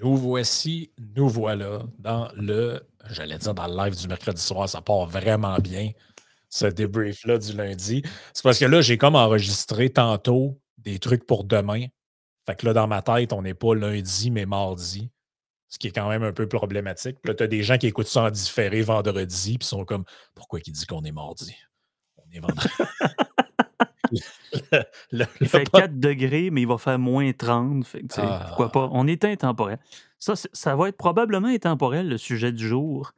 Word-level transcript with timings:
Nous 0.00 0.16
voici, 0.16 0.92
nous 1.16 1.28
voilà 1.28 1.82
dans 1.98 2.30
le, 2.36 2.86
j'allais 3.10 3.36
dire 3.36 3.52
dans 3.52 3.66
le 3.66 3.76
live 3.76 3.96
du 3.96 4.06
mercredi 4.06 4.40
soir, 4.40 4.68
ça 4.68 4.80
part 4.80 5.06
vraiment 5.06 5.58
bien, 5.58 5.90
ce 6.48 6.66
débrief-là 6.66 7.38
du 7.38 7.52
lundi. 7.52 8.02
C'est 8.32 8.44
parce 8.44 8.60
que 8.60 8.64
là, 8.64 8.80
j'ai 8.80 8.96
comme 8.96 9.16
enregistré 9.16 9.90
tantôt 9.90 10.60
des 10.78 11.00
trucs 11.00 11.26
pour 11.26 11.42
demain. 11.42 11.86
Fait 12.46 12.54
que 12.54 12.64
là, 12.66 12.72
dans 12.72 12.86
ma 12.86 13.02
tête, 13.02 13.32
on 13.32 13.42
n'est 13.42 13.54
pas 13.54 13.74
lundi, 13.74 14.30
mais 14.30 14.46
mardi. 14.46 15.10
Ce 15.68 15.78
qui 15.78 15.88
est 15.88 15.92
quand 15.92 16.08
même 16.08 16.22
un 16.22 16.32
peu 16.32 16.48
problématique. 16.48 17.18
Puis 17.20 17.30
là, 17.30 17.34
tu 17.34 17.42
as 17.42 17.48
des 17.48 17.62
gens 17.64 17.76
qui 17.76 17.88
écoutent 17.88 18.06
ça 18.06 18.22
en 18.22 18.30
différé 18.30 18.82
vendredi, 18.82 19.58
puis 19.58 19.66
sont 19.66 19.84
comme 19.84 20.04
Pourquoi 20.34 20.60
il 20.64 20.72
dit 20.72 20.86
qu'on 20.86 21.02
est 21.02 21.12
mardi? 21.12 21.56
On 22.16 22.30
est 22.30 22.40
vendredi. 22.40 22.68
il 25.12 25.48
fait 25.48 25.70
4 25.70 25.98
degrés, 25.98 26.50
mais 26.50 26.62
il 26.62 26.68
va 26.68 26.78
faire 26.78 26.98
moins 26.98 27.32
30. 27.32 27.84
Pourquoi 28.48 28.72
pas? 28.72 28.84
Ah. 28.84 28.90
On 28.92 29.06
est 29.06 29.24
intemporel. 29.24 29.78
Ça, 30.18 30.34
ça 30.34 30.76
va 30.76 30.88
être 30.88 30.96
probablement 30.96 31.48
intemporel, 31.48 32.08
le 32.08 32.18
sujet 32.18 32.52
du 32.52 32.66
jour, 32.66 33.12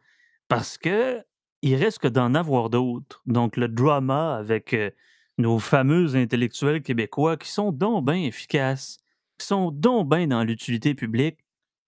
parce 0.49 0.77
que 0.79 1.23
il 1.63 1.75
risque 1.77 2.07
d'en 2.07 2.35
avoir 2.35 2.71
d'autres. 2.71 3.23
Donc, 3.27 3.57
le 3.57 3.69
drama 3.69 4.37
avec 4.37 4.73
euh, 4.73 4.91
nos 5.39 5.59
fameux 5.59 6.17
intellectuels 6.17 6.83
québécois 6.83 7.37
qui 7.37 7.51
sont 7.51 7.73
donc 7.73 8.07
bien 8.07 8.23
efficaces, 8.23 8.99
qui 9.39 9.47
sont 9.47 9.71
donc 9.71 10.09
bien 10.09 10.27
dans 10.27 10.43
l'utilité 10.45 10.95
publique. 10.95 11.39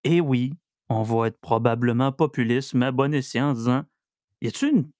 Et 0.05 0.21
oui, 0.21 0.53
on 0.89 1.03
va 1.03 1.29
être 1.29 1.41
probablement 1.41 2.13
populiste, 2.13 2.75
mais 2.75 2.87
à 2.87 2.93
bon 2.93 3.15
escient 3.15 3.51
en 3.51 3.55
disant 3.55 3.85
y 4.41 4.49
a-t-il 4.49 4.71
une, 4.71 4.91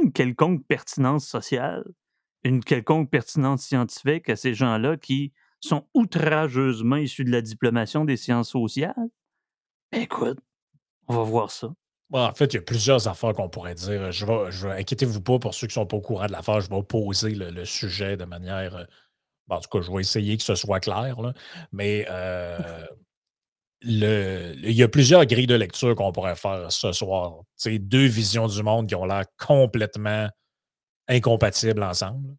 une 0.00 0.12
quelconque 0.12 0.64
pertinence 0.66 1.26
sociale? 1.26 1.84
Une 2.44 2.62
quelconque 2.62 3.10
pertinence 3.10 3.62
scientifique 3.62 4.28
à 4.28 4.36
ces 4.36 4.54
gens-là 4.54 4.96
qui 4.96 5.32
sont 5.60 5.86
outrageusement 5.94 6.96
issus 6.96 7.24
de 7.24 7.30
la 7.30 7.40
diplomation 7.40 8.04
des 8.04 8.16
sciences 8.16 8.50
sociales? 8.50 9.08
Écoute, 9.92 10.38
on 11.08 11.14
va 11.14 11.22
voir 11.22 11.50
ça. 11.50 11.68
en 12.12 12.34
fait, 12.34 12.52
il 12.52 12.56
y 12.56 12.58
a 12.58 12.62
plusieurs 12.62 13.06
affaires 13.08 13.34
qu'on 13.34 13.48
pourrait 13.48 13.74
dire. 13.74 14.10
Je 14.10 14.26
vais, 14.26 14.50
je 14.50 14.68
inquiétez-vous 14.68 15.20
pas 15.20 15.38
pour 15.38 15.54
ceux 15.54 15.66
qui 15.66 15.78
ne 15.78 15.82
sont 15.82 15.86
pas 15.86 15.96
au 15.96 16.00
courant 16.00 16.26
de 16.26 16.32
l'affaire, 16.32 16.60
je 16.60 16.70
vais 16.70 16.82
poser 16.82 17.34
le, 17.34 17.64
sujet 17.64 18.16
de 18.16 18.24
manière. 18.24 18.76
Euh, 18.76 18.84
en 19.48 19.60
tout 19.60 19.68
cas, 19.68 19.82
je 19.82 19.92
vais 19.92 20.00
essayer 20.00 20.36
que 20.36 20.42
ce 20.42 20.54
soit 20.54 20.80
clair. 20.80 21.16
Mais 21.72 22.06
euh, 22.08 22.86
le, 23.82 24.54
il 24.62 24.72
y 24.72 24.82
a 24.82 24.88
plusieurs 24.88 25.26
grilles 25.26 25.46
de 25.46 25.54
lecture 25.54 25.94
qu'on 25.94 26.12
pourrait 26.12 26.36
faire 26.36 26.72
ce 26.72 26.92
soir. 26.92 27.42
C'est 27.56 27.78
deux 27.78 28.06
visions 28.06 28.46
du 28.46 28.62
monde 28.62 28.88
qui 28.88 28.94
ont 28.94 29.04
l'air 29.04 29.24
complètement 29.38 30.28
incompatibles 31.08 31.82
ensemble. 31.82 32.34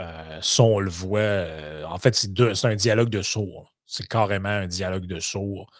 Euh, 0.00 0.40
ça, 0.40 0.62
on 0.62 0.80
le 0.80 0.90
voit. 0.90 1.20
Euh, 1.20 1.84
en 1.84 1.98
fait, 1.98 2.14
c'est 2.14 2.64
un 2.64 2.74
dialogue 2.74 3.10
de 3.10 3.22
sourds. 3.22 3.72
C'est 3.86 4.06
carrément 4.06 4.48
un 4.48 4.66
dialogue 4.66 5.06
de 5.06 5.20
sourds 5.20 5.70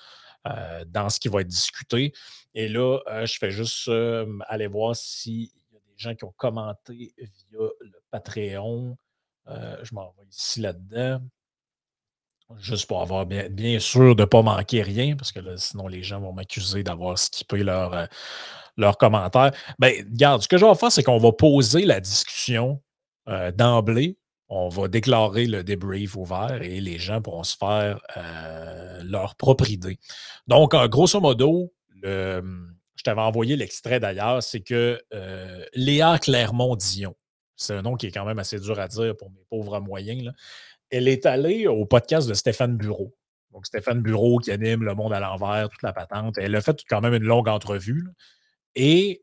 euh, 0.46 0.84
dans 0.86 1.08
ce 1.08 1.18
qui 1.18 1.28
va 1.28 1.40
être 1.40 1.48
discuté. 1.48 2.12
Et 2.54 2.68
là, 2.68 2.98
je 3.24 3.38
fais 3.38 3.50
juste 3.50 3.90
aller 4.48 4.66
voir 4.66 4.94
s'il 4.94 5.44
y 5.44 5.76
a 5.76 5.78
des 5.78 5.96
gens 5.96 6.14
qui 6.14 6.24
ont 6.24 6.34
commenté 6.36 7.14
via 7.16 7.68
le 7.80 8.02
Patreon. 8.10 8.96
je 9.46 9.94
m'en 9.94 10.14
vais 10.18 10.26
ici 10.30 10.60
là-dedans. 10.60 11.22
Juste 12.58 12.86
pour 12.86 13.00
avoir 13.00 13.24
bien, 13.24 13.78
sûr 13.78 14.14
de 14.14 14.22
ne 14.22 14.26
pas 14.26 14.42
manquer 14.42 14.82
rien, 14.82 15.16
parce 15.16 15.32
que 15.32 15.56
sinon 15.56 15.88
les 15.88 16.02
gens 16.02 16.20
vont 16.20 16.34
m'accuser 16.34 16.82
d'avoir 16.82 17.16
skippé 17.16 17.62
leur, 17.62 18.08
leurs 18.76 18.98
commentaires. 18.98 19.52
Ben, 19.78 20.06
regarde, 20.12 20.42
ce 20.42 20.48
que 20.48 20.58
je 20.58 20.66
vais 20.66 20.74
faire, 20.74 20.92
c'est 20.92 21.02
qu'on 21.02 21.16
va 21.16 21.32
poser 21.32 21.86
la 21.86 22.00
discussion 22.00 22.82
euh, 23.28 23.52
d'emblée. 23.52 24.18
On 24.48 24.68
va 24.68 24.88
déclarer 24.88 25.46
le 25.46 25.64
débrief 25.64 26.16
ouvert 26.16 26.60
et 26.60 26.80
les 26.80 26.98
gens 26.98 27.22
pourront 27.22 27.44
se 27.44 27.56
faire 27.56 28.00
euh, 28.16 29.02
leur 29.02 29.34
propre 29.36 29.70
idée. 29.70 29.98
Donc, 30.46 30.74
grosso 30.90 31.20
modo, 31.20 31.72
je 32.02 33.02
t'avais 33.04 33.20
envoyé 33.20 33.56
l'extrait 33.56 34.00
d'ailleurs, 34.00 34.42
c'est 34.42 34.60
que 34.60 35.00
euh, 35.14 35.64
Léa 35.74 36.18
Clermont-Dion, 36.18 37.16
c'est 37.56 37.74
un 37.74 37.82
nom 37.82 37.96
qui 37.96 38.06
est 38.06 38.10
quand 38.10 38.24
même 38.24 38.38
assez 38.38 38.58
dur 38.58 38.78
à 38.78 38.88
dire 38.88 39.16
pour 39.16 39.30
mes 39.30 39.44
pauvres 39.48 39.80
moyens, 39.80 40.32
elle 40.90 41.08
est 41.08 41.24
allée 41.24 41.66
au 41.66 41.86
podcast 41.86 42.28
de 42.28 42.34
Stéphane 42.34 42.76
Bureau. 42.76 43.14
Donc, 43.52 43.66
Stéphane 43.66 44.02
Bureau 44.02 44.38
qui 44.38 44.50
anime 44.50 44.82
Le 44.82 44.94
Monde 44.94 45.12
à 45.12 45.20
l'envers, 45.20 45.68
toute 45.68 45.82
la 45.82 45.92
patente. 45.92 46.38
Elle 46.38 46.54
a 46.54 46.60
fait 46.60 46.82
quand 46.88 47.00
même 47.00 47.14
une 47.14 47.24
longue 47.24 47.48
entrevue. 47.48 48.06
Et, 48.74 49.22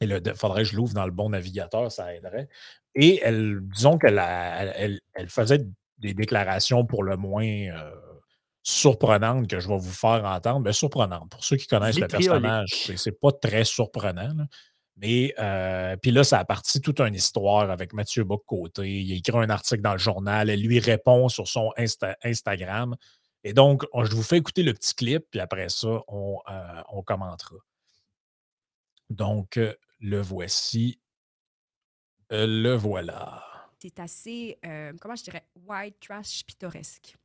il 0.00 0.22
faudrait 0.34 0.62
que 0.62 0.68
je 0.68 0.76
l'ouvre 0.76 0.94
dans 0.94 1.06
le 1.06 1.12
bon 1.12 1.30
navigateur, 1.30 1.90
ça 1.90 2.14
aiderait. 2.14 2.48
Et 2.94 3.20
elle, 3.22 3.60
disons 3.62 3.98
qu'elle 3.98 4.18
elle, 4.18 5.00
elle, 5.14 5.28
faisait 5.28 5.66
des 5.98 6.14
déclarations 6.14 6.84
pour 6.84 7.02
le 7.02 7.16
moins 7.16 7.68
surprenantes 8.62 9.46
que 9.46 9.60
je 9.60 9.68
vais 9.68 9.78
vous 9.78 9.92
faire 9.92 10.24
entendre. 10.24 10.60
Bien, 10.60 10.72
surprenantes. 10.72 11.30
Pour 11.30 11.44
ceux 11.44 11.56
qui 11.56 11.66
connaissent 11.66 12.00
le 12.00 12.08
personnage, 12.08 12.90
c'est 12.96 13.18
pas 13.18 13.32
très 13.32 13.64
surprenant. 13.64 14.34
Mais 14.96 15.34
puis 16.02 16.10
là, 16.10 16.24
ça 16.24 16.38
a 16.40 16.44
parti 16.44 16.80
toute 16.80 17.00
une 17.00 17.14
histoire 17.14 17.70
avec 17.70 17.92
Mathieu 17.92 18.24
Bock-Côté. 18.24 19.02
Il 19.02 19.12
a 19.12 19.16
écrit 19.16 19.38
un 19.38 19.50
article 19.50 19.82
dans 19.82 19.92
le 19.92 19.98
journal. 19.98 20.50
Elle 20.50 20.62
lui 20.62 20.80
répond 20.80 21.28
sur 21.28 21.46
son 21.46 21.70
Instagram. 22.24 22.96
Et 23.44 23.52
donc, 23.52 23.84
je 23.94 24.14
vous 24.14 24.24
fais 24.24 24.38
écouter 24.38 24.64
le 24.64 24.74
petit 24.74 24.94
clip, 24.94 25.26
puis 25.30 25.38
après 25.38 25.68
ça, 25.68 26.00
on, 26.08 26.38
on 26.90 27.02
commentera. 27.02 27.56
Donc, 29.10 29.58
le 30.00 30.20
voici. 30.20 31.00
le 32.30 32.74
voilà. 32.74 33.42
C'est 33.80 34.00
assez, 34.00 34.58
comment 35.00 35.16
je 35.16 35.24
dirais, 35.24 35.44
white 35.66 36.00
trash 36.00 36.44
pittoresque. 36.44 37.16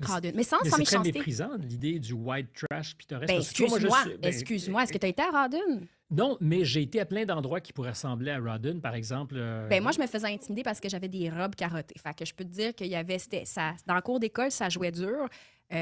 Mais 0.00 0.44
sans, 0.44 0.58
sans 0.58 0.78
méchanceté. 0.78 0.86
C'est 0.86 0.94
très 0.94 1.02
méprisant, 1.02 1.56
l'idée 1.58 1.98
du 1.98 2.12
white 2.12 2.50
trash 2.52 2.96
pittoresque. 2.96 3.32
Ben, 3.32 3.40
excuse-moi, 3.40 4.04
ben, 4.04 4.28
excuse-moi. 4.28 4.82
Est-ce 4.84 4.92
que 4.92 4.98
tu 4.98 5.06
as 5.06 5.08
été 5.08 5.22
à 5.22 5.30
Rawdon? 5.30 5.86
Non, 6.10 6.38
mais 6.40 6.64
j'ai 6.64 6.82
été 6.82 7.00
à 7.00 7.04
plein 7.04 7.24
d'endroits 7.24 7.60
qui 7.60 7.72
pourraient 7.72 7.90
ressembler 7.90 8.30
à 8.30 8.38
Rawdon, 8.38 8.80
par 8.80 8.94
exemple. 8.94 9.34
Ben, 9.68 9.82
moi, 9.82 9.90
je 9.90 10.00
me 10.00 10.06
faisais 10.06 10.28
intimider 10.28 10.62
parce 10.62 10.78
que 10.78 10.88
j'avais 10.88 11.08
des 11.08 11.28
robes 11.28 11.56
carottées. 11.56 11.96
Fait 12.00 12.16
que 12.16 12.24
je 12.24 12.32
peux 12.32 12.44
te 12.44 12.50
dire 12.50 12.74
qu'il 12.74 12.86
y 12.86 12.94
avait... 12.94 13.18
Ça, 13.44 13.74
dans 13.86 13.96
le 13.96 14.00
cours 14.00 14.20
d'école, 14.20 14.52
ça 14.52 14.68
jouait 14.68 14.92
dur. 14.92 15.28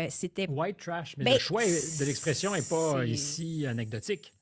c'était... 0.09 0.49
White 0.49 0.79
trash, 0.79 1.15
mais 1.19 1.35
le 1.35 1.39
choix 1.39 1.65
de 1.65 2.05
l'expression 2.05 2.55
n'est 2.55 2.63
pas 2.63 3.05
ici 3.05 3.67
anecdotique 3.67 4.33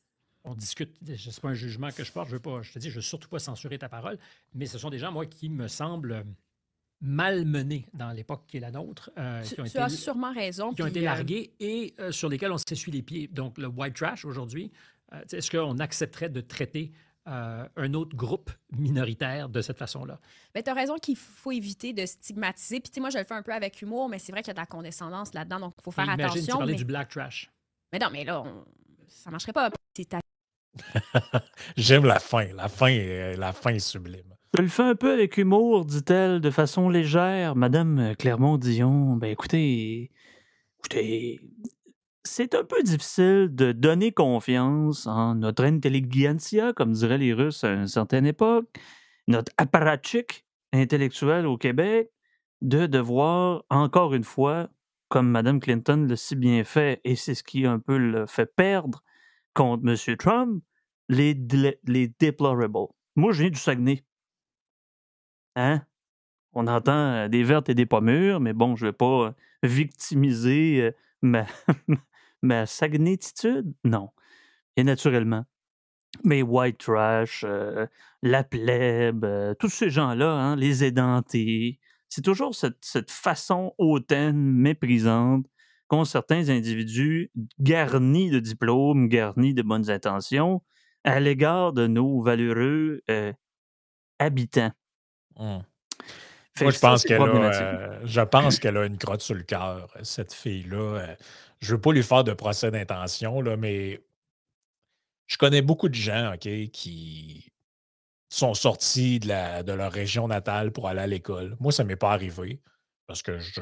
on 0.44 0.54
discute, 0.54 0.96
ce 1.04 1.10
n'est 1.10 1.40
pas 1.40 1.48
un 1.48 1.54
jugement 1.54 1.90
que 1.90 2.04
je 2.04 2.12
porte, 2.12 2.28
je 2.28 2.34
veux 2.34 2.40
pas, 2.40 2.62
je 2.62 2.72
te 2.72 2.78
dis, 2.78 2.90
je 2.90 2.96
veux 2.96 3.00
surtout 3.00 3.28
pas 3.28 3.38
censurer 3.38 3.78
ta 3.78 3.88
parole, 3.88 4.18
mais 4.54 4.66
ce 4.66 4.78
sont 4.78 4.90
des 4.90 4.98
gens, 4.98 5.10
moi, 5.10 5.26
qui 5.26 5.48
me 5.48 5.68
semblent 5.68 6.24
malmenés 7.00 7.86
dans 7.92 8.10
l'époque 8.12 8.44
qui 8.46 8.56
est 8.56 8.60
la 8.60 8.70
nôtre. 8.70 9.10
Euh, 9.18 9.42
tu, 9.42 9.62
qui 9.64 9.78
as 9.78 9.88
sûrement 9.88 10.32
raison. 10.32 10.72
Qui 10.72 10.82
ont 10.82 10.86
été 10.86 11.00
euh, 11.00 11.04
largués 11.04 11.52
et 11.60 11.94
euh, 11.98 12.12
sur 12.12 12.28
lesquels 12.28 12.52
on 12.52 12.58
s'essuie 12.58 12.92
les 12.92 13.02
pieds. 13.02 13.28
Donc, 13.28 13.58
le 13.58 13.66
white 13.66 13.94
trash 13.94 14.24
aujourd'hui, 14.24 14.72
est-ce 15.30 15.50
qu'on 15.50 15.78
accepterait 15.78 16.28
de 16.28 16.40
traiter 16.40 16.92
un 17.26 17.94
autre 17.94 18.16
groupe 18.16 18.50
minoritaire 18.76 19.48
de 19.48 19.62
cette 19.62 19.78
façon-là? 19.78 20.18
Mais 20.54 20.62
tu 20.62 20.70
as 20.70 20.74
raison 20.74 20.96
qu'il 20.96 21.16
faut 21.16 21.52
éviter 21.52 21.92
de 21.92 22.04
stigmatiser. 22.04 22.80
Puis, 22.80 23.00
moi, 23.00 23.10
je 23.10 23.18
le 23.18 23.24
fais 23.24 23.34
un 23.34 23.42
peu 23.42 23.52
avec 23.52 23.80
humour, 23.80 24.08
mais 24.08 24.18
c'est 24.18 24.32
vrai 24.32 24.42
qu'il 24.42 24.48
y 24.48 24.50
a 24.50 24.54
de 24.54 24.60
la 24.60 24.66
condescendance 24.66 25.32
là-dedans, 25.32 25.60
donc 25.60 25.74
il 25.78 25.82
faut 25.84 25.90
faire 25.90 26.08
attention. 26.08 26.34
Imagine, 26.34 26.46
tu 26.46 26.56
parlais 26.56 26.74
du 26.74 26.84
black 26.84 27.10
trash. 27.10 27.50
Mais 27.92 27.98
non, 27.98 28.08
mais 28.10 28.24
là, 28.24 28.44
ça 29.06 29.30
marcherait 29.30 29.52
pas. 29.52 29.70
C'est 29.94 30.14
J'aime 31.76 32.04
la 32.04 32.18
fin. 32.18 32.46
La 32.54 32.68
fin 32.68 32.88
est, 32.88 33.36
la 33.36 33.52
fin 33.52 33.78
sublime. 33.78 34.34
Je 34.56 34.62
le 34.62 34.68
fais 34.68 34.82
un 34.82 34.94
peu 34.94 35.12
avec 35.12 35.36
humour, 35.36 35.84
dit-elle, 35.84 36.40
de 36.40 36.50
façon 36.50 36.88
légère. 36.88 37.56
Madame 37.56 38.14
Clermont-Dion, 38.16 39.16
ben 39.16 39.30
écoutez, 39.30 40.12
écoutez, 40.78 41.40
c'est 42.24 42.54
un 42.54 42.64
peu 42.64 42.82
difficile 42.82 43.48
de 43.52 43.72
donner 43.72 44.12
confiance 44.12 45.06
en 45.06 45.34
notre 45.34 45.64
intelligentsia, 45.64 46.72
comme 46.72 46.92
diraient 46.92 47.18
les 47.18 47.32
Russes 47.32 47.64
à 47.64 47.72
une 47.72 47.88
certaine 47.88 48.26
époque, 48.26 48.66
notre 49.28 49.52
apparatchik 49.58 50.44
intellectuel 50.72 51.46
au 51.46 51.58
Québec, 51.58 52.10
de 52.62 52.86
devoir, 52.86 53.64
encore 53.70 54.14
une 54.14 54.24
fois, 54.24 54.68
comme 55.08 55.30
Mme 55.30 55.60
Clinton 55.60 56.06
l'a 56.08 56.16
si 56.16 56.34
bien 56.34 56.64
fait, 56.64 57.00
et 57.04 57.14
c'est 57.14 57.34
ce 57.34 57.42
qui 57.42 57.66
un 57.66 57.78
peu 57.78 57.98
le 57.98 58.26
fait 58.26 58.46
perdre, 58.46 59.02
contre 59.54 59.88
M. 59.88 60.16
Trump, 60.16 60.62
les, 61.08 61.34
les 61.84 62.12
deplorables. 62.20 62.88
Moi, 63.16 63.32
je 63.32 63.42
viens 63.42 63.50
du 63.50 63.58
Saguenay. 63.58 64.04
Hein? 65.56 65.82
On 66.52 66.66
entend 66.66 66.92
euh, 66.92 67.28
des 67.28 67.42
vertes 67.42 67.68
et 67.68 67.74
des 67.74 67.86
pommures, 67.86 68.40
mais 68.40 68.52
bon, 68.52 68.76
je 68.76 68.86
ne 68.86 68.90
vais 68.90 68.96
pas 68.96 69.26
euh, 69.26 69.32
victimiser 69.62 70.82
euh, 70.82 70.92
ma, 71.22 71.46
ma. 72.42 72.64
Non. 73.84 74.10
Et 74.76 74.84
naturellement. 74.84 75.44
Mais 76.22 76.42
white 76.42 76.78
trash, 76.78 77.44
la 78.22 78.44
plèbe, 78.44 79.26
tous 79.58 79.68
ces 79.68 79.90
gens-là, 79.90 80.30
hein, 80.30 80.54
les 80.54 80.84
édentés, 80.84 81.80
c'est 82.08 82.22
toujours 82.22 82.54
cette 82.54 83.10
façon 83.10 83.74
hautaine, 83.78 84.36
méprisante 84.36 85.46
qu'ont 85.88 86.04
certains 86.04 86.48
individus 86.48 87.30
garnis 87.58 88.30
de 88.30 88.40
diplômes, 88.40 89.08
garnis 89.08 89.54
de 89.54 89.62
bonnes 89.62 89.90
intentions, 89.90 90.62
à 91.04 91.20
l'égard 91.20 91.72
de 91.72 91.86
nos 91.86 92.22
valeureux 92.22 93.02
euh, 93.10 93.32
habitants. 94.18 94.72
Mmh. 95.36 95.58
Moi, 96.60 96.70
je 96.70 96.78
pense 96.78 97.02
qu'elle 97.02 97.20
a, 97.20 97.24
euh, 97.24 98.00
je 98.04 98.20
pense 98.20 98.58
qu'elle 98.60 98.76
a 98.76 98.86
une 98.86 98.96
crotte 98.96 99.22
sur 99.22 99.34
le 99.34 99.42
cœur, 99.42 99.92
cette 100.02 100.32
fille-là. 100.32 101.16
Je 101.60 101.74
veux 101.74 101.80
pas 101.80 101.92
lui 101.92 102.02
faire 102.02 102.22
de 102.22 102.32
procès 102.32 102.70
d'intention, 102.70 103.40
là, 103.40 103.56
mais 103.56 104.00
je 105.26 105.36
connais 105.36 105.62
beaucoup 105.62 105.88
de 105.88 105.94
gens, 105.94 106.34
OK, 106.34 106.48
qui 106.70 107.52
sont 108.28 108.54
sortis 108.54 109.18
de, 109.18 109.28
la, 109.28 109.62
de 109.62 109.72
leur 109.72 109.92
région 109.92 110.28
natale 110.28 110.70
pour 110.70 110.88
aller 110.88 111.00
à 111.00 111.06
l'école. 111.06 111.56
Moi, 111.60 111.72
ça 111.72 111.82
ne 111.82 111.88
m'est 111.88 111.96
pas 111.96 112.12
arrivé 112.12 112.60
parce 113.06 113.22
que 113.22 113.38
je, 113.38 113.60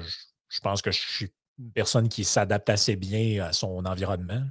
je 0.48 0.60
pense 0.60 0.82
que 0.82 0.90
je 0.90 1.00
suis 1.00 1.32
une 1.58 1.72
personne 1.72 2.08
qui 2.08 2.24
s'adapte 2.24 2.68
assez 2.70 2.96
bien 2.96 3.44
à 3.44 3.52
son 3.52 3.84
environnement. 3.84 4.42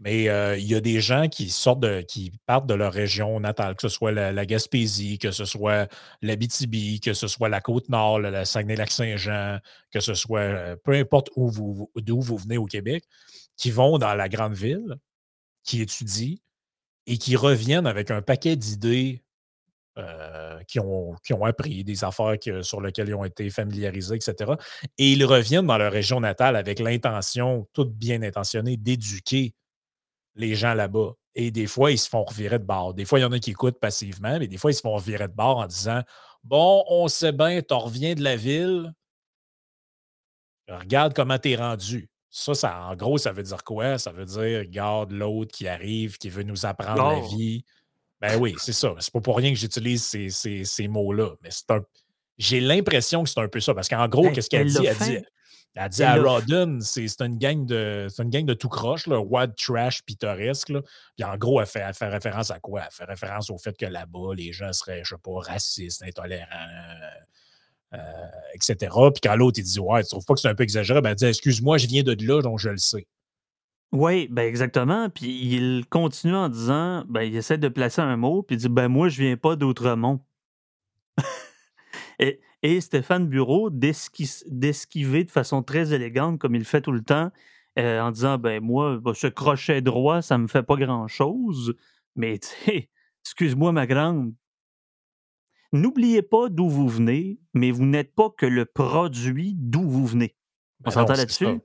Mais 0.00 0.28
euh, 0.28 0.56
il 0.56 0.66
y 0.66 0.74
a 0.74 0.80
des 0.80 1.00
gens 1.00 1.28
qui 1.28 1.50
sortent 1.50 1.80
de, 1.80 2.00
qui 2.00 2.32
partent 2.46 2.66
de 2.66 2.74
leur 2.74 2.92
région 2.92 3.38
natale, 3.40 3.74
que 3.74 3.82
ce 3.82 3.88
soit 3.88 4.12
la, 4.12 4.46
Gaspésie, 4.46 5.18
que 5.18 5.30
ce 5.30 5.44
soit 5.44 5.90
l'Abitibi, 6.22 7.00
que 7.00 7.12
ce 7.12 7.28
soit 7.28 7.48
la 7.48 7.60
Côte-Nord, 7.60 8.20
la 8.20 8.44
Saguenay-Lac-Saint-Jean, 8.44 9.58
que 9.90 10.00
ce 10.00 10.14
soit 10.14 10.40
euh, 10.40 10.76
peu 10.84 10.92
importe 10.92 11.30
où 11.36 11.50
vous, 11.50 11.90
d'où 11.96 12.20
vous 12.20 12.38
venez 12.38 12.56
au 12.56 12.66
Québec, 12.66 13.04
qui 13.56 13.70
vont 13.70 13.98
dans 13.98 14.14
la 14.14 14.28
grande 14.28 14.54
ville, 14.54 14.96
qui 15.64 15.82
étudient 15.82 16.36
et 17.06 17.18
qui 17.18 17.36
reviennent 17.36 17.86
avec 17.86 18.10
un 18.10 18.22
paquet 18.22 18.56
d'idées 18.56 19.22
euh, 19.96 20.60
qui, 20.66 20.80
ont, 20.80 21.14
qui 21.24 21.32
ont 21.32 21.44
appris, 21.44 21.84
des 21.84 22.02
affaires 22.02 22.34
sur 22.62 22.80
lesquelles 22.80 23.08
ils 23.08 23.14
ont 23.14 23.24
été 23.24 23.48
familiarisés, 23.48 24.16
etc. 24.16 24.52
Et 24.98 25.12
ils 25.12 25.24
reviennent 25.24 25.66
dans 25.66 25.78
leur 25.78 25.92
région 25.92 26.18
natale 26.20 26.56
avec 26.56 26.80
l'intention, 26.80 27.68
toute 27.72 27.92
bien 27.92 28.22
intentionnée, 28.22 28.76
d'éduquer 28.76 29.54
les 30.34 30.56
gens 30.56 30.74
là-bas. 30.74 31.12
Et 31.36 31.50
des 31.50 31.66
fois, 31.66 31.92
ils 31.92 31.98
se 31.98 32.08
font 32.08 32.24
revirer 32.24 32.58
de 32.58 32.64
bord. 32.64 32.94
Des 32.94 33.04
fois, 33.04 33.18
il 33.18 33.22
y 33.22 33.24
en 33.24 33.32
a 33.32 33.38
qui 33.38 33.50
écoutent 33.50 33.78
passivement, 33.78 34.38
mais 34.38 34.48
des 34.48 34.56
fois, 34.56 34.70
ils 34.70 34.74
se 34.74 34.80
font 34.80 34.94
revirer 34.94 35.28
de 35.28 35.32
bord 35.32 35.58
en 35.58 35.66
disant 35.66 36.02
Bon, 36.42 36.84
on 36.88 37.08
sait 37.08 37.32
bien, 37.32 37.60
tu 37.62 37.74
reviens 37.74 38.14
de 38.14 38.22
la 38.22 38.36
ville. 38.36 38.92
Regarde 40.68 41.14
comment 41.14 41.38
tu 41.38 41.50
es 41.50 41.56
rendu. 41.56 42.08
Ça, 42.30 42.54
ça, 42.54 42.86
en 42.86 42.96
gros, 42.96 43.16
ça 43.16 43.32
veut 43.32 43.42
dire 43.44 43.62
quoi? 43.62 43.96
Ça 43.98 44.10
veut 44.10 44.24
dire 44.24 44.58
regarde 44.58 45.12
l'autre 45.12 45.52
qui 45.52 45.68
arrive, 45.68 46.18
qui 46.18 46.30
veut 46.30 46.42
nous 46.42 46.66
apprendre 46.66 47.10
la 47.10 47.20
vie. 47.20 47.64
Ben 48.26 48.40
oui, 48.40 48.54
c'est 48.58 48.72
ça. 48.72 48.94
C'est 49.00 49.12
pas 49.12 49.20
pour 49.20 49.36
rien 49.36 49.52
que 49.52 49.58
j'utilise 49.58 50.02
ces, 50.02 50.88
mots-là. 50.88 51.32
Mais 51.42 51.50
c'est 51.50 51.70
un. 51.70 51.80
J'ai 52.38 52.60
l'impression 52.60 53.22
que 53.22 53.28
c'est 53.28 53.40
un 53.40 53.48
peu 53.48 53.60
ça. 53.60 53.74
Parce 53.74 53.88
qu'en 53.88 54.08
gros, 54.08 54.30
qu'est-ce 54.30 54.48
qu'elle 54.48 54.66
dit? 54.66 54.86
Elle 54.86 54.96
dit 54.96 55.24
elle 55.76 55.88
dit 55.88 56.04
à 56.04 56.14
Rodden, 56.14 56.80
c'est 56.80 57.20
une 57.20 57.36
gang 57.36 57.66
de 57.66 58.06
une 58.18 58.30
gang 58.30 58.44
de 58.44 58.54
tout 58.54 58.68
croche, 58.68 59.08
là, 59.08 59.18
wild 59.18 59.56
trash 59.56 60.04
pittoresque. 60.04 60.68
Là. 60.68 60.82
Puis 61.16 61.24
en 61.24 61.36
gros, 61.36 61.60
elle 61.60 61.66
fait, 61.66 61.84
fait, 61.92 62.08
référence 62.08 62.52
à 62.52 62.60
quoi? 62.60 62.82
Elle 62.82 62.92
fait 62.92 63.04
référence 63.04 63.50
au 63.50 63.58
fait 63.58 63.76
que 63.76 63.86
là-bas, 63.86 64.34
les 64.36 64.52
gens 64.52 64.72
seraient, 64.72 65.02
je 65.02 65.16
sais 65.16 65.20
pas, 65.20 65.32
racistes, 65.40 66.02
intolérants, 66.04 66.46
euh, 67.92 67.98
etc. 68.54 68.76
Puis 69.12 69.20
quand 69.20 69.34
l'autre, 69.34 69.58
il 69.58 69.64
dit 69.64 69.80
Ouais, 69.80 70.04
tu 70.04 70.10
trouves 70.10 70.24
pas 70.24 70.34
que 70.34 70.40
c'est 70.40 70.48
un 70.48 70.54
peu 70.54 70.62
exagéré? 70.62 71.00
Ben, 71.00 71.10
elle 71.10 71.16
dit 71.16 71.26
Excuse-moi, 71.26 71.78
je 71.78 71.88
viens 71.88 72.04
de 72.04 72.16
là, 72.24 72.40
donc 72.40 72.60
je 72.60 72.68
le 72.68 72.78
sais. 72.78 73.08
Oui, 73.92 74.28
ben 74.28 74.46
exactement. 74.46 75.08
Puis 75.08 75.26
il 75.26 75.86
continue 75.86 76.34
en 76.34 76.48
disant 76.48 77.04
ben, 77.08 77.22
il 77.22 77.36
essaie 77.36 77.58
de 77.58 77.68
placer 77.68 78.00
un 78.00 78.16
mot, 78.16 78.42
puis 78.42 78.56
il 78.56 78.58
dit 78.58 78.68
Ben 78.68 78.88
moi, 78.88 79.08
je 79.08 79.22
viens 79.22 79.36
pas 79.36 79.56
d'Outremont. 79.56 80.20
Et 82.18 82.40
et 82.64 82.80
Stéphane 82.80 83.28
Bureau 83.28 83.68
d'esquiver 83.68 85.24
de 85.24 85.30
façon 85.30 85.62
très 85.62 85.92
élégante, 85.92 86.38
comme 86.38 86.54
il 86.54 86.64
fait 86.64 86.80
tout 86.80 86.92
le 86.92 87.02
temps, 87.02 87.30
euh, 87.78 88.00
en 88.00 88.10
disant 88.10 88.38
ben 88.38 88.64
moi, 88.64 88.98
bah, 88.98 89.12
ce 89.14 89.26
crochet 89.26 89.82
droit, 89.82 90.22
ça 90.22 90.38
me 90.38 90.46
fait 90.46 90.62
pas 90.62 90.76
grand-chose, 90.76 91.74
mais 92.16 92.40
excuse-moi 93.22 93.72
ma 93.72 93.86
grande. 93.86 94.32
N'oubliez 95.72 96.22
pas 96.22 96.48
d'où 96.48 96.70
vous 96.70 96.88
venez, 96.88 97.38
mais 97.52 97.70
vous 97.70 97.84
n'êtes 97.84 98.14
pas 98.14 98.30
que 98.30 98.46
le 98.46 98.64
produit 98.64 99.52
d'où 99.54 99.82
vous 99.82 100.06
venez. 100.06 100.34
On 100.80 100.84
ben 100.84 100.90
s'entend 100.92 101.16
là-dessus? 101.16 101.60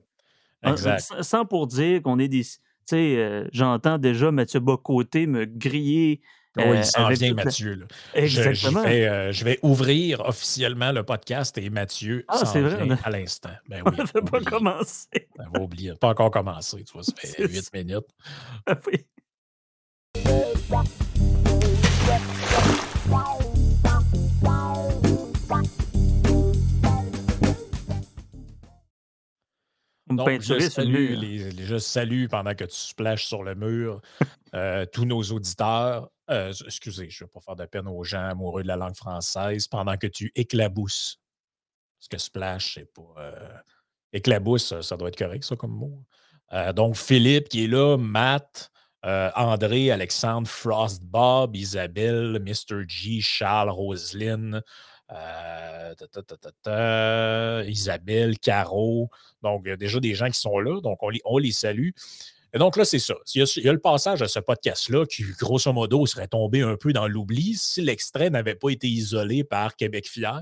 Sans 1.20 1.44
pour 1.44 1.66
dire 1.66 2.02
qu'on 2.02 2.18
est 2.18 2.28
des. 2.28 2.42
Tu 2.42 2.96
sais, 2.96 3.16
euh, 3.16 3.46
j'entends 3.52 3.98
déjà 3.98 4.30
Mathieu 4.32 4.60
Bocoté 4.60 5.26
me 5.26 5.44
griller 5.44 6.20
oui, 6.56 6.64
il 6.64 6.70
euh, 6.78 6.82
s'en 6.82 7.08
vient, 7.08 7.34
Mathieu. 7.34 7.86
Exactement. 8.12 8.82
Euh, 8.84 9.30
je, 9.30 9.44
vais, 9.44 9.60
ouvrir 9.62 10.20
officiellement 10.20 10.90
le 10.90 11.04
podcast 11.04 11.56
et 11.58 11.70
Mathieu 11.70 12.24
ah, 12.26 12.38
s'en 12.38 12.60
vient 12.60 12.98
à 13.04 13.10
l'instant. 13.10 13.50
Ben 13.68 13.82
oui, 13.86 13.92
on 13.96 14.20
n'a 14.20 14.22
pas 14.26 14.40
commencé. 14.40 15.28
On 15.38 15.58
va 15.58 15.60
oublier. 15.60 15.94
Pas 15.94 16.08
encore 16.08 16.30
commencé, 16.32 16.82
tu 16.82 16.92
vois, 16.92 17.04
ça 17.04 17.12
fait 17.16 17.46
huit 17.46 17.72
minutes. 17.72 18.08
Ah 18.66 18.74
oui. 18.86 19.06
Donc, 30.10 30.40
je 30.40 30.58
salue, 30.58 31.14
les, 31.14 31.64
je 31.64 31.78
salue 31.78 32.26
pendant 32.26 32.54
que 32.54 32.64
tu 32.64 32.76
splashes 32.76 33.26
sur 33.26 33.42
le 33.42 33.54
mur 33.54 34.00
euh, 34.54 34.84
tous 34.86 35.04
nos 35.04 35.22
auditeurs. 35.22 36.10
Euh, 36.30 36.52
excusez, 36.66 37.10
je 37.10 37.24
ne 37.24 37.26
vais 37.26 37.32
pas 37.32 37.40
faire 37.40 37.56
de 37.56 37.64
peine 37.66 37.88
aux 37.88 38.04
gens 38.04 38.24
amoureux 38.24 38.62
de 38.62 38.68
la 38.68 38.76
langue 38.76 38.96
française 38.96 39.66
pendant 39.68 39.96
que 39.96 40.06
tu 40.06 40.32
éclabousses. 40.34 41.18
Parce 41.98 42.08
que 42.08 42.18
splash, 42.18 42.74
c'est 42.74 42.92
pas. 42.92 43.14
Euh, 43.18 43.48
éclabousse, 44.12 44.80
ça 44.80 44.96
doit 44.96 45.08
être 45.08 45.18
correct, 45.18 45.44
ça, 45.44 45.56
comme 45.56 45.72
mot. 45.72 46.04
Euh, 46.52 46.72
donc, 46.72 46.96
Philippe 46.96 47.48
qui 47.48 47.64
est 47.64 47.68
là, 47.68 47.96
Matt, 47.96 48.70
André, 49.02 49.90
Alexandre, 49.90 50.46
Frost, 50.46 51.02
Bob, 51.04 51.56
Isabelle, 51.56 52.38
Mr. 52.44 52.82
G, 52.86 53.20
Charles, 53.20 53.70
Roselyne, 53.70 54.62
Isabelle, 57.68 58.38
Caro. 58.38 59.10
Donc, 59.42 59.62
il 59.64 59.70
y 59.70 59.72
a 59.72 59.76
déjà 59.76 60.00
des 60.00 60.14
gens 60.14 60.28
qui 60.28 60.40
sont 60.40 60.58
là. 60.58 60.80
Donc, 60.80 60.98
on 61.02 61.38
les 61.38 61.52
salue. 61.52 61.90
Et 62.52 62.58
donc 62.58 62.76
là, 62.76 62.84
c'est 62.84 62.98
ça. 62.98 63.14
Il 63.34 63.44
y, 63.56 63.68
a, 63.68 63.72
le 63.72 63.78
passage 63.78 64.22
à 64.22 64.28
ce 64.28 64.40
podcast-là 64.40 65.06
qui, 65.06 65.24
grosso 65.38 65.72
modo, 65.72 66.04
serait 66.06 66.26
tombé 66.26 66.62
un 66.62 66.76
peu 66.76 66.92
dans 66.92 67.06
l'oubli 67.06 67.54
si 67.54 67.80
l'extrait 67.80 68.30
n'avait 68.30 68.56
pas 68.56 68.70
été 68.70 68.88
isolé 68.88 69.44
par 69.44 69.76
Québec 69.76 70.08
Fier, 70.08 70.40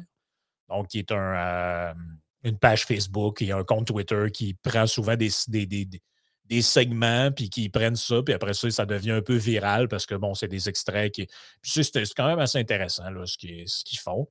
donc 0.70 0.88
qui 0.88 1.00
est 1.00 1.12
euh, 1.12 1.92
une 2.44 2.58
page 2.58 2.86
Facebook 2.86 3.42
et 3.42 3.52
un 3.52 3.62
compte 3.62 3.88
Twitter 3.88 4.26
qui 4.32 4.54
prend 4.54 4.86
souvent 4.86 5.16
des, 5.16 5.28
segments, 6.62 7.30
puis 7.30 7.50
qui 7.50 7.68
prennent 7.68 7.96
ça, 7.96 8.22
puis 8.22 8.32
après 8.32 8.54
ça, 8.54 8.70
ça 8.70 8.86
devient 8.86 9.10
un 9.10 9.22
peu 9.22 9.36
viral 9.36 9.88
parce 9.88 10.06
que, 10.06 10.14
bon, 10.14 10.32
c'est 10.32 10.48
des 10.48 10.66
extraits 10.66 11.12
qui. 11.12 11.28
C'est 11.62 11.92
quand 12.16 12.26
même 12.26 12.38
assez 12.38 12.58
intéressant, 12.58 13.10
là, 13.10 13.26
ce 13.26 13.36
qu'ils 13.36 13.98
font. 13.98 14.28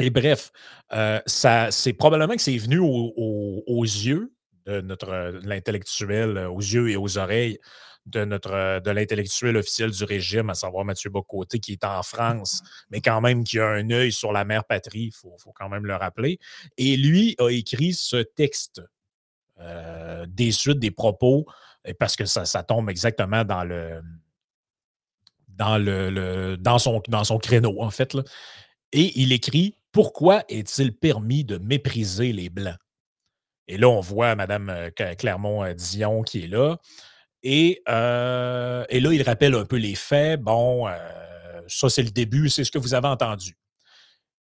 Et 0.00 0.10
bref, 0.10 0.50
euh, 0.92 1.20
c'est 1.26 1.92
probablement 1.92 2.34
que 2.34 2.42
c'est 2.42 2.56
venu 2.58 2.78
aux 2.78 3.82
yeux 3.82 4.32
de 4.66 4.80
notre 4.80 5.40
l'intellectuel 5.44 6.36
euh, 6.38 6.48
aux 6.48 6.60
yeux 6.60 6.90
et 6.90 6.96
aux 6.96 7.18
oreilles 7.18 7.58
de 8.06 8.24
notre 8.24 8.80
de 8.80 8.90
l'intellectuel 8.90 9.56
officiel 9.56 9.90
du 9.90 10.04
régime, 10.04 10.50
à 10.50 10.54
savoir 10.54 10.84
Mathieu 10.84 11.10
Bocoté, 11.10 11.58
qui 11.58 11.72
est 11.72 11.84
en 11.84 12.02
France, 12.02 12.62
mais 12.90 13.00
quand 13.00 13.20
même 13.20 13.44
qui 13.44 13.58
a 13.58 13.66
un 13.66 13.90
œil 13.90 14.12
sur 14.12 14.32
la 14.32 14.44
mère 14.44 14.64
patrie, 14.64 15.04
il 15.04 15.12
faut, 15.12 15.36
quand 15.54 15.68
même 15.68 15.86
le 15.86 15.96
rappeler. 15.96 16.38
Et 16.76 16.96
lui 16.96 17.34
a 17.38 17.48
écrit 17.48 17.94
ce 17.94 18.16
texte 18.16 18.82
euh, 19.60 20.26
des 20.28 20.52
suites 20.52 20.78
des 20.78 20.90
propos, 20.90 21.46
parce 21.98 22.16
que 22.16 22.26
ça, 22.26 22.62
tombe 22.62 22.90
exactement 22.90 23.44
dans 23.44 23.64
le 23.64 24.02
dans 25.48 25.78
le, 25.78 26.56
dans 26.56 26.78
son 26.78 27.00
dans 27.08 27.24
son 27.24 27.38
créneau, 27.38 27.80
en 27.80 27.90
fait. 27.90 28.14
Et 28.92 29.18
il 29.18 29.32
écrit 29.32 29.76
Pourquoi 29.94 30.42
est-il 30.48 30.92
permis 30.92 31.44
de 31.44 31.56
mépriser 31.56 32.32
les 32.32 32.50
Blancs? 32.50 32.76
Et 33.68 33.78
là, 33.78 33.88
on 33.88 34.00
voit 34.00 34.34
Mme 34.34 34.68
euh, 34.68 34.90
Clermont-Dion 34.90 36.22
qui 36.22 36.42
est 36.44 36.48
là. 36.48 36.78
Et, 37.44 37.80
euh, 37.88 38.84
et, 38.88 38.98
là, 38.98 39.12
il 39.12 39.22
rappelle 39.22 39.54
un 39.54 39.64
peu 39.64 39.76
les 39.76 39.94
faits. 39.94 40.40
Bon, 40.40 40.88
euh, 40.88 40.96
ça, 41.68 41.88
c'est 41.88 42.02
le 42.02 42.10
début, 42.10 42.48
c'est 42.48 42.64
ce 42.64 42.72
que 42.72 42.78
vous 42.78 42.94
avez 42.94 43.06
entendu. 43.06 43.56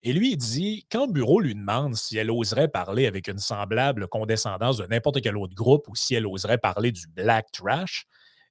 Et 0.01 0.13
lui, 0.13 0.31
il 0.31 0.37
dit 0.37 0.87
quand 0.91 1.07
Bureau 1.07 1.39
lui 1.39 1.53
demande 1.53 1.95
si 1.95 2.17
elle 2.17 2.31
oserait 2.31 2.67
parler 2.67 3.05
avec 3.05 3.27
une 3.27 3.37
semblable 3.37 4.07
condescendance 4.07 4.77
de 4.77 4.87
n'importe 4.87 5.21
quel 5.21 5.37
autre 5.37 5.53
groupe 5.53 5.87
ou 5.87 5.95
si 5.95 6.15
elle 6.15 6.25
oserait 6.25 6.57
parler 6.57 6.91
du 6.91 7.05
black 7.07 7.51
trash, 7.51 8.07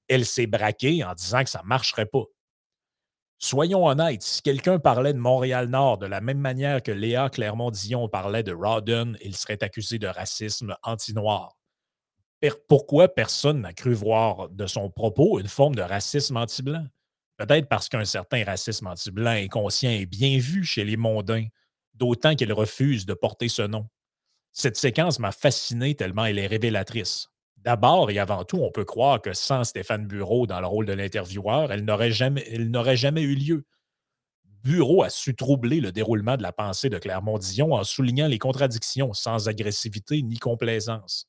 elle 0.07 0.25
s'est 0.25 0.47
braquée 0.47 1.03
en 1.03 1.15
disant 1.15 1.43
que 1.43 1.51
ça 1.51 1.63
ne 1.65 1.69
marcherait 1.69 2.07
pas. 2.07 2.25
Soyons 3.39 3.87
honnêtes, 3.87 4.23
si 4.23 4.43
quelqu'un 4.43 4.79
parlait 4.79 5.13
de 5.13 5.19
Montréal-Nord 5.19 5.99
de 5.99 6.07
la 6.07 6.21
même 6.21 6.39
manière 6.39 6.83
que 6.83 6.91
Léa 6.93 7.29
Clermont-Dion 7.31 8.09
parlait 8.09 8.43
de 8.43 8.53
Rawdon, 8.53 9.15
il 9.23 9.37
serait 9.37 9.63
accusé 9.63 9.99
de 9.99 10.07
racisme 10.07 10.77
anti-noir. 10.83 11.57
Pourquoi 12.69 13.09
personne 13.09 13.63
n'a 13.63 13.73
cru 13.73 13.95
voir 13.95 14.49
de 14.51 14.67
son 14.67 14.91
propos 14.91 15.41
une 15.41 15.49
forme 15.49 15.75
de 15.75 15.83
racisme 15.83 16.37
anti-blanc? 16.37 16.87
Peut-être 17.39 17.69
parce 17.69 17.89
qu'un 17.89 18.05
certain 18.05 18.45
racisme 18.45 18.87
anti-blanc 18.87 19.31
inconscient 19.33 19.91
est 19.91 20.07
bien 20.07 20.39
vu 20.39 20.65
chez 20.65 20.85
les 20.85 20.97
mondains, 20.97 21.47
d'autant 21.95 22.35
qu'ils 22.37 22.53
refusent 22.53 23.07
de 23.07 23.15
porter 23.15 23.49
ce 23.49 23.63
nom. 23.63 23.89
Cette 24.53 24.77
séquence 24.77 25.19
m'a 25.21 25.33
fasciné 25.33 25.95
tellement 25.97 26.27
elle 26.27 26.39
est 26.39 26.47
révélatrice. 26.47 27.29
D'abord 27.65 28.11
et 28.11 28.19
avant 28.19 28.45
tout, 28.45 28.59
on 28.59 28.71
peut 28.71 28.85
croire 28.85 29.21
que 29.23 29.33
sans 29.33 29.65
Stéphane 29.65 30.07
Bureau 30.07 30.47
dans 30.47 30.61
le 30.61 30.67
rôle 30.67 30.87
de 30.87 30.93
l'intervieweur, 30.93 31.73
elle 31.73 31.85
n'aurait 31.85 32.13
jamais, 32.13 32.43
eu 33.23 33.35
lieu. 33.35 33.65
bureau 34.63 35.03
a 35.03 35.11
su 35.11 35.35
troubler 35.35 35.81
le 35.81 35.93
déroulement 35.93 36.37
de 36.37 36.43
la 36.43 36.53
pensée 36.53 36.91
de 36.91 36.99
Clermont-Dion 36.99 37.73
en 37.73 37.85
soulignant 37.85 38.29
les 38.29 38.39
contradictions 38.39 39.13
sans 39.13 39.49
agressivité 39.49 40.23
ni 40.23 40.39
complaisance. 40.39 41.27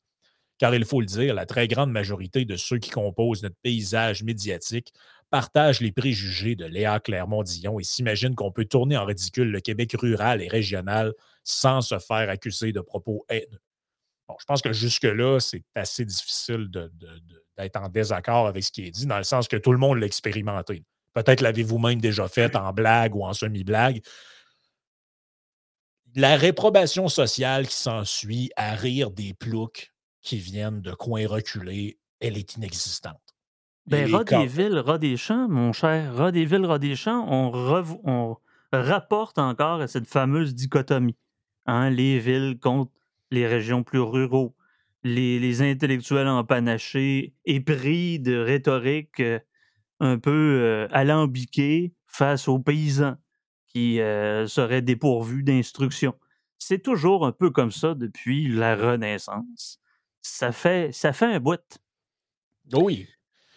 Car 0.59 0.75
il 0.75 0.85
faut 0.85 1.01
le 1.01 1.07
dire, 1.07 1.33
la 1.35 1.45
très 1.45 1.67
grande 1.67 1.91
majorité 1.91 2.45
de 2.45 2.57
ceux 2.57 2.79
qui 2.79 2.91
composent 2.91 3.43
notre 3.43 3.57
paysage 3.63 4.23
médiatique 4.23 4.93
partagent 5.31 5.81
les 5.81 5.91
préjugés 5.91 6.55
de 6.55 6.65
Léa 6.65 6.99
Clermont-Dion 7.01 7.79
et 7.79 7.83
s'imaginent 7.83 8.35
qu'on 8.35 8.51
peut 8.51 8.65
tourner 8.65 8.97
en 8.97 9.05
ridicule 9.05 9.51
le 9.51 9.61
Québec 9.61 9.95
rural 9.99 10.41
et 10.41 10.47
régional 10.49 11.13
sans 11.43 11.81
se 11.81 11.99
faire 11.99 12.29
accuser 12.29 12.73
de 12.73 12.81
propos 12.81 13.25
haineux. 13.29 13.61
Bon, 14.27 14.35
je 14.39 14.45
pense 14.45 14.61
que 14.61 14.73
jusque-là, 14.73 15.39
c'est 15.39 15.63
assez 15.75 16.03
difficile 16.03 16.69
d'être 16.69 17.75
en 17.75 17.89
désaccord 17.89 18.47
avec 18.47 18.63
ce 18.63 18.71
qui 18.71 18.85
est 18.85 18.91
dit, 18.91 19.05
dans 19.05 19.17
le 19.17 19.23
sens 19.23 19.47
que 19.47 19.57
tout 19.57 19.71
le 19.71 19.77
monde 19.77 19.99
l'a 19.99 20.07
expérimenté. 20.07 20.83
Peut-être 21.13 21.41
l'avez-vous 21.41 21.77
même 21.77 22.01
déjà 22.01 22.27
fait 22.27 22.55
en 22.55 22.73
blague 22.73 23.15
ou 23.15 23.23
en 23.23 23.33
semi-blague. 23.33 24.01
La 26.15 26.37
réprobation 26.37 27.07
sociale 27.07 27.67
qui 27.67 27.75
s'ensuit 27.75 28.49
à 28.55 28.75
rire 28.75 29.11
des 29.11 29.33
ploucs 29.33 29.93
qui 30.21 30.37
viennent 30.37 30.81
de 30.81 30.93
coins 30.93 31.27
reculés, 31.27 31.99
elle 32.19 32.37
est 32.37 32.55
inexistante. 32.55 33.21
Ben, 33.85 34.09
des 34.25 34.47
villes, 34.47 34.79
rat 34.79 34.97
des 34.97 35.15
champs, 35.15 35.47
mon 35.47 35.71
cher. 35.71 36.15
Rat 36.15 36.31
des 36.31 36.45
villes, 36.45 36.65
rat 36.65 36.79
des 36.79 36.95
champs, 36.95 37.25
on, 37.29 37.51
on 38.03 38.35
rapporte 38.71 39.37
encore 39.37 39.81
à 39.81 39.87
cette 39.87 40.07
fameuse 40.07 40.55
dichotomie. 40.55 41.15
Hein, 41.67 41.91
les 41.91 42.19
villes 42.19 42.57
contre 42.59 42.91
les 43.35 43.45
régions 43.47 43.83
plus 43.83 43.99
ruraux, 43.99 44.55
les, 45.03 45.39
les 45.39 45.61
intellectuels 45.61 46.27
empanachés, 46.27 47.35
épris 47.45 48.19
de 48.19 48.37
rhétorique 48.37 49.19
euh, 49.19 49.39
un 49.99 50.17
peu 50.17 50.31
euh, 50.61 50.87
alambiquée 50.91 51.93
face 52.07 52.47
aux 52.47 52.59
paysans 52.59 53.15
qui 53.67 54.01
euh, 54.01 54.47
seraient 54.47 54.81
dépourvus 54.81 55.43
d'instruction. 55.43 56.15
C'est 56.57 56.81
toujours 56.81 57.25
un 57.27 57.31
peu 57.31 57.51
comme 57.51 57.71
ça 57.71 57.93
depuis 57.93 58.47
la 58.47 58.75
Renaissance. 58.75 59.79
Ça 60.21 60.51
fait, 60.51 60.91
ça 60.91 61.13
fait 61.13 61.25
un 61.25 61.39
bout. 61.39 61.61
Oui. 62.73 63.07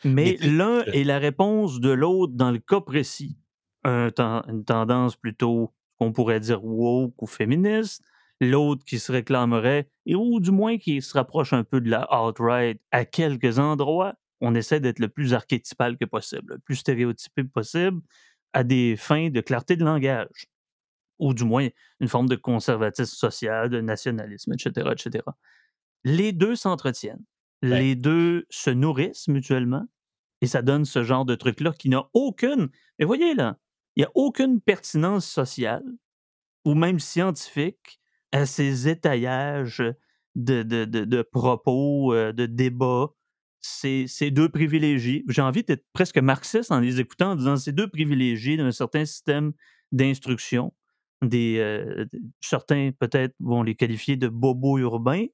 Mais 0.05 0.37
l'un 0.41 0.83
est 0.85 1.05
la 1.05 1.19
réponse 1.19 1.81
de 1.81 1.91
l'autre 1.91 2.35
dans 2.35 2.51
le 2.51 2.59
cas 2.59 2.81
précis. 2.81 3.39
une 3.85 4.65
tendance 4.67 5.17
plutôt, 5.17 5.73
qu'on 5.99 6.13
pourrait 6.13 6.41
dire 6.41 6.65
woke 6.65 7.21
ou 7.23 7.27
féministe, 7.27 8.05
l'autre 8.41 8.85
qui 8.85 8.99
se 8.99 9.13
réclamerait, 9.13 9.89
et 10.07 10.15
ou 10.15 10.41
du 10.41 10.51
moins 10.51 10.79
qui 10.79 11.03
se 11.03 11.15
rapproche 11.15 11.53
un 11.53 11.65
peu 11.65 11.81
de 11.81 11.91
la 11.91 12.03
alt-right 12.03 12.81
à 12.91 13.05
quelques 13.05 13.59
endroits. 13.59 14.15
On 14.41 14.55
essaie 14.55 14.81
d'être 14.81 15.01
le 15.01 15.09
plus 15.09 15.35
archétypal 15.35 15.97
que 15.99 16.05
possible, 16.05 16.55
le 16.55 16.59
plus 16.59 16.77
stéréotypé 16.77 17.45
possible, 17.45 18.01
à 18.53 18.65
des 18.65 18.97
fins 18.97 19.31
de 19.31 19.41
clarté 19.41 19.77
de 19.77 19.85
langage, 19.85 20.47
ou 21.19 21.35
du 21.35 21.45
moins 21.45 21.69
une 22.01 22.09
forme 22.09 22.29
de 22.29 22.37
conservatisme 22.37 23.15
social, 23.17 23.69
de 23.69 23.81
nationalisme, 23.81 24.53
etc., 24.53 24.91
etc. 24.93 25.25
Les 26.05 26.33
deux 26.33 26.55
s'entretiennent. 26.55 27.25
Les 27.61 27.97
deux 27.97 28.47
se 28.51 28.71
nourrissent 28.71 29.27
mutuellement 29.27 29.87
et 30.41 30.47
ça 30.47 30.63
donne 30.63 30.85
ce 30.85 31.03
genre 31.03 31.25
de 31.25 31.35
truc-là 31.35 31.73
qui 31.73 31.89
n'a 31.89 32.09
aucune. 32.15 32.69
Mais 32.99 33.05
voyez 33.05 33.35
là, 33.35 33.59
il 33.97 34.01
n'y 34.01 34.05
a 34.05 34.13
aucune 34.15 34.61
pertinence 34.61 35.29
sociale 35.29 35.85
ou 36.65 36.75
même 36.75 37.01
scientifique 37.01 38.01
à 38.33 38.47
ces 38.47 38.89
étaillages 38.89 39.83
de, 40.35 40.63
de, 40.63 41.23
propos, 41.23 42.15
euh, 42.15 42.33
de 42.33 42.47
débats. 42.47 43.09
Ces, 43.61 44.07
ces 44.07 44.31
deux 44.31 44.49
privilégiés. 44.49 45.25
J'ai 45.29 45.43
envie 45.43 45.65
d'être 45.65 45.85
presque 45.93 46.19
marxiste 46.19 46.71
en 46.71 46.79
les 46.79 47.01
écoutant, 47.01 47.33
en 47.33 47.37
disant 47.37 47.57
ces 47.57 47.73
deux 47.73 47.89
privilégiés 47.89 48.57
d'un 48.57 48.71
certain 48.71 49.05
système 49.05 49.53
d'instruction. 49.91 50.73
Des, 51.23 51.57
euh, 51.59 52.07
certains, 52.41 52.93
peut-être, 52.97 53.35
vont 53.41 53.65
les 53.65 53.75
qualifier 53.75 54.17
de 54.17 54.29
bobos 54.29 54.79
urbains. 54.79 55.27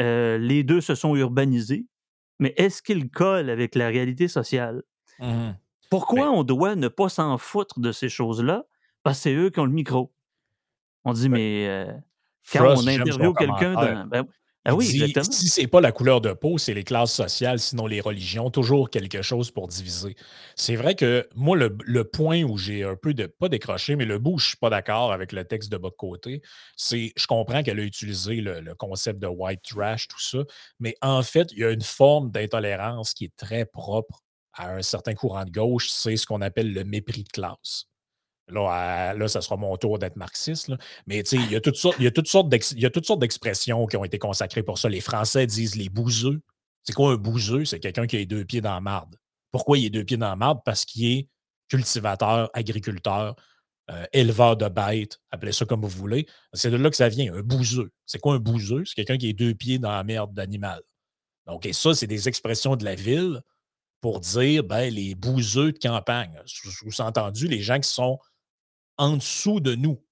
Euh, 0.00 0.38
les 0.38 0.64
deux 0.64 0.80
se 0.80 0.94
sont 0.94 1.14
urbanisés. 1.14 1.86
Mais 2.40 2.54
est-ce 2.56 2.82
qu'ils 2.82 3.10
collent 3.10 3.50
avec 3.50 3.74
la 3.74 3.88
réalité 3.88 4.28
sociale? 4.28 4.82
Mmh 5.18 5.50
Pourquoi 5.90 6.26
ben 6.26 6.30
on 6.30 6.44
doit 6.44 6.74
ne 6.74 6.88
pas 6.88 7.10
s'en 7.10 7.36
foutre 7.36 7.80
de 7.80 7.92
ces 7.92 8.08
choses-là? 8.08 8.64
Parce 9.02 9.18
que 9.18 9.22
c'est 9.24 9.34
eux 9.34 9.50
qui 9.50 9.60
ont 9.60 9.66
le 9.66 9.72
micro. 9.72 10.14
On 11.04 11.12
dit, 11.12 11.28
mais 11.28 11.86
quand 12.52 12.74
on 12.76 12.86
interviewe 12.86 13.34
quelqu'un 13.34 14.06
ben, 14.06 14.24
ah 14.64 14.74
oui, 14.74 14.86
dit, 14.86 15.02
exactement. 15.02 15.32
Si 15.32 15.48
c'est 15.48 15.66
pas 15.66 15.80
la 15.80 15.92
couleur 15.92 16.20
de 16.20 16.32
peau, 16.34 16.58
c'est 16.58 16.74
les 16.74 16.84
classes 16.84 17.14
sociales, 17.14 17.58
sinon 17.58 17.86
les 17.86 18.02
religions, 18.02 18.50
toujours 18.50 18.90
quelque 18.90 19.22
chose 19.22 19.50
pour 19.50 19.66
diviser. 19.66 20.14
C'est 20.56 20.76
vrai 20.76 20.94
que 20.94 21.26
moi, 21.34 21.56
le, 21.56 22.04
point 22.04 22.42
où 22.42 22.58
j'ai 22.58 22.84
un 22.84 22.94
peu 22.94 23.14
de, 23.14 23.26
pas 23.26 23.48
décroché, 23.48 23.96
mais 23.96 24.04
le 24.04 24.18
bout 24.18 24.32
où 24.32 24.38
je 24.38 24.48
suis 24.48 24.56
pas 24.58 24.68
d'accord 24.68 25.12
avec 25.12 25.32
le 25.32 25.44
texte 25.44 25.72
de 25.72 25.78
votre 25.78 25.96
côté, 25.96 26.42
c'est, 26.76 27.12
je 27.16 27.26
comprends 27.26 27.62
qu'elle 27.62 27.80
a 27.80 27.82
utilisé 27.82 28.42
le, 28.42 28.74
concept 28.74 29.20
de 29.20 29.26
white 29.26 29.62
trash, 29.62 30.06
tout 30.06 30.20
ça, 30.20 30.38
mais 30.80 30.94
en 31.00 31.22
fait, 31.22 31.50
il 31.52 31.60
y 31.60 31.64
a 31.64 31.70
une 31.70 31.80
forme 31.80 32.30
d'intolérance 32.30 33.14
qui 33.14 33.24
est 33.24 33.36
très 33.36 33.64
propre 33.64 34.20
à 34.52 34.74
un 34.74 34.82
certain 34.82 35.14
courant 35.14 35.46
de 35.46 35.50
gauche, 35.50 35.88
c'est 35.88 36.16
ce 36.16 36.26
qu'on 36.26 36.42
appelle 36.42 36.74
le 36.74 36.84
mépris 36.84 37.22
de 37.22 37.28
classe. 37.28 37.86
Là, 38.50 39.14
là, 39.14 39.28
ça 39.28 39.40
sera 39.40 39.56
mon 39.56 39.76
tour 39.76 39.98
d'être 39.98 40.16
marxiste. 40.16 40.72
Mais 41.06 41.20
il 41.20 41.52
y 41.52 41.56
a 41.56 41.60
toutes 41.60 41.76
sortes, 41.76 42.48
d'expressions 43.18 43.86
qui 43.86 43.96
ont 43.96 44.04
été 44.04 44.18
consacrées 44.18 44.62
pour 44.62 44.78
ça. 44.78 44.88
Les 44.88 45.00
Français 45.00 45.46
disent 45.46 45.76
les 45.76 45.88
bouseux. 45.88 46.40
C'est 46.84 46.92
quoi 46.92 47.12
un 47.12 47.16
bouseux? 47.16 47.64
C'est 47.64 47.80
quelqu'un 47.80 48.06
qui 48.06 48.16
a 48.16 48.18
les 48.20 48.26
deux 48.26 48.44
pieds 48.44 48.60
dans 48.60 48.74
la 48.74 48.80
marde. 48.80 49.16
Pourquoi 49.50 49.78
il 49.78 49.86
a 49.86 49.90
deux 49.90 50.04
pieds 50.04 50.16
dans 50.16 50.28
la 50.28 50.36
marde? 50.36 50.60
Parce 50.64 50.84
qu'il 50.84 51.04
est 51.04 51.28
cultivateur, 51.68 52.50
agriculteur, 52.54 53.36
euh, 53.90 54.04
éleveur 54.12 54.56
de 54.56 54.68
bêtes, 54.68 55.18
appelez 55.30 55.52
ça 55.52 55.64
comme 55.64 55.80
vous 55.80 55.88
voulez. 55.88 56.26
C'est 56.52 56.70
de 56.70 56.76
là 56.76 56.90
que 56.90 56.96
ça 56.96 57.08
vient, 57.08 57.32
un 57.34 57.40
bouseux. 57.40 57.90
C'est 58.04 58.18
quoi 58.18 58.34
un 58.34 58.38
bouseux? 58.38 58.84
C'est 58.84 58.94
quelqu'un 58.94 59.16
qui 59.16 59.30
a 59.30 59.32
deux 59.32 59.54
pieds 59.54 59.78
dans 59.78 59.90
la 59.90 60.04
merde 60.04 60.34
d'animal. 60.34 60.82
Donc, 61.46 61.64
et 61.64 61.72
ça, 61.72 61.94
c'est 61.94 62.06
des 62.06 62.28
expressions 62.28 62.76
de 62.76 62.84
la 62.84 62.94
ville 62.94 63.40
pour 64.02 64.20
dire 64.20 64.62
ben, 64.64 64.92
les 64.92 65.14
bouseux 65.14 65.72
de 65.72 65.78
campagne. 65.78 66.38
Sous-entendu, 66.44 67.48
les 67.48 67.60
gens 67.60 67.80
qui 67.80 67.88
sont 67.88 68.18
en 68.98 69.16
dessous 69.16 69.60
de 69.60 69.74
nous. 69.74 70.02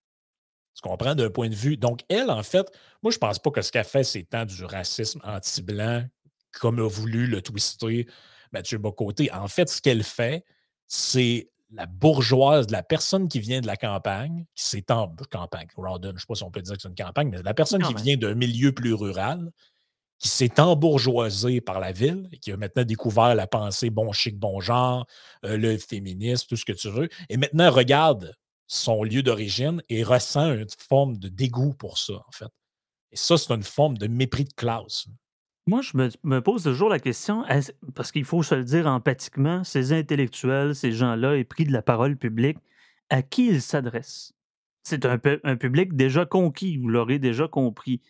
Tu 0.74 0.82
comprends 0.82 1.14
d'un 1.14 1.30
point 1.30 1.48
de 1.48 1.54
vue. 1.54 1.76
Donc, 1.76 2.00
elle, 2.08 2.30
en 2.30 2.42
fait, 2.42 2.70
moi, 3.02 3.10
je 3.10 3.16
ne 3.16 3.20
pense 3.20 3.38
pas 3.38 3.50
que 3.50 3.62
ce 3.62 3.72
qu'elle 3.72 3.84
fait, 3.84 4.04
c'est 4.04 4.24
tant 4.24 4.44
du 4.44 4.64
racisme 4.64 5.20
anti-blanc, 5.24 6.04
comme 6.52 6.78
a 6.78 6.88
voulu 6.88 7.26
le 7.26 7.42
twister 7.42 8.06
Mathieu 8.52 8.78
Bocoté. 8.78 9.32
En 9.32 9.48
fait, 9.48 9.68
ce 9.68 9.80
qu'elle 9.80 10.02
fait, 10.02 10.44
c'est 10.86 11.50
la 11.72 11.86
bourgeoise, 11.86 12.70
la 12.70 12.82
personne 12.82 13.28
qui 13.28 13.40
vient 13.40 13.60
de 13.60 13.66
la 13.66 13.76
campagne, 13.76 14.46
qui 14.54 14.64
s'est 14.64 14.90
en 14.90 15.14
campagne, 15.30 15.66
Rawdon, 15.76 16.10
je 16.10 16.14
ne 16.14 16.18
sais 16.18 16.26
pas 16.28 16.34
si 16.34 16.44
on 16.44 16.50
peut 16.50 16.62
dire 16.62 16.76
que 16.76 16.82
c'est 16.82 16.88
une 16.88 16.94
campagne, 16.94 17.28
mais 17.28 17.42
la 17.42 17.54
personne 17.54 17.82
qui 17.82 17.94
vient 17.94 18.16
d'un 18.16 18.34
milieu 18.34 18.72
plus 18.72 18.94
rural, 18.94 19.50
qui 20.18 20.28
s'est 20.28 20.60
embourgeoisée 20.60 21.60
par 21.60 21.80
la 21.80 21.92
ville 21.92 22.28
et 22.32 22.38
qui 22.38 22.52
a 22.52 22.56
maintenant 22.56 22.84
découvert 22.84 23.34
la 23.34 23.46
pensée 23.46 23.90
bon 23.90 24.12
chic, 24.12 24.38
bon 24.38 24.60
genre, 24.60 25.06
euh, 25.44 25.56
le 25.58 25.76
féminisme, 25.76 26.46
tout 26.48 26.56
ce 26.56 26.64
que 26.64 26.72
tu 26.72 26.88
veux, 26.88 27.08
et 27.28 27.36
maintenant 27.36 27.70
regarde 27.70 28.34
son 28.66 29.04
lieu 29.04 29.22
d'origine 29.22 29.82
et 29.88 30.02
ressent 30.02 30.52
une 30.52 30.66
forme 30.88 31.18
de 31.18 31.28
dégoût 31.28 31.74
pour 31.74 31.98
ça, 31.98 32.14
en 32.14 32.32
fait. 32.32 32.50
Et 33.12 33.16
ça, 33.16 33.38
c'est 33.38 33.52
une 33.52 33.62
forme 33.62 33.96
de 33.96 34.08
mépris 34.08 34.44
de 34.44 34.52
classe. 34.52 35.06
Moi, 35.68 35.80
je 35.82 35.96
me, 36.22 36.40
pose 36.40 36.62
toujours 36.62 36.88
la 36.88 37.00
question, 37.00 37.44
parce 37.94 38.12
qu'il 38.12 38.24
faut 38.24 38.44
se 38.44 38.54
le 38.54 38.62
dire 38.62 38.86
empathiquement, 38.86 39.64
ces 39.64 39.92
intellectuels, 39.92 40.76
ces 40.76 40.92
gens-là, 40.92 41.36
épris 41.36 41.64
de 41.64 41.72
la 41.72 41.82
parole 41.82 42.16
publique, 42.16 42.58
à 43.10 43.22
qui 43.22 43.48
ils 43.48 43.62
s'adressent? 43.62 44.32
C'est 44.84 45.04
un, 45.04 45.18
public 45.18 45.96
déjà 45.96 46.24
conquis, 46.24 46.76
vous 46.76 46.88
l'aurez 46.88 47.18
déjà 47.18 47.48
compris. 47.48 48.00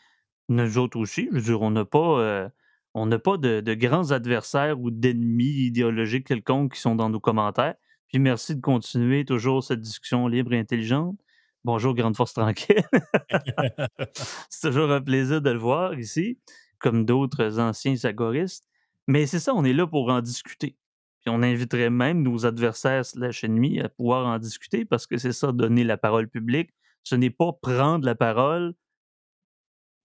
Nous 0.51 0.77
autres 0.77 0.99
aussi, 0.99 1.29
je 1.33 1.37
veux 1.37 1.43
dire, 1.43 1.63
on 1.63 1.71
n'a 1.71 1.87
pas, 1.87 2.21
euh, 2.21 2.49
de, 2.95 3.61
de, 3.61 3.75
grands 3.75 4.11
adversaires 4.11 4.79
ou 4.79 4.91
d'ennemis 4.91 5.67
idéologiques 5.67 6.27
quelconques 6.27 6.75
qui 6.75 6.81
sont 6.81 6.95
dans 6.95 7.09
nos 7.09 7.21
commentaires. 7.21 7.77
Puis 8.09 8.19
merci 8.19 8.57
de 8.57 8.61
continuer 8.61 9.25
toujours 9.25 9.65
cette 9.65 9.81
discussion 9.81 10.29
libre 10.29 10.53
et 10.53 10.59
intelligente. 10.59 11.19
Bonjour, 11.65 11.95
Grande 11.95 12.17
Force 12.17 12.33
Tranquille. 12.33 12.85
c'est 14.49 14.69
toujours 14.69 14.91
un 14.93 15.01
plaisir 15.01 15.43
de 15.43 15.51
le 15.51 15.59
voir 15.59 15.99
ici, 15.99 16.39
comme 16.79 17.05
d'autres 17.05 17.59
anciens 17.59 17.97
agoristes. 18.05 18.69
Mais 19.09 19.27
c'est 19.27 19.41
ça, 19.41 19.53
on 19.55 19.65
est 19.65 19.73
là 19.73 19.87
pour 19.87 20.09
en 20.09 20.21
discuter. 20.21 20.77
Puis 21.21 21.35
on 21.35 21.43
inviterait 21.43 21.91
même 21.91 22.23
nos 22.23 22.47
adversaires 22.47 23.05
slash 23.05 23.43
ennemis 23.43 23.81
à 23.81 23.89
pouvoir 23.89 24.27
en 24.27 24.39
discuter 24.39 24.85
parce 24.85 25.09
que 25.09 25.17
c'est 25.17 25.33
ça, 25.33 25.51
donner 25.51 25.83
la 25.83 25.97
parole 25.97 26.29
publique. 26.29 26.71
Ce 27.03 27.17
n'est 27.17 27.31
pas 27.31 27.53
prendre 27.53 28.05
la 28.05 28.15
parole 28.15 28.75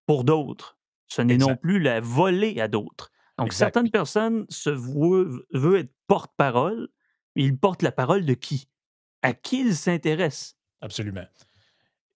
pour 0.08 0.24
d'autres. 0.24 0.80
Ce 1.08 1.22
n'est 1.22 1.38
non 1.38 1.56
plus 1.56 1.80
la 1.80 2.00
voler 2.00 2.60
à 2.60 2.68
d'autres. 2.68 3.12
Donc, 3.38 3.54
certaines 3.54 3.90
personnes 3.90 4.46
se 4.50 4.70
veulent 4.70 5.80
être 5.80 5.94
porte-parole, 6.08 6.90
il 7.36 7.58
porte 7.58 7.82
la 7.82 7.92
parole 7.92 8.26
de 8.26 8.34
qui? 8.34 8.68
À 9.22 9.34
qui 9.34 9.62
il 9.62 9.76
s'intéresse? 9.76 10.56
Absolument. 10.82 11.26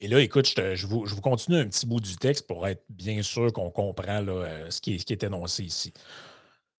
Et 0.02 0.08
là, 0.08 0.20
écoute, 0.20 0.54
je, 0.74 0.88
vous, 0.88 1.06
continue 1.22 1.58
un 1.58 1.68
petit 1.68 1.86
bout 1.86 2.02
du 2.02 2.18
texte 2.18 2.48
pour 2.48 2.68
être 2.68 2.84
bien 2.90 3.22
sûr 3.22 3.54
qu'on 3.54 3.72
comprend 3.72 4.26
euh, 4.28 4.70
ce, 4.70 4.82
qui 4.82 4.94
est, 4.94 5.24
énoncé 5.24 5.64
ici. 5.64 5.94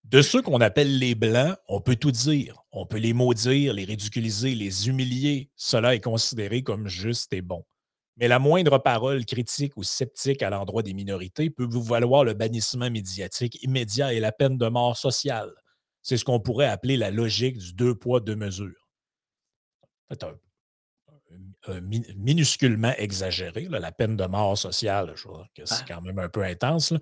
De 0.05 0.23
ceux 0.23 0.43
qu'on 0.43 0.61
appelle 0.61 0.99
les 0.99 1.15
Blancs, 1.15 1.57
on 1.67 1.81
peut 1.81 1.97
tout 1.97 2.13
dire. 2.13 2.63
On 2.73 2.87
peut 2.87 2.99
les 2.99 3.15
maudire, 3.15 3.73
les 3.73 3.85
ridiculiser, 3.85 4.55
les 4.55 4.89
humilier. 4.89 5.51
Cela 5.57 5.95
est 5.95 6.01
considéré 6.01 6.63
comme 6.63 6.89
juste 6.89 7.33
et 7.33 7.41
bon. 7.41 7.65
Mais 8.19 8.29
la 8.29 8.39
moindre 8.39 8.79
parole 8.79 9.25
critique 9.25 9.77
ou 9.77 9.83
sceptique 9.83 10.43
à 10.43 10.51
l'endroit 10.51 10.83
des 10.83 10.95
minorités 10.95 11.51
peut 11.51 11.67
vous 11.69 11.83
valoir 11.83 12.25
le 12.25 12.35
bannissement 12.35 12.91
médiatique 12.91 13.63
immédiat 13.63 14.13
et 14.13 14.21
la 14.21 14.33
peine 14.33 14.57
de 14.57 14.69
mort 14.69 14.97
sociale. 14.97 15.53
C'est 16.07 16.17
ce 16.19 16.25
qu'on 16.25 16.39
pourrait 16.39 16.69
appeler 16.69 16.97
la 16.97 17.11
logique 17.11 17.59
du 17.59 17.73
deux 17.73 17.97
poids, 17.97 18.21
deux 18.21 18.37
mesures. 18.37 18.89
C'est 20.09 20.23
un, 20.23 21.81
minusculement 22.17 22.93
exagéré, 22.97 23.67
la 23.69 23.91
peine 23.91 24.17
de 24.17 24.25
mort 24.27 24.57
sociale, 24.57 25.15
je 25.17 25.27
vois 25.27 25.49
que 25.53 25.67
c'est 25.67 25.85
quand 25.85 26.01
même 26.01 26.21
un 26.21 26.29
peu 26.29 26.45
intense. 26.45 26.95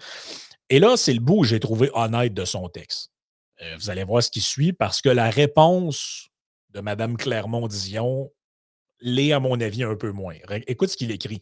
Et 0.71 0.79
là, 0.79 0.97
c'est 0.97 1.13
le 1.13 1.21
bout 1.21 1.41
où 1.41 1.45
j'ai 1.45 1.61
trouvé 1.61 1.91
honnête 1.93 2.33
de 2.33 2.47
son 2.47 2.67
texte. 2.71 3.13
Euh, 3.61 3.77
vous 3.77 3.91
allez 3.91 4.05
voir 4.05 4.23
ce 4.23 4.31
qui 4.31 4.41
suit, 4.41 4.73
parce 4.73 5.03
que 5.03 5.11
la 5.11 5.29
réponse 5.29 6.31
de 6.71 6.81
Mme 6.81 7.19
Clermont-Dion 7.19 8.33
l'est, 9.01 9.33
à 9.33 9.39
mon 9.39 9.61
avis, 9.61 9.83
un 9.83 9.97
peu 9.97 10.13
moins. 10.13 10.37
Écoute 10.67 10.89
ce 10.89 10.97
qu'il 10.97 11.11
écrit. 11.11 11.41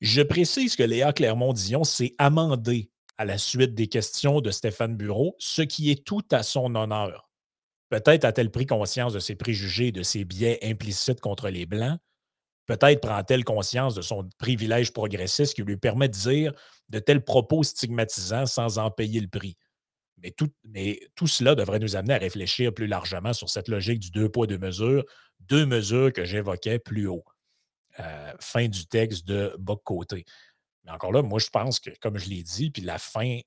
Je 0.00 0.22
précise 0.22 0.76
que 0.76 0.84
Léa 0.84 1.12
Clermont-Dion 1.12 1.82
s'est 1.82 2.14
amendée 2.18 2.92
à 3.22 3.24
la 3.24 3.38
suite 3.38 3.74
des 3.74 3.86
questions 3.86 4.40
de 4.40 4.50
Stéphane 4.50 4.96
Bureau, 4.96 5.36
ce 5.38 5.62
qui 5.62 5.92
est 5.92 6.04
tout 6.04 6.24
à 6.32 6.42
son 6.42 6.74
honneur. 6.74 7.30
Peut-être 7.88 8.24
a-t-elle 8.24 8.50
pris 8.50 8.66
conscience 8.66 9.12
de 9.12 9.20
ses 9.20 9.36
préjugés 9.36 9.88
et 9.88 9.92
de 9.92 10.02
ses 10.02 10.24
biais 10.24 10.58
implicites 10.64 11.20
contre 11.20 11.48
les 11.48 11.64
Blancs. 11.64 12.00
Peut-être 12.66 13.00
prend-elle 13.00 13.44
conscience 13.44 13.94
de 13.94 14.02
son 14.02 14.28
privilège 14.38 14.92
progressiste 14.92 15.54
qui 15.54 15.62
lui 15.62 15.76
permet 15.76 16.08
de 16.08 16.14
dire 16.14 16.52
de 16.88 16.98
tels 16.98 17.22
propos 17.22 17.62
stigmatisants 17.62 18.46
sans 18.46 18.78
en 18.78 18.90
payer 18.90 19.20
le 19.20 19.28
prix. 19.28 19.56
Mais 20.16 20.32
tout, 20.32 21.26
cela 21.28 21.54
devrait 21.54 21.78
nous 21.78 21.94
amener 21.94 22.14
à 22.14 22.18
réfléchir 22.18 22.74
plus 22.74 22.88
largement 22.88 23.32
sur 23.32 23.48
cette 23.48 23.68
logique 23.68 24.00
du 24.00 24.10
deux 24.10 24.30
poids, 24.30 24.48
deux 24.48 24.58
mesures, 24.58 25.04
deux 25.38 25.64
mesures 25.64 26.12
que 26.12 26.24
j'évoquais 26.24 26.80
plus 26.80 27.06
haut. 27.06 27.24
Euh, 28.00 28.32
fin 28.40 28.68
du 28.68 28.86
texte 28.86 29.28
de 29.28 29.54
Boc-Côté. 29.58 30.24
Mais 30.84 30.90
encore 30.90 31.12
là, 31.12 31.22
moi, 31.22 31.38
je 31.38 31.48
pense 31.48 31.78
que, 31.78 31.90
comme 32.00 32.18
je 32.18 32.28
l'ai 32.28 32.42
dit, 32.42 32.70
puis 32.70 32.82
la 32.82 32.98
fin, 32.98 33.38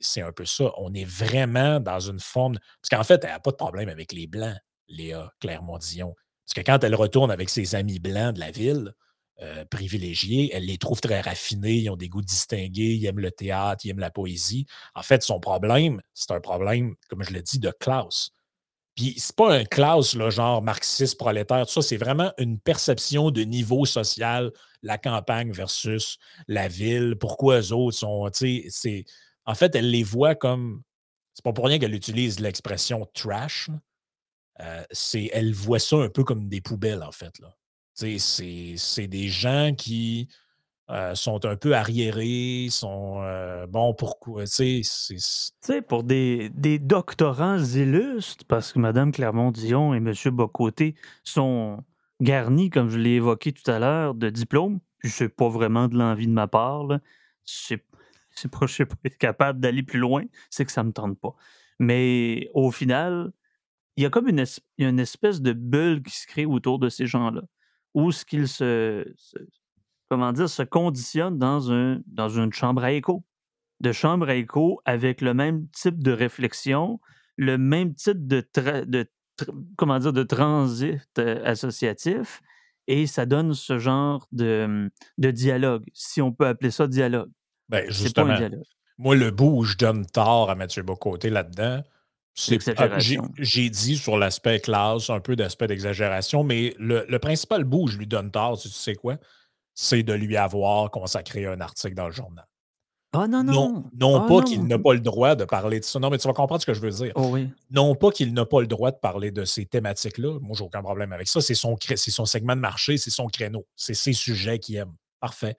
c'est 0.00 0.20
un 0.20 0.32
peu 0.32 0.44
ça. 0.44 0.70
On 0.76 0.92
est 0.92 1.04
vraiment 1.04 1.80
dans 1.80 2.00
une 2.00 2.20
forme. 2.20 2.58
Parce 2.82 2.90
qu'en 2.90 3.04
fait, 3.04 3.24
elle 3.24 3.30
n'a 3.30 3.40
pas 3.40 3.52
de 3.52 3.56
problème 3.56 3.88
avec 3.88 4.12
les 4.12 4.26
Blancs, 4.26 4.56
Léa 4.88 5.32
Clermont-Dion. 5.40 6.14
Parce 6.44 6.54
que 6.54 6.60
quand 6.60 6.84
elle 6.84 6.94
retourne 6.94 7.30
avec 7.30 7.48
ses 7.48 7.74
amis 7.74 7.98
blancs 7.98 8.34
de 8.34 8.40
la 8.40 8.50
ville, 8.50 8.92
euh, 9.42 9.64
privilégiés, 9.64 10.50
elle 10.52 10.66
les 10.66 10.78
trouve 10.78 11.00
très 11.00 11.20
raffinés, 11.20 11.74
ils 11.74 11.90
ont 11.90 11.96
des 11.96 12.08
goûts 12.08 12.22
distingués, 12.22 12.94
ils 12.94 13.06
aiment 13.06 13.18
le 13.18 13.32
théâtre, 13.32 13.84
ils 13.84 13.90
aiment 13.90 13.98
la 13.98 14.10
poésie. 14.10 14.66
En 14.94 15.02
fait, 15.02 15.22
son 15.22 15.40
problème, 15.40 16.00
c'est 16.12 16.30
un 16.30 16.40
problème, 16.40 16.94
comme 17.08 17.24
je 17.24 17.32
l'ai 17.32 17.42
dit, 17.42 17.58
de 17.58 17.72
classe. 17.80 18.30
Puis 18.94 19.14
c'est 19.18 19.34
pas 19.34 19.52
un 19.52 19.64
classe, 19.64 20.14
là, 20.14 20.30
genre 20.30 20.62
marxiste, 20.62 21.18
prolétaire, 21.18 21.66
tout 21.66 21.72
ça, 21.72 21.82
c'est 21.82 21.96
vraiment 21.96 22.32
une 22.38 22.60
perception 22.60 23.30
de 23.30 23.42
niveau 23.42 23.84
social, 23.86 24.52
la 24.82 24.98
campagne 24.98 25.50
versus 25.52 26.18
la 26.46 26.68
ville, 26.68 27.16
pourquoi 27.18 27.60
eux 27.60 27.72
autres 27.72 27.96
sont, 27.96 28.30
sais, 28.32 29.04
En 29.46 29.54
fait, 29.54 29.74
elle 29.74 29.90
les 29.90 30.04
voit 30.04 30.34
comme. 30.34 30.82
C'est 31.32 31.44
pas 31.44 31.52
pour 31.52 31.66
rien 31.66 31.80
qu'elle 31.80 31.94
utilise 31.94 32.38
l'expression 32.38 33.08
trash. 33.12 33.68
Euh, 34.60 34.84
c'est, 34.92 35.30
elle 35.32 35.52
voit 35.52 35.80
ça 35.80 35.96
un 35.96 36.08
peu 36.08 36.22
comme 36.22 36.48
des 36.48 36.60
poubelles, 36.60 37.02
en 37.02 37.10
fait. 37.10 37.36
Là. 37.40 37.56
C'est 37.94 39.08
des 39.08 39.28
gens 39.28 39.74
qui 39.76 40.28
euh, 40.90 41.14
sont 41.14 41.44
un 41.46 41.56
peu 41.56 41.74
arriérés, 41.74 42.68
sont 42.70 43.20
euh, 43.22 43.66
bon 43.66 43.94
pourquoi. 43.94 44.44
Tu 44.44 44.82
sais, 44.84 45.82
pour 45.82 46.04
des, 46.04 46.50
des, 46.50 46.78
doctorants 46.78 47.58
illustres, 47.58 48.44
parce 48.46 48.72
que 48.72 48.78
Mme 48.78 49.10
Clermont-Dion 49.12 49.94
et 49.94 49.98
M. 49.98 50.12
Bocoté 50.26 50.94
sont 51.22 51.82
garnis, 52.20 52.68
comme 52.68 52.90
je 52.90 52.98
l'ai 52.98 53.12
évoqué 53.14 53.52
tout 53.52 53.70
à 53.70 53.78
l'heure, 53.78 54.14
de 54.14 54.28
diplômes. 54.28 54.80
Puis 54.98 55.10
c'est 55.10 55.30
pas 55.30 55.48
vraiment 55.48 55.88
de 55.88 55.96
l'envie 55.96 56.26
de 56.26 56.32
ma 56.32 56.48
part. 56.48 56.86
C'est 57.44 57.78
pas, 58.50 58.66
je 58.66 58.72
suis 58.72 58.84
pas 58.84 58.96
être 59.04 59.18
capable 59.18 59.60
d'aller 59.60 59.82
plus 59.82 59.98
loin, 59.98 60.24
c'est 60.50 60.66
que 60.66 60.72
ça 60.72 60.82
me 60.82 60.92
tente 60.92 61.18
pas. 61.18 61.34
Mais 61.78 62.50
au 62.54 62.70
final, 62.70 63.32
il 63.96 64.02
y 64.02 64.06
a 64.06 64.10
comme 64.10 64.28
une, 64.28 64.44
une 64.78 65.00
espèce 65.00 65.40
de 65.40 65.52
bulle 65.52 66.02
qui 66.02 66.14
se 66.14 66.26
crée 66.26 66.46
autour 66.46 66.78
de 66.78 66.88
ces 66.88 67.06
gens-là 67.06 67.42
où 67.94 68.10
ce 68.12 68.24
qu'ils 68.24 68.48
se, 68.48 69.06
comment 70.08 70.32
dire, 70.32 70.48
se 70.48 70.62
conditionnent 70.62 71.38
dans, 71.38 71.72
un, 71.72 72.00
dans 72.06 72.28
une 72.28 72.52
chambre 72.52 72.84
à 72.84 72.92
écho. 72.92 73.24
De 73.80 73.92
chambre 73.92 74.28
à 74.28 74.34
écho 74.34 74.80
avec 74.84 75.20
le 75.20 75.34
même 75.34 75.68
type 75.68 76.02
de 76.02 76.12
réflexion, 76.12 77.00
le 77.36 77.58
même 77.58 77.94
type 77.94 78.26
de, 78.26 78.46
de 78.86 79.06
comment 79.76 79.98
dire, 79.98 80.12
de 80.12 80.22
transit 80.22 81.00
euh, 81.18 81.42
associatif, 81.44 82.40
et 82.86 83.06
ça 83.06 83.26
donne 83.26 83.54
ce 83.54 83.78
genre 83.78 84.26
de, 84.32 84.90
de 85.18 85.30
dialogue, 85.30 85.84
si 85.92 86.22
on 86.22 86.32
peut 86.32 86.46
appeler 86.46 86.70
ça 86.70 86.86
dialogue. 86.86 87.30
Ben, 87.68 87.90
justement, 87.90 88.26
pas 88.26 88.32
un 88.34 88.36
dialogue. 88.36 88.64
Moi, 88.98 89.16
le 89.16 89.30
bout 89.30 89.58
où 89.58 89.64
je 89.64 89.76
donne 89.76 90.06
tort 90.06 90.50
à 90.50 90.54
Mathieu 90.54 90.82
Bocoté 90.82 91.30
là-dedans, 91.30 91.82
ah, 92.78 92.98
j'ai 93.38 93.70
dit 93.70 93.96
sur 93.96 94.18
l'aspect 94.18 94.58
classe, 94.58 95.08
un 95.08 95.20
peu 95.20 95.36
d'aspect 95.36 95.68
d'exagération, 95.68 96.42
mais 96.42 96.74
le, 96.78 97.18
principal 97.18 97.64
bout 97.64 97.84
où 97.84 97.86
je 97.86 97.96
lui 97.96 98.08
donne 98.08 98.30
tort, 98.30 98.58
tu 98.58 98.68
sais 98.68 98.94
quoi? 98.94 99.18
C'est 99.74 100.02
de 100.02 100.12
lui 100.12 100.36
avoir 100.36 100.90
consacré 100.90 101.46
un 101.46 101.60
article 101.60 101.94
dans 101.94 102.06
le 102.06 102.12
journal. 102.12 102.46
Ah 103.16 103.28
non, 103.28 103.44
non. 103.44 103.84
Non, 103.94 104.24
ah, 104.24 104.28
pas 104.28 104.42
qu'il 104.42 104.66
n'a 104.66 104.78
pas 104.78 104.92
le 104.92 105.00
droit 105.00 105.36
de 105.36 105.44
parler 105.44 105.78
de 105.78 105.84
ça. 105.84 106.00
Non, 106.00 106.10
mais 106.10 106.18
tu 106.18 106.26
vas 106.26 106.34
comprendre 106.34 106.60
ce 106.60 106.66
que 106.66 106.74
je 106.74 106.80
veux 106.80 106.90
dire. 106.90 107.12
Oh 107.14 107.28
oui. 107.32 107.48
Non 107.70 107.94
pas 107.94 108.10
qu'il 108.10 108.34
n'a 108.34 108.44
pas 108.44 108.60
le 108.60 108.66
droit 108.66 108.90
de 108.90 108.96
parler 108.96 109.30
de 109.30 109.44
ces 109.44 109.66
thématiques-là. 109.66 110.40
Moi, 110.40 110.56
j'ai 110.58 110.64
aucun 110.64 110.82
problème 110.82 111.12
avec 111.12 111.28
ça. 111.28 111.40
C'est 111.40 111.54
son, 111.54 111.76
son 111.96 112.26
segment 112.26 112.56
de 112.56 112.60
marché, 112.60 112.96
c'est 112.96 113.10
son 113.10 113.28
créneau. 113.28 113.66
C'est 113.76 113.94
ses 113.94 114.12
sujets 114.12 114.58
qu'il 114.58 114.76
aime. 114.76 114.94
Parfait. 115.20 115.56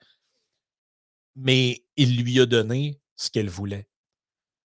Mais 1.34 1.82
il 1.96 2.22
lui 2.22 2.40
a 2.40 2.46
donné 2.46 3.00
ce 3.16 3.30
qu'elle 3.30 3.48
voulait. 3.48 3.88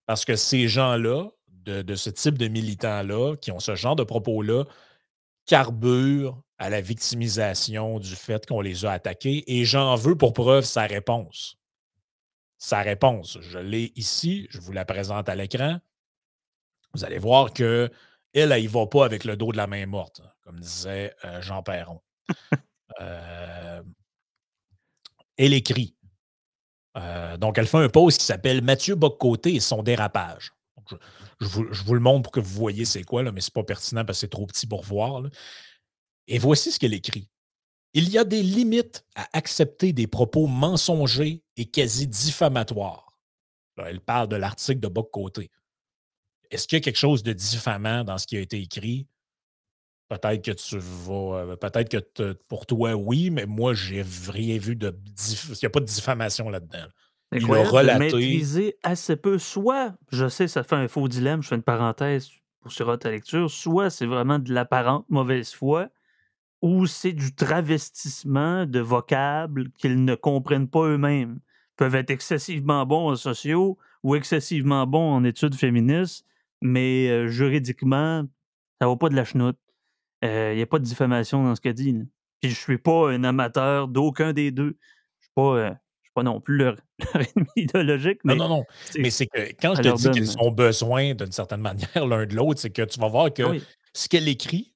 Parce 0.08 0.26
que 0.26 0.36
ces 0.36 0.68
gens-là, 0.68 1.30
de, 1.66 1.96
ce 1.96 2.10
type 2.10 2.40
de 2.40 2.48
militants-là, 2.48 3.36
qui 3.36 3.52
ont 3.52 3.60
ce 3.60 3.76
genre 3.76 3.96
de 3.96 4.04
propos-là, 4.04 4.64
carburent 5.46 6.42
à 6.60 6.70
la 6.70 6.82
victimisation 6.82 8.00
du 8.00 8.16
fait 8.16 8.46
qu'on 8.46 8.62
les 8.62 8.86
a 8.86 8.92
attaqués. 8.92 9.44
Et 9.48 9.66
j'en 9.66 9.96
veux 9.96 10.16
pour 10.16 10.34
preuve 10.34 10.66
sa 10.66 10.84
réponse. 10.84 11.58
Sa 12.58 12.82
réponse, 12.82 13.38
je 13.42 13.58
l'ai 13.58 13.94
ici, 13.96 14.48
je 14.50 14.60
vous 14.60 14.74
la 14.74 14.84
présente 14.84 15.30
à 15.30 15.36
l'écran. 15.36 15.80
Vous 16.94 17.06
allez 17.06 17.18
voir 17.18 17.54
que 17.54 17.90
elle, 18.34 18.52
elle, 18.52 18.68
va 18.68 18.86
pas 18.86 19.06
avec 19.06 19.24
le 19.24 19.38
dos 19.38 19.52
de 19.52 19.58
la 19.58 19.66
main 19.66 19.86
morte, 19.86 20.22
comme 20.44 20.60
disait 20.60 21.16
euh, 21.26 21.42
Jean 21.42 21.64
Perron. 21.64 22.02
Euh, 23.02 23.84
elle 25.38 25.54
écrit. 25.54 25.96
Euh, 26.98 27.38
donc, 27.38 27.58
elle 27.58 27.68
fait 27.68 27.78
un 27.78 27.88
post 27.88 28.20
qui 28.20 28.26
s'appelle 28.26 28.62
Mathieu 28.62 28.96
Boccoté 28.96 29.56
et 29.56 29.60
son 29.60 29.84
dérapage. 29.84 30.52
Je, 31.40 31.48
vous, 31.86 31.94
le 31.94 32.00
montre 32.00 32.24
pour 32.24 32.32
que 32.32 32.40
vous 32.40 32.60
voyez 32.60 32.84
c'est 32.84 33.04
quoi, 33.04 33.24
là, 33.24 33.32
mais 33.32 33.40
ce 33.40 33.50
n'est 33.50 33.62
pas 33.62 33.64
pertinent 33.64 34.04
parce 34.04 34.18
que 34.18 34.22
c'est 34.22 34.30
trop 34.30 34.48
petit 34.48 34.68
pour 34.68 34.84
voir. 34.84 35.22
Et 36.30 36.38
voici 36.38 36.72
ce 36.72 36.80
qu'elle 36.80 36.94
écrit. 36.94 37.28
Il 37.94 38.08
y 38.10 38.20
a 38.20 38.24
des 38.24 38.44
limites 38.44 39.04
à 39.16 39.28
accepter 39.34 39.94
des 39.94 40.06
propos 40.06 40.46
mensongers 40.46 41.44
et 41.58 41.66
quasi 41.66 42.08
diffamatoires. 42.08 43.20
elle 43.78 44.00
parle 44.00 44.28
de 44.28 44.36
l'article 44.36 44.80
de 44.80 44.88
Boc 44.88 45.10
Côté. 45.12 45.50
Est-ce 46.52 46.68
qu'il 46.68 46.78
y 46.78 46.82
a 46.82 46.84
quelque 46.84 46.98
chose 46.98 47.24
de 47.24 47.34
diffamant 47.34 48.04
dans 48.04 48.18
ce 48.20 48.28
qui 48.28 48.38
a 48.38 48.40
été 48.40 48.62
écrit? 48.62 49.08
Peut-être 50.08 50.44
que 50.44 50.52
tu 50.52 50.78
vas. 50.80 51.40
Euh, 51.40 51.56
peut-être 51.56 51.90
que 51.90 52.34
pour 52.48 52.66
toi, 52.66 52.94
oui, 52.96 53.30
mais 53.30 53.46
moi, 53.46 53.74
j'ai 53.74 54.04
rien 54.28 54.58
vu 54.58 54.76
de. 54.76 54.96
Il 55.52 55.58
n'y 55.62 55.66
a 55.66 55.70
pas 55.70 55.80
de 55.80 55.86
diffamation 55.86 56.50
là-dedans. 56.50 56.88
Il 57.32 57.44
a 57.46 57.64
relaté. 57.64 58.00
maîtriser 58.00 58.78
assez 58.82 59.16
peu. 59.16 59.38
Soit, 59.38 59.96
je 60.12 60.28
sais, 60.28 60.48
ça 60.48 60.64
fait 60.64 60.76
un 60.76 60.88
faux 60.88 61.08
dilemme, 61.08 61.44
je 61.44 61.50
fais 61.50 61.56
une 61.56 61.64
parenthèse 61.64 62.30
pour 62.62 62.72
sur 62.72 62.98
ta 62.98 63.12
lecture, 63.12 63.50
soit 63.50 63.90
c'est 63.90 64.08
vraiment 64.08 64.40
de 64.40 64.52
l'apparente 64.52 65.06
mauvaise 65.10 65.54
foi, 65.54 65.90
ou 66.62 66.86
c'est 66.86 67.14
du 67.14 67.34
travestissement 67.34 68.66
de 68.66 68.80
vocables 68.80 69.72
qu'ils 69.72 70.04
ne 70.04 70.16
comprennent 70.16 70.70
pas 70.70 70.84
eux-mêmes? 70.86 71.40
peuvent 71.80 71.96
être 71.96 72.10
excessivement 72.10 72.86
bons 72.86 73.10
en 73.10 73.16
sociaux 73.16 73.78
ou 74.04 74.16
excessivement 74.16 74.86
bons 74.86 75.14
en 75.14 75.24
études 75.24 75.56
féministes, 75.56 76.26
mais 76.62 77.08
euh, 77.08 77.28
juridiquement, 77.30 78.26
ça 78.82 78.88
va 78.88 78.98
pas 78.98 79.08
de 79.08 79.16
la 79.16 79.24
chenoute. 79.24 79.58
Il 80.22 80.28
euh, 80.28 80.56
n'y 80.56 80.62
a 80.62 80.66
pas 80.66 80.80
de 80.80 80.84
diffamation 80.84 81.42
dans 81.42 81.56
ce 81.56 81.62
qu'elle 81.62 81.76
dit. 81.76 81.96
Puis 82.42 82.52
je 82.52 82.56
suis 82.56 82.78
pas 82.78 83.10
un 83.10 83.24
amateur 83.24 83.88
d'aucun 83.88 84.34
des 84.34 84.52
deux. 84.52 84.78
Je 85.20 85.26
suis 85.26 85.34
pas. 85.34 85.56
Euh, 85.56 85.72
pas 86.16 86.24
non 86.24 86.42
plus 86.42 86.58
leur, 86.58 86.76
ennemi 87.14 87.48
idéologique. 87.56 88.20
Mais 88.26 88.36
non, 88.36 88.50
non, 88.50 88.58
non. 88.58 88.64
Mais 88.98 89.12
c'est 89.12 89.28
que 89.28 89.40
quand 89.62 89.76
je 89.76 89.84
te 89.84 89.96
dis 89.96 90.10
qu'ils 90.10 90.38
ont 90.40 90.52
besoin 90.52 91.14
d'une 91.14 91.32
certaine 91.32 91.62
manière 91.62 92.06
l'un 92.06 92.26
de 92.26 92.36
l'autre, 92.36 92.60
c'est 92.60 92.72
que 92.72 92.82
tu 92.82 93.00
vas 93.00 93.08
voir 93.08 93.32
que 93.32 93.44
ah 93.44 93.64
ce 93.94 94.10
qu'elle 94.10 94.28
écrit 94.28 94.74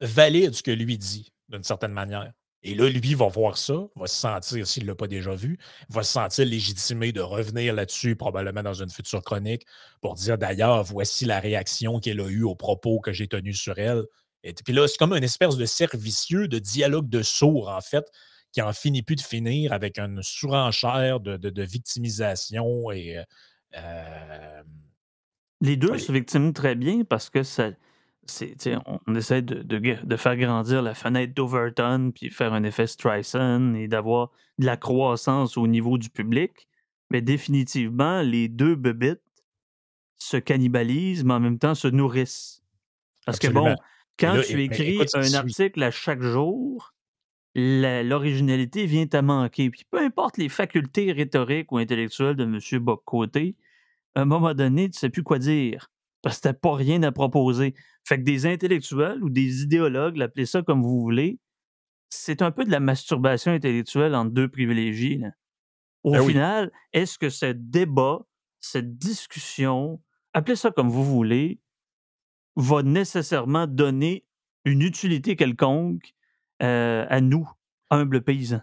valide 0.00 0.54
ce 0.54 0.62
que 0.62 0.70
lui 0.70 0.98
dit 0.98 1.32
d'une 1.48 1.64
certaine 1.64 1.92
manière. 1.92 2.32
Et 2.62 2.74
là, 2.74 2.88
lui 2.90 3.14
va 3.14 3.26
voir 3.28 3.56
ça, 3.56 3.86
va 3.96 4.06
se 4.06 4.16
sentir, 4.16 4.66
s'il 4.66 4.82
ne 4.82 4.88
l'a 4.88 4.94
pas 4.94 5.06
déjà 5.06 5.34
vu, 5.34 5.58
va 5.88 6.02
se 6.02 6.12
sentir 6.12 6.44
légitimé 6.44 7.10
de 7.10 7.22
revenir 7.22 7.74
là-dessus, 7.74 8.16
probablement 8.16 8.62
dans 8.62 8.74
une 8.74 8.90
future 8.90 9.22
chronique, 9.22 9.66
pour 10.02 10.14
dire 10.14 10.36
d'ailleurs, 10.36 10.84
voici 10.84 11.24
la 11.24 11.40
réaction 11.40 12.00
qu'elle 12.00 12.20
a 12.20 12.28
eue 12.28 12.42
aux 12.42 12.54
propos 12.54 13.00
que 13.00 13.12
j'ai 13.12 13.28
tenus 13.28 13.58
sur 13.58 13.78
elle. 13.78 14.04
Et 14.42 14.52
puis 14.52 14.74
là, 14.74 14.86
c'est 14.88 14.98
comme 14.98 15.14
une 15.14 15.24
espèce 15.24 15.56
de 15.56 15.64
servicieux, 15.64 16.48
de 16.48 16.58
dialogue 16.58 17.08
de 17.08 17.22
sourds, 17.22 17.68
en 17.68 17.80
fait, 17.80 18.04
qui 18.52 18.60
en 18.60 18.72
finit 18.72 19.02
plus 19.02 19.16
de 19.16 19.22
finir 19.22 19.72
avec 19.72 19.98
une 19.98 20.22
surenchère 20.22 21.20
de, 21.20 21.62
victimisation 21.62 22.90
et. 22.90 23.18
Euh, 23.18 23.24
euh, 23.76 24.62
Les 25.60 25.76
deux 25.76 25.96
se 25.98 26.12
victimisent 26.12 26.52
très 26.52 26.74
bien 26.74 27.04
parce 27.04 27.30
que 27.30 27.42
ça, 27.42 27.70
on, 29.06 29.14
essaie 29.14 29.42
de, 29.42 30.16
faire 30.16 30.36
grandir 30.36 30.82
la 30.82 30.94
fenêtre 30.94 31.34
d'Overton, 31.34 32.12
puis 32.14 32.30
faire 32.30 32.52
un 32.52 32.64
effet 32.64 32.86
Streisand 32.86 33.74
et 33.74 33.88
d'avoir 33.88 34.30
de 34.58 34.66
la 34.66 34.76
croissance 34.76 35.56
au 35.56 35.66
niveau 35.66 35.98
du 35.98 36.10
public. 36.10 36.68
Mais 37.10 37.22
définitivement, 37.22 38.22
les 38.22 38.48
deux 38.48 38.74
bebites 38.74 39.20
se 40.16 40.36
cannibalisent, 40.36 41.24
mais 41.24 41.34
en 41.34 41.40
même 41.40 41.58
temps 41.58 41.74
se 41.74 41.88
nourrissent. 41.88 42.62
Parce 43.26 43.38
que 43.38 43.48
bon, 43.48 43.74
quand 44.18 44.40
tu 44.46 44.62
écris 44.62 45.00
un 45.14 45.34
article 45.34 45.82
à 45.82 45.90
chaque 45.90 46.22
jour, 46.22 46.94
l'originalité 47.54 48.86
vient 48.86 49.08
à 49.12 49.22
manquer. 49.22 49.70
Puis 49.70 49.84
peu 49.90 49.98
importe 49.98 50.36
les 50.36 50.48
facultés 50.48 51.12
rhétoriques 51.12 51.72
ou 51.72 51.78
intellectuelles 51.78 52.36
de 52.36 52.44
M. 52.44 52.58
Boccoté, 52.80 53.56
à 54.14 54.22
un 54.22 54.24
moment 54.24 54.54
donné, 54.54 54.90
tu 54.90 54.96
ne 54.96 55.00
sais 55.00 55.10
plus 55.10 55.22
quoi 55.22 55.38
dire 55.38 55.89
parce 56.22 56.38
que 56.38 56.42
t'as 56.42 56.52
pas 56.52 56.74
rien 56.74 57.02
à 57.02 57.12
proposer. 57.12 57.74
Fait 58.04 58.18
que 58.18 58.22
des 58.22 58.46
intellectuels 58.46 59.22
ou 59.22 59.30
des 59.30 59.62
idéologues, 59.62 60.20
appelez 60.20 60.46
ça 60.46 60.62
comme 60.62 60.82
vous 60.82 61.00
voulez, 61.00 61.38
c'est 62.10 62.42
un 62.42 62.50
peu 62.50 62.64
de 62.64 62.70
la 62.70 62.80
masturbation 62.80 63.52
intellectuelle 63.52 64.14
entre 64.14 64.32
deux 64.32 64.48
privilégiés. 64.48 65.20
Au 66.02 66.12
ben 66.12 66.26
final, 66.26 66.72
est-ce 66.92 67.18
que 67.18 67.30
ce 67.30 67.46
débat, 67.46 68.20
cette 68.60 68.98
discussion, 68.98 70.02
appelez 70.32 70.56
ça 70.56 70.70
comme 70.70 70.88
vous 70.88 71.04
voulez, 71.04 71.60
va 72.56 72.82
nécessairement 72.82 73.66
donner 73.66 74.24
une 74.64 74.82
utilité 74.82 75.36
quelconque 75.36 76.14
euh, 76.62 77.06
à 77.08 77.20
nous, 77.20 77.48
humbles 77.90 78.22
paysans? 78.22 78.62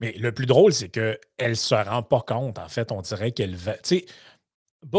Mais 0.00 0.12
le 0.12 0.32
plus 0.32 0.46
drôle, 0.46 0.72
c'est 0.72 0.88
qu'elle 0.88 1.18
ne 1.40 1.54
se 1.54 1.74
rend 1.74 2.02
pas 2.02 2.20
compte. 2.20 2.58
En 2.58 2.68
fait, 2.68 2.92
on 2.92 3.00
dirait 3.00 3.32
qu'elle 3.32 3.56
va. 3.56 3.74
Tu 3.74 3.80
sais, 3.84 4.06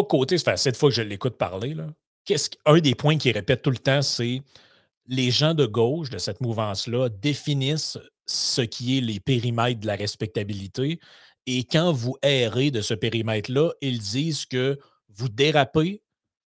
côté, 0.07 0.37
ça 0.37 0.57
cette 0.57 0.77
fois 0.77 0.89
que 0.89 0.95
je 0.95 1.01
l'écoute 1.01 1.37
parler. 1.37 1.73
Là. 1.73 1.87
un 2.65 2.79
des 2.79 2.95
points 2.95 3.17
qu'il 3.17 3.31
répète 3.33 3.61
tout 3.61 3.71
le 3.71 3.77
temps, 3.77 4.01
c'est 4.01 4.41
les 5.07 5.31
gens 5.31 5.53
de 5.53 5.65
gauche 5.65 6.09
de 6.09 6.17
cette 6.17 6.41
mouvance-là 6.41 7.09
définissent 7.09 7.97
ce 8.25 8.61
qui 8.61 8.97
est 8.97 9.01
les 9.01 9.19
périmètres 9.19 9.79
de 9.79 9.87
la 9.87 9.95
respectabilité. 9.95 10.99
Et 11.45 11.63
quand 11.63 11.93
vous 11.93 12.17
errez 12.21 12.71
de 12.71 12.81
ce 12.81 12.93
périmètre-là, 12.93 13.71
ils 13.81 13.99
disent 13.99 14.45
que 14.45 14.77
vous 15.07 15.29
dérapez 15.29 16.01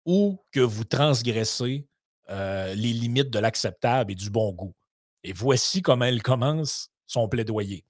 ou 0.05 0.39
que 0.51 0.59
vous 0.59 0.85
transgressez 0.85 1.85
euh, 2.29 2.73
les 2.73 2.93
limites 2.93 3.29
de 3.29 3.39
l'acceptable 3.39 4.11
et 4.11 4.15
du 4.15 4.29
bon 4.29 4.51
goût. 4.51 4.73
Et 5.23 5.33
voici 5.33 5.81
comment 5.81 6.05
elle 6.05 6.23
commence 6.23 6.89
son 7.05 7.27
plaidoyer. 7.27 7.83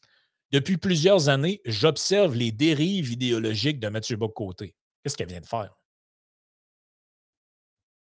Depuis 0.52 0.78
plusieurs 0.78 1.30
années, 1.30 1.62
j'observe 1.65 2.36
les 2.36 2.52
dérives 2.52 3.12
idéologiques 3.12 3.80
de 3.80 3.89
Mathieu 3.89 4.17
Bocoté. 4.17 4.76
Qu'est-ce 5.08 5.15
qu'elle 5.15 5.30
vient 5.30 5.39
de 5.39 5.46
faire? 5.46 5.74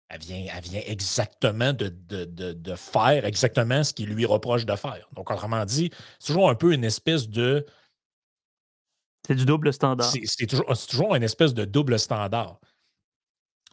Elle 0.10 0.20
vient, 0.22 0.44
elle 0.52 0.64
vient 0.64 0.82
exactement 0.88 1.72
de, 1.72 1.90
de, 1.92 2.76
faire 2.76 3.26
exactement 3.26 3.84
ce 3.84 3.94
qu'il 3.94 4.10
lui 4.10 4.26
reproche 4.26 4.66
de 4.66 4.76
faire. 4.76 5.08
Donc, 5.14 5.30
autrement 5.30 5.64
dit, 5.66 5.92
c'est 6.18 6.30
toujours 6.34 6.50
un 6.50 6.56
peu 6.56 6.74
une 6.74 6.84
espèce 6.84 7.30
de. 7.30 7.64
C'est 9.28 9.36
du 9.36 9.46
double 9.46 9.72
standard. 9.72 10.12
C'est 10.24 10.48
toujours, 10.48 10.66
toujours 10.90 11.14
une 11.14 11.22
espèce 11.22 11.54
de 11.54 11.64
double 11.64 12.00
standard. 12.00 12.60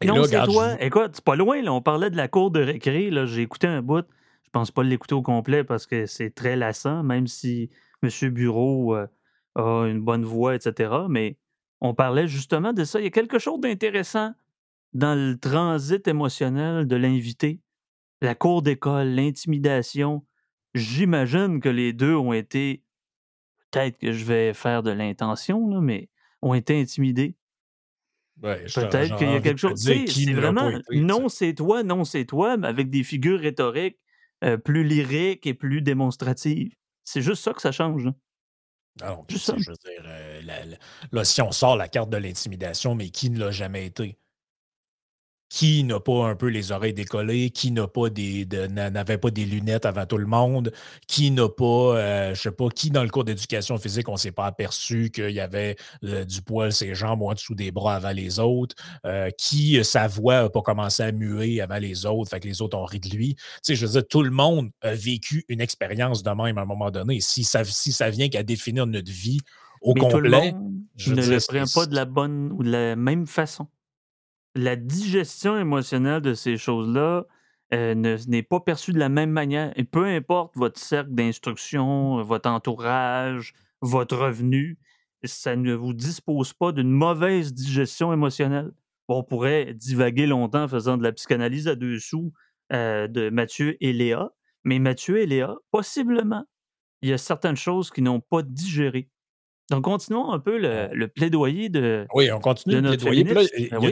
non, 0.05 0.25
c'est 0.25 0.45
toi. 0.45 0.77
Écoute, 0.79 1.12
c'est 1.14 1.25
pas 1.25 1.37
loin. 1.37 1.62
Là. 1.62 1.73
On 1.73 1.81
parlait 1.81 2.11
de 2.11 2.18
la 2.18 2.29
cour 2.29 2.51
de 2.51 2.62
récré. 2.62 3.11
J'ai 3.29 3.40
écouté 3.40 3.66
un 3.66 3.81
bout. 3.81 4.05
Je 4.42 4.51
pense 4.51 4.71
pas 4.71 4.83
l'écouter 4.83 5.14
au 5.14 5.23
complet 5.23 5.64
parce 5.64 5.87
que 5.87 6.05
c'est 6.05 6.35
très 6.35 6.55
lassant, 6.55 7.03
même 7.03 7.27
si 7.27 7.71
M. 8.03 8.11
Bureau 8.29 8.95
euh, 8.95 9.07
a 9.55 9.87
une 9.87 10.03
bonne 10.03 10.27
voix, 10.27 10.55
etc. 10.55 10.92
Mais 11.09 11.38
on 11.83 11.95
parlait 11.95 12.29
justement 12.29 12.73
de 12.73 12.85
ça. 12.85 13.01
Il 13.01 13.05
y 13.05 13.09
a 13.09 13.11
quelque 13.11 13.40
chose 13.40 13.61
d'intéressant 13.61 14.33
dans 14.95 15.18
le 15.18 15.37
transit 15.37 16.07
émotionnel 16.07 16.87
de 16.87 16.97
l'invité. 16.97 17.61
La 18.21 18.37
cour 18.37 18.62
d'école, 18.62 19.09
l'intimidation. 19.09 20.25
J'imagine 20.75 21.61
que 21.61 21.68
les 21.68 21.92
deux 21.92 22.14
ont 22.14 22.33
été, 22.33 22.85
peut-être 23.71 23.99
que 23.99 24.12
je 24.12 24.25
vais 24.25 24.55
faire 24.55 24.85
de 24.85 24.92
l'intention, 24.92 25.81
mais 25.81 26.09
ont 26.40 26.55
été 26.55 26.81
intimidés. 26.81 27.35
peut-être 28.40 29.16
qu'il 29.16 29.31
y 29.31 29.35
a 29.35 29.40
quelque 29.40 29.59
chose. 29.59 29.75
C'est 29.77 30.33
vraiment 30.33 30.71
non, 30.92 31.29
c'est 31.29 31.53
toi, 31.53 31.83
non, 31.83 32.05
c'est 32.05 32.27
toi, 32.27 32.57
mais 32.57 32.68
avec 32.68 32.90
des 32.90 33.03
figures 33.03 33.40
rhétoriques 33.40 33.99
euh, 34.45 34.57
plus 34.57 34.85
lyriques 34.85 35.49
et 35.49 35.55
plus 35.55 35.83
démonstratives. 35.83 36.77
C'est 37.03 37.23
juste 37.23 37.42
ça 37.42 37.53
que 37.53 37.61
ça 37.61 37.73
change. 37.73 38.09
Alors, 39.00 39.24
je 39.28 39.70
veux 39.70 39.76
dire, 39.76 40.02
euh, 40.07 40.42
là, 41.12 41.24
si 41.24 41.40
on 41.40 41.50
sort 41.52 41.76
la 41.76 41.88
carte 41.88 42.11
de 42.11 42.16
l'intimidation, 42.18 42.94
mais 42.94 43.09
qui 43.11 43.31
ne 43.31 43.38
l'a 43.38 43.50
jamais 43.50 43.87
été? 43.87 44.18
Qui 45.53 45.85
n'a 45.85 46.01
pas 46.01 46.29
un 46.29 46.35
peu 46.35 46.47
les 46.47 46.73
oreilles 46.73 46.95
décollées? 46.95 47.51
Qui 47.51 47.73
n'a 47.73 47.87
pas 47.87 48.09
des 48.09 48.47
n'avait 48.71 49.19
pas 49.19 49.31
des 49.31 49.45
lunettes 49.45 49.85
avant 49.85 50.07
tout 50.07 50.17
le 50.17 50.25
monde? 50.25 50.73
Qui 51.07 51.31
n'a 51.31 51.47
pas, 51.47 51.65
euh, 51.99 52.35
je 52.35 52.41
sais 52.41 52.53
pas, 52.53 52.71
qui 52.71 52.88
dans 52.88 53.03
le 53.03 53.11
cours 53.11 53.25
d'éducation 53.25 53.77
physique, 53.77 54.09
on 54.09 54.12
ne 54.12 54.17
s'est 54.17 54.33
pas 54.33 54.47
aperçu 54.47 55.11
qu'il 55.11 55.29
y 55.29 55.41
avait 55.41 55.77
euh, 56.05 56.25
du 56.25 56.41
poil 56.41 56.73
ses 56.73 56.95
jambes 56.95 57.21
en 57.21 57.35
dessous 57.35 57.55
des 57.55 57.71
bras 57.71 57.97
avant 57.97 58.12
les 58.12 58.38
autres? 58.38 58.75
qui, 59.37 59.79
sa 59.85 60.09
voix 60.09 60.45
n'a 60.45 60.49
pas 60.49 60.62
commencé 60.62 61.03
à 61.03 61.12
muer 61.12 61.61
avant 61.61 61.77
les 61.77 62.07
autres, 62.07 62.31
fait 62.31 62.41
que 62.41 62.49
les 62.49 62.62
autres 62.62 62.79
ont 62.79 62.87
ri 62.87 62.99
de 62.99 63.11
lui? 63.11 63.35
Tu 63.35 63.43
sais, 63.61 63.75
je 63.75 63.85
veux 63.85 63.93
dire, 63.93 64.09
tout 64.09 64.23
le 64.23 64.31
monde 64.31 64.71
a 64.81 64.95
vécu 64.95 65.45
une 65.51 65.61
expérience 65.61 66.23
de 66.23 66.31
même 66.31 66.57
à 66.57 66.62
un 66.62 66.67
moment 66.67 66.91
donné. 66.91 67.21
Si 67.21 67.45
ça, 67.45 67.62
si 67.62 67.93
ça 67.93 68.09
vient 68.09 68.31
qu'à 68.31 68.43
définir 68.43 68.87
notre 68.87 69.12
vie 69.12 69.41
au 69.83 69.93
complet, 69.93 70.55
je 70.97 71.12
ne 71.12 71.21
le 71.21 71.38
prend 71.47 71.83
pas 71.83 71.87
de 71.87 71.95
la 71.95 72.07
bonne 72.07 72.53
ou 72.53 72.62
de 72.62 72.71
la 72.71 72.97
même 72.97 73.27
façon 73.27 73.69
la 74.55 74.77
digestion 74.77 75.57
émotionnelle 75.57 76.21
de 76.21 76.35
ces 76.35 76.57
choses-là 76.57 77.25
euh, 77.73 77.95
n'est 77.95 78.43
pas 78.43 78.61
perçue 78.61 78.93
de 78.93 78.99
la 78.99 79.09
même 79.09 79.31
manière. 79.31 79.73
Et 79.77 79.85
peu 79.85 80.05
importe 80.05 80.57
votre 80.57 80.79
cercle 80.79 81.12
d'instruction, 81.12 82.23
votre 82.23 82.51
entourage, 82.51 83.55
votre 83.81 84.17
revenu, 84.17 84.79
ça 85.25 85.57
ne 85.57 85.73
vous 85.75 85.95
dispose 85.95 86.53
pas 86.53 86.73
d'une 86.73 86.91
mauvaise 86.91 87.55
digestion 87.55 88.12
émotionnelle. 88.12 88.73
On 89.09 89.23
pourrait 89.23 89.75
divaguer 89.75 90.27
longtemps 90.27 90.65
en 90.65 90.69
faisant 90.69 90.97
de 90.97 91.03
la 91.03 91.12
psychanalyse 91.12 91.69
à 91.69 91.75
deux 91.75 91.99
sous 91.99 92.33
euh, 92.73 93.09
de 93.09 93.31
Mathieu 93.31 93.77
et 93.81 93.93
Léa, 93.93 94.31
mais 94.65 94.79
Mathieu 94.79 95.19
et 95.19 95.27
Léa, 95.27 95.57
possiblement, 95.71 96.45
il 97.03 97.11
y 97.11 97.12
a 97.12 97.19
certaines 97.19 97.57
choses 97.57 97.91
qui 97.91 98.01
n'ont 98.01 98.21
pas 98.21 98.43
digéré. 98.43 99.11
Donc, 99.73 99.85
continuons 99.85 100.33
un 100.33 100.39
peu 100.39 100.59
le, 100.59 101.07
plaidoyer 101.09 101.71
de. 101.71 102.07
Oui, 102.15 102.31
on 102.31 102.41
continue 102.41 102.81
le 102.81 102.91
plaidoyer. 102.91 103.25
Ben 103.25 103.41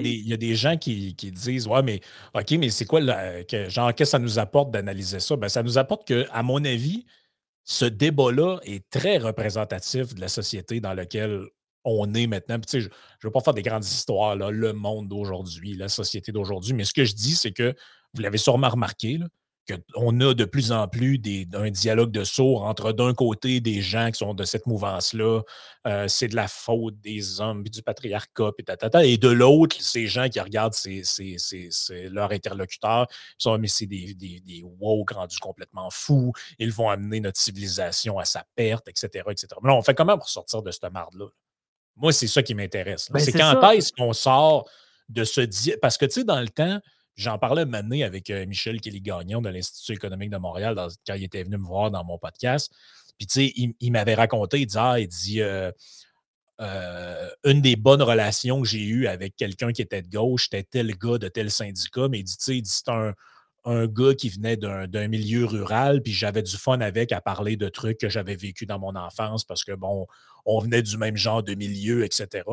il, 0.05 0.29
y 0.29 0.35
a 0.35 0.37
des, 0.37 0.55
gens 0.55 0.77
qui, 0.77 1.15
disent 1.15 1.67
Ouais, 1.67 1.83
mais 1.83 2.01
OK, 2.35 2.51
mais 2.53 2.69
c'est 2.69 2.85
quoi, 2.85 3.01
genre, 3.01 3.95
qu'est-ce 3.95 3.95
que 3.95 4.05
ça 4.05 4.19
nous 4.19 4.39
apporte 4.39 4.71
d'analyser 4.71 5.21
ça? 5.21 5.37
Ben, 5.37 5.49
ça 5.49 5.63
nous 5.63 5.79
apporte 5.79 6.07
que, 6.07 6.27
à 6.33 6.43
mon 6.43 6.63
avis, 6.67 7.07
ce 7.65 7.87
débat-là 7.87 8.59
est 8.65 8.89
très 8.91 9.17
représentatif 9.17 10.15
de 10.15 10.21
la 10.21 10.29
société 10.29 10.81
dans 10.81 10.93
laquelle 10.93 11.47
on 11.85 12.13
est 12.13 12.27
maintenant. 12.27 12.59
je 12.71 12.79
ne 12.79 12.85
veux 13.23 13.31
pas 13.31 13.41
faire 13.41 13.55
des 13.55 13.63
grandes 13.63 13.85
histoires, 13.85 14.37
là, 14.37 14.51
le 14.51 14.75
monde 14.75 15.09
d'aujourd'hui, 15.09 15.77
la 15.77 15.89
société 15.89 16.31
d'aujourd'hui, 16.31 16.75
mais 16.75 16.85
ce 16.85 16.93
que 16.93 17.05
je 17.05 17.15
dis, 17.15 17.35
c'est 17.35 17.53
que, 17.53 17.75
vous 18.13 18.23
l'avez 18.23 18.39
sûrement 18.39 18.69
remarqué, 18.69 19.17
là, 19.17 19.29
on 19.95 20.21
a 20.21 20.35
de 20.35 20.45
plus 20.45 20.73
en 20.73 20.89
plus 20.89 21.19
des, 21.19 21.47
un 21.53 21.71
dialogue 21.71 22.11
de 22.11 22.25
sourds 22.25 22.65
entre 22.65 22.93
d'un 22.93 23.15
côté 23.15 23.61
des 23.61 23.81
gens 23.81 24.11
qui 24.11 24.19
sont 24.19 24.35
de 24.35 24.45
cette 24.45 24.67
mouvance-là, 24.67 25.43
euh, 25.87 26.09
c'est 26.09 26.29
de 26.29 26.37
la 26.37 26.49
faute 26.49 27.01
des 27.01 27.41
hommes, 27.41 27.65
du 27.65 27.83
patriarcat, 27.83 28.51
et 29.03 29.17
de 29.17 29.29
l'autre, 29.29 29.77
ces 29.81 30.07
gens 30.07 30.29
qui 30.29 30.41
regardent 30.41 30.75
c'est 30.75 31.03
leur 32.11 32.33
interlocuteur, 32.33 33.07
ils 33.11 33.35
sont 33.39 33.59
mais 33.59 33.69
c'est 33.69 33.87
des, 33.87 34.15
des, 34.15 34.41
des 34.41 34.63
woke 34.63 35.13
rendus 35.13 35.39
complètement 35.39 35.89
fous, 35.91 36.33
ils 36.59 36.73
vont 36.73 36.89
amener 36.89 37.21
notre 37.21 37.41
civilisation 37.41 38.19
à 38.19 38.25
sa 38.25 38.45
perte, 38.55 38.89
etc. 38.89 39.25
etc. 39.31 39.49
Mais 39.63 39.73
on 39.73 39.83
fait 39.83 39.95
comment 39.95 40.19
pour 40.19 40.29
sortir 40.29 40.63
de 40.63 40.71
cette 40.71 40.91
marde-là? 40.93 41.27
Moi, 41.97 42.13
c'est 42.13 42.27
ça 42.27 42.43
qui 42.43 42.55
m'intéresse. 42.55 43.11
Ben, 43.11 43.19
c'est 43.19 43.33
quand 43.33 43.71
est-ce 43.73 43.93
qu'on 43.93 44.13
sort 44.13 44.69
de 45.09 45.25
ce... 45.25 45.77
Parce 45.79 45.99
que, 45.99 46.07
tu 46.07 46.13
sais, 46.13 46.25
dans 46.25 46.41
le 46.41 46.49
temps, 46.49 46.81
J'en 47.21 47.39
parlais 47.39 47.67
maintenant 47.67 48.01
avec 48.01 48.31
euh, 48.31 48.47
Michel 48.47 48.81
Kelly-Gagnon 48.81 49.43
de 49.43 49.51
l'Institut 49.51 49.93
économique 49.93 50.31
de 50.31 50.39
Montréal 50.39 50.75
quand 51.07 51.15
il 51.15 51.25
était 51.25 51.43
venu 51.43 51.59
me 51.59 51.67
voir 51.67 51.91
dans 51.91 52.03
mon 52.03 52.17
podcast. 52.17 52.73
Puis, 53.19 53.27
tu 53.27 53.33
sais, 53.35 53.75
il, 53.79 53.93
m'avait 53.93 54.15
raconté, 54.15 54.61
il 54.61 54.67
dit, 54.67 54.77
ah, 54.79 54.99
il 54.99 55.07
dit, 55.07 55.43
euh, 55.43 55.71
euh, 56.63 57.29
une 57.45 57.61
des 57.61 57.77
bonnes 57.77 58.01
relations 58.01 58.63
que 58.63 58.67
j'ai 58.67 58.83
eues 58.83 59.07
avec 59.07 59.37
quelqu'un 59.37 59.71
qui 59.71 59.83
était 59.83 60.01
de 60.01 60.09
gauche, 60.09 60.45
c'était 60.45 60.63
tel 60.63 60.97
gars 60.97 61.19
de 61.19 61.29
tel 61.29 61.51
syndicat, 61.51 62.09
mais 62.09 62.21
il 62.21 62.25
dit, 62.25 62.39
tu 62.39 62.55
sais, 62.55 62.63
c'est 62.65 62.89
un, 62.89 63.13
gars 63.87 64.15
qui 64.15 64.31
venait 64.31 64.57
d'un 64.57 65.09
milieu 65.09 65.45
rural, 65.45 66.01
puis 66.01 66.15
j'avais 66.15 66.43
du 66.43 66.57
fun 66.57 66.81
avec 66.81 67.13
à 67.13 67.21
parler 67.21 67.59
de 67.59 67.69
trucs 67.69 67.99
que 67.99 68.09
j'avais 68.09 68.35
vécu 68.35 68.65
dans 68.65 68.79
mon 68.79 68.97
enfance 68.97 69.45
parce 69.45 69.63
que, 69.63 69.73
bon, 69.73 70.07
on 70.47 70.59
venait 70.61 70.81
du 70.81 70.97
même 70.97 71.19
genre 71.19 71.43
de 71.43 71.55
milieu, 71.55 72.03
etc. 72.03 72.45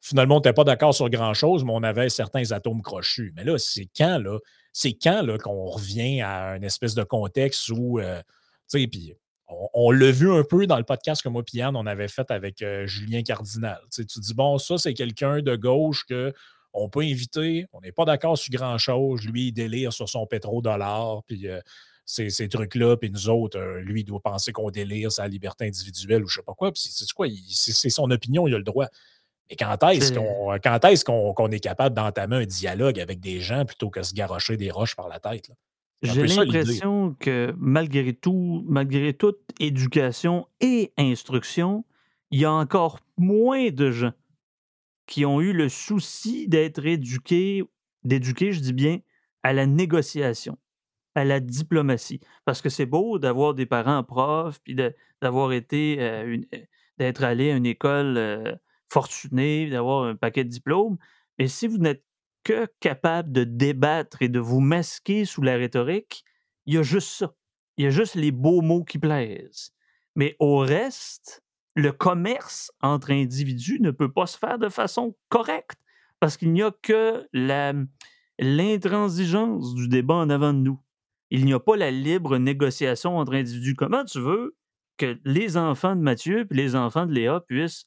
finalement, 0.00 0.36
on 0.36 0.38
n'était 0.38 0.52
pas 0.52 0.64
d'accord 0.64 0.94
sur 0.94 1.08
grand-chose, 1.08 1.64
mais 1.64 1.72
on 1.74 1.82
avait 1.82 2.08
certains 2.08 2.52
atomes 2.52 2.82
crochus. 2.82 3.32
Mais 3.36 3.44
là, 3.44 3.58
c'est 3.58 3.88
quand, 3.96 4.18
là? 4.18 4.38
C'est 4.72 4.92
quand 4.92 5.24
qu'on 5.42 5.66
revient 5.66 6.20
à 6.20 6.50
un 6.50 6.60
espèce 6.60 6.94
de 6.94 7.02
contexte 7.02 7.70
où, 7.70 7.98
euh, 7.98 8.20
tu 8.70 8.80
sais, 8.80 8.86
puis 8.86 9.14
on, 9.48 9.90
l'a 9.90 10.10
vu 10.10 10.30
un 10.30 10.42
peu 10.42 10.66
dans 10.66 10.76
le 10.76 10.84
podcast 10.84 11.22
que 11.22 11.28
moi 11.28 11.42
et 11.54 11.64
on 11.64 11.86
avait 11.86 12.08
fait 12.08 12.30
avec 12.30 12.62
euh, 12.62 12.86
Julien 12.86 13.22
Cardinal. 13.22 13.80
Tu, 13.92 14.04
dis, 14.04 14.34
bon, 14.34 14.58
ça, 14.58 14.76
c'est 14.76 14.92
quelqu'un 14.92 15.40
de 15.40 15.56
gauche 15.56 16.04
que 16.04 16.32
on 16.72 16.90
peut 16.90 17.00
inviter, 17.00 17.66
on 17.72 17.80
n'est 17.80 17.92
pas 17.92 18.04
d'accord 18.04 18.36
sur 18.36 18.52
grand-chose. 18.52 19.24
Lui, 19.24 19.48
il 19.48 19.52
délire 19.52 19.94
sur 19.94 20.10
son 20.10 20.26
pétrodollar, 20.26 21.22
puis 21.24 21.48
euh, 21.48 21.58
ces, 22.04 22.48
trucs-là, 22.48 22.96
puis 22.98 23.10
nous 23.10 23.30
autres, 23.30 23.58
lui, 23.78 24.02
il 24.02 24.04
doit 24.04 24.20
penser 24.20 24.52
qu'on 24.52 24.70
délire 24.70 25.10
sa 25.10 25.26
liberté 25.26 25.66
individuelle 25.66 26.22
ou 26.22 26.28
je 26.28 26.34
sais 26.34 26.44
pas 26.44 26.54
quoi. 26.54 26.70
Puis 26.72 26.82
c'est 26.90 27.10
quoi, 27.12 27.28
c'est 27.48 27.88
son 27.88 28.10
opinion, 28.10 28.46
il 28.46 28.54
a 28.54 28.58
le 28.58 28.64
droit. 28.64 28.88
Mais 29.50 29.56
quand 29.56 29.76
est-ce 29.90 31.04
qu'on 31.04 31.50
est, 31.50 31.56
est 31.56 31.60
capable 31.60 31.94
d'entamer 31.94 32.36
un 32.36 32.46
dialogue 32.46 32.98
avec 32.98 33.20
des 33.20 33.40
gens 33.40 33.64
plutôt 33.64 33.90
que 33.90 34.00
de 34.00 34.04
se 34.04 34.14
garrocher 34.14 34.56
des 34.56 34.70
roches 34.70 34.96
par 34.96 35.08
la 35.08 35.20
tête? 35.20 35.50
J'ai 36.02 36.26
l'impression 36.26 37.16
que 37.18 37.54
malgré 37.56 38.12
tout, 38.12 38.64
malgré 38.68 39.14
toute 39.14 39.40
éducation 39.58 40.46
et 40.60 40.92
instruction, 40.98 41.84
il 42.30 42.40
y 42.40 42.44
a 42.44 42.52
encore 42.52 43.00
moins 43.16 43.70
de 43.70 43.90
gens 43.90 44.12
qui 45.06 45.24
ont 45.24 45.40
eu 45.40 45.52
le 45.52 45.68
souci 45.68 46.48
d'être 46.48 46.84
éduqués, 46.84 47.62
d'éduquer, 48.04 48.52
je 48.52 48.60
dis 48.60 48.72
bien, 48.72 48.98
à 49.42 49.52
la 49.52 49.66
négociation, 49.66 50.58
à 51.14 51.24
la 51.24 51.40
diplomatie. 51.40 52.20
Parce 52.44 52.60
que 52.60 52.68
c'est 52.68 52.86
beau 52.86 53.18
d'avoir 53.18 53.54
des 53.54 53.66
parents 53.66 54.02
profs, 54.02 54.60
puis 54.62 54.76
d'avoir 55.22 55.52
été, 55.52 55.96
euh, 56.00 56.36
d'être 56.98 57.22
allé 57.22 57.52
à 57.52 57.56
une 57.56 57.66
école 57.66 58.16
euh, 58.18 58.54
fortunée, 58.90 59.68
d'avoir 59.68 60.04
un 60.04 60.16
paquet 60.16 60.44
de 60.44 60.48
diplômes, 60.48 60.96
mais 61.38 61.48
si 61.48 61.66
vous 61.66 61.78
n'êtes 61.78 62.04
que 62.44 62.68
capable 62.80 63.32
de 63.32 63.44
débattre 63.44 64.22
et 64.22 64.28
de 64.28 64.38
vous 64.38 64.60
masquer 64.60 65.24
sous 65.24 65.42
la 65.42 65.56
rhétorique, 65.56 66.24
il 66.66 66.74
y 66.74 66.78
a 66.78 66.82
juste 66.82 67.08
ça. 67.08 67.34
Il 67.76 67.84
y 67.84 67.88
a 67.88 67.90
juste 67.90 68.14
les 68.14 68.30
beaux 68.30 68.62
mots 68.62 68.84
qui 68.84 68.98
plaisent. 68.98 69.72
Mais 70.14 70.36
au 70.38 70.58
reste, 70.58 71.42
le 71.74 71.92
commerce 71.92 72.72
entre 72.80 73.10
individus 73.10 73.80
ne 73.80 73.90
peut 73.90 74.10
pas 74.10 74.26
se 74.26 74.38
faire 74.38 74.58
de 74.58 74.68
façon 74.68 75.14
correcte 75.28 75.78
parce 76.20 76.36
qu'il 76.36 76.52
n'y 76.52 76.62
a 76.62 76.70
que 76.82 77.28
l'intransigeance 78.38 79.74
du 79.74 79.88
débat 79.88 80.14
en 80.14 80.30
avant 80.30 80.54
de 80.54 80.60
nous. 80.60 80.80
Il 81.30 81.44
n'y 81.44 81.52
a 81.52 81.60
pas 81.60 81.76
la 81.76 81.90
libre 81.90 82.38
négociation 82.38 83.18
entre 83.18 83.34
individus. 83.34 83.74
Comment 83.74 84.04
tu 84.04 84.20
veux 84.20 84.56
que 84.96 85.18
les 85.24 85.56
enfants 85.56 85.96
de 85.96 86.00
Mathieu 86.00 86.46
et 86.50 86.54
les 86.54 86.76
enfants 86.76 87.06
de 87.06 87.12
Léa 87.12 87.40
puissent 87.40 87.86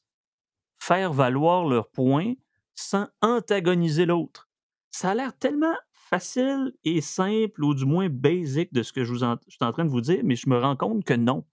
faire 0.80 1.12
valoir 1.12 1.64
leurs 1.66 1.90
points 1.90 2.34
sans 2.74 3.06
antagoniser 3.22 4.06
l'autre? 4.06 4.48
Ça 4.90 5.10
a 5.10 5.14
l'air 5.14 5.38
tellement 5.38 5.76
facile 5.92 6.72
et 6.84 7.00
simple, 7.00 7.62
ou 7.62 7.74
du 7.74 7.84
moins 7.84 8.08
basic 8.08 8.72
de 8.72 8.82
ce 8.82 8.92
que 8.92 9.04
je, 9.04 9.14
je 9.14 9.36
suis 9.48 9.64
en 9.64 9.72
train 9.72 9.84
de 9.84 9.90
vous 9.90 10.00
dire, 10.00 10.20
mais 10.24 10.34
je 10.34 10.48
me 10.48 10.58
rends 10.58 10.76
compte 10.76 11.04
que 11.04 11.14
non 11.14 11.44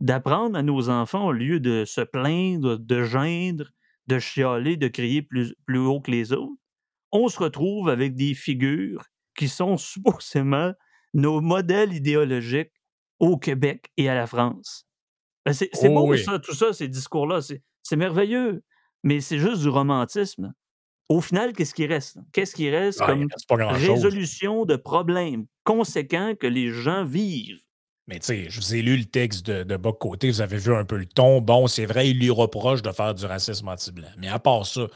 d'apprendre 0.00 0.58
à 0.58 0.62
nos 0.62 0.90
enfants, 0.90 1.26
au 1.26 1.32
lieu 1.32 1.60
de 1.60 1.84
se 1.86 2.02
plaindre, 2.02 2.76
de 2.76 3.04
geindre, 3.04 3.70
de 4.06 4.18
chialer, 4.18 4.76
de 4.76 4.88
crier 4.88 5.22
plus, 5.22 5.54
plus 5.64 5.78
haut 5.78 6.00
que 6.00 6.10
les 6.10 6.32
autres, 6.32 6.60
on 7.12 7.28
se 7.28 7.38
retrouve 7.38 7.88
avec 7.88 8.14
des 8.14 8.34
figures 8.34 9.04
qui 9.36 9.48
sont 9.48 9.76
supposément 9.78 10.72
nos 11.14 11.40
modèles 11.40 11.92
idéologiques 11.92 12.72
au 13.18 13.38
Québec 13.38 13.90
et 13.96 14.08
à 14.08 14.14
la 14.14 14.26
France. 14.26 14.86
Ben, 15.46 15.52
c'est 15.52 15.70
oh 15.74 15.88
beau, 15.88 16.16
ça, 16.16 16.38
tout 16.38 16.54
ça, 16.54 16.72
ces 16.72 16.88
discours-là. 16.88 17.40
C'est 17.84 17.96
merveilleux, 17.96 18.64
mais 19.04 19.20
c'est 19.20 19.38
juste 19.38 19.62
du 19.62 19.68
romantisme. 19.68 20.52
Au 21.08 21.20
final, 21.20 21.52
qu'est-ce 21.52 21.74
qui 21.74 21.86
reste? 21.86 22.18
Qu'est-ce 22.32 22.56
qui 22.56 22.70
reste 22.70 22.98
comme 22.98 23.28
résolution 23.48 24.64
de 24.64 24.74
problèmes 24.74 25.46
conséquents 25.62 26.34
que 26.34 26.48
les 26.48 26.70
gens 26.72 27.04
vivent? 27.04 27.60
Mais 28.06 28.18
tu 28.18 28.26
sais, 28.26 28.50
je 28.50 28.60
vous 28.60 28.74
ai 28.74 28.82
lu 28.82 28.96
le 28.96 29.04
texte 29.04 29.46
de, 29.46 29.62
de 29.62 29.76
bas 29.76 29.92
côté, 29.92 30.30
vous 30.30 30.40
avez 30.40 30.58
vu 30.58 30.74
un 30.74 30.84
peu 30.84 30.96
le 30.96 31.06
ton. 31.06 31.40
Bon, 31.40 31.66
c'est 31.66 31.86
vrai, 31.86 32.10
il 32.10 32.18
lui 32.18 32.30
reproche 32.30 32.82
de 32.82 32.90
faire 32.90 33.14
du 33.14 33.24
racisme 33.24 33.68
anti-blanc. 33.68 34.08
Mais 34.18 34.28
à 34.28 34.38
part 34.38 34.66
ça, 34.66 34.88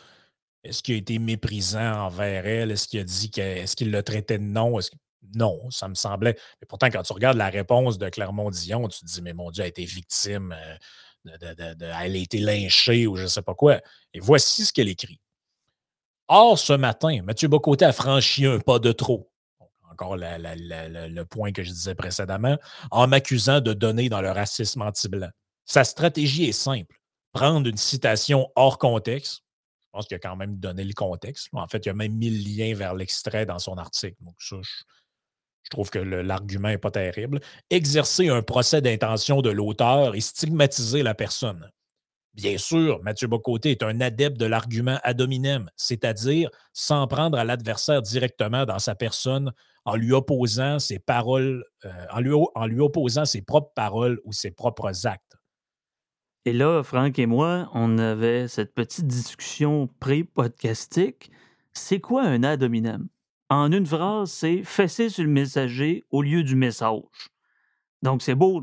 est-ce 0.65 0.83
qu'il 0.83 0.95
a 0.95 0.99
été 0.99 1.19
méprisant 1.19 2.07
envers 2.07 2.47
elle? 2.47 2.71
Est-ce 2.71 2.89
qu'il 2.89 3.01
a 3.01 3.05
dit 3.05 3.31
que 3.31 3.41
est-ce 3.41 3.77
qu'il 3.77 3.91
l'a 3.91 4.03
traité 4.03 4.39
de 4.39 4.45
non? 4.45 4.79
Non, 5.35 5.71
ça 5.71 5.89
me 5.89 5.95
semblait. 5.95 6.37
Mais 6.61 6.67
pourtant, 6.67 6.89
quand 6.89 7.03
tu 7.03 7.13
regardes 7.13 7.37
la 7.37 7.51
réponse 7.51 7.99
de 7.99 8.09
Clermont-Dion, 8.09 8.89
tu 8.89 9.01
te 9.01 9.07
dis, 9.07 9.23
mais 9.23 9.35
mon 9.35 9.51
Dieu, 9.51 9.63
elle 9.63 9.67
a 9.67 9.69
été 9.69 9.85
victime, 9.85 10.53
euh, 10.53 10.77
elle 11.25 11.83
a 11.91 12.07
été 12.07 12.39
lynchée 12.39 13.07
ou 13.07 13.17
je 13.17 13.25
ne 13.25 13.29
sais 13.29 13.43
pas 13.43 13.55
quoi. 13.55 13.81
Et 14.15 14.21
voici 14.21 14.65
ce 14.65 14.73
qu'elle 14.73 14.89
écrit. 14.89 15.21
Or, 16.29 16.59
ce 16.59 16.75
matin, 16.75 17.23
Mathieu 17.23 17.49
Bocoté 17.49 17.85
a 17.85 17.93
franchi 17.93 18.45
un 18.47 18.59
pas 18.59 18.79
de 18.79 18.93
trop 18.93 19.31
encore 19.99 20.17
le 20.17 21.23
point 21.25 21.53
que 21.53 21.63
je 21.63 21.71
disais 21.71 21.95
précédemment, 21.95 22.57
en 22.91 23.09
m'accusant 23.09 23.61
de 23.61 23.73
donner 23.73 24.09
dans 24.09 24.21
le 24.21 24.31
racisme 24.31 24.83
anti-blanc. 24.83 25.31
Sa 25.65 25.85
stratégie 25.85 26.45
est 26.45 26.53
simple. 26.53 26.97
Prendre 27.33 27.69
une 27.69 27.77
citation 27.77 28.51
hors 28.55 28.79
contexte. 28.79 29.43
Je 29.87 29.91
pense 29.93 30.07
qu'il 30.07 30.15
a 30.17 30.21
quand 30.21 30.37
même 30.37 30.57
donné 30.57 30.85
le 30.85 30.93
contexte. 30.93 31.49
En 31.53 31.67
fait, 31.67 31.85
il 31.87 31.89
a 31.89 31.95
même 31.95 32.15
mis 32.15 32.31
le 32.31 32.39
lien 32.39 32.75
vers 32.75 32.95
l'extrait 32.95 33.45
dans 33.45 33.59
son 33.59 33.77
article. 33.77 34.17
Donc, 34.21 34.35
ça, 34.39 34.57
je, 34.63 34.71
trouve 35.69 35.91
que 35.91 35.99
l'argument 35.99 36.69
n'est 36.69 36.79
pas 36.79 36.91
terrible. 36.91 37.41
Exercer 37.71 38.29
un 38.29 38.43
procès 38.43 38.81
d'intention 38.81 39.43
de 39.43 39.51
l'auteur 39.51 40.15
et 40.15 40.21
stigmatiser 40.21 41.03
la 41.03 41.15
personne. 41.15 41.71
Bien 42.35 42.57
sûr, 42.57 43.03
Mathieu 43.03 43.27
Bocoté 43.27 43.73
est 43.73 43.83
un 43.83 44.01
adepte 44.01 44.39
de 44.39 44.47
l'argument 44.47 44.99
ad 45.03 45.21
hominem, 45.21 45.69
c'est-à-dire 45.77 46.51
s'en 46.73 47.09
prendre 47.09 47.37
à 47.37 47.45
l'adversaire 47.45 48.01
directement 48.01 48.65
dans 48.65 48.79
sa 48.79 48.95
personne 48.95 49.53
en 49.85 49.97
lui 49.97 50.13
opposant 50.13 50.79
ses 50.79 50.99
paroles, 50.99 51.65
euh, 51.85 52.07
en, 52.13 52.21
lui, 52.21 52.33
en 52.55 52.67
lui 52.67 52.81
opposant 52.81 53.25
ses 53.25 53.43
propres 53.43 53.73
paroles 53.75 54.21
ou 54.25 54.33
ses 54.33 54.51
propres 54.51 55.07
actes. 55.07 55.37
Et 56.45 56.53
là, 56.53 56.83
Franck 56.83 57.19
et 57.19 57.27
moi, 57.27 57.69
on 57.75 57.99
avait 57.99 58.49
cette 58.49 58.73
petite 58.73 59.07
discussion 59.07 59.89
pré-podcastique. 59.99 61.31
C'est 61.73 62.01
quoi 62.01 62.23
un 62.23 62.43
ad 62.43 62.63
hominem? 62.63 63.09
En 63.51 63.73
une 63.73 63.87
phrase, 63.87 64.31
c'est 64.31 64.63
fesser 64.63 65.09
sur 65.09 65.25
le 65.25 65.31
messager 65.31 66.05
au 66.11 66.21
lieu 66.23 66.43
du 66.43 66.55
message. 66.55 67.01
Donc, 68.03 68.23
c'est 68.23 68.35
beau. 68.35 68.63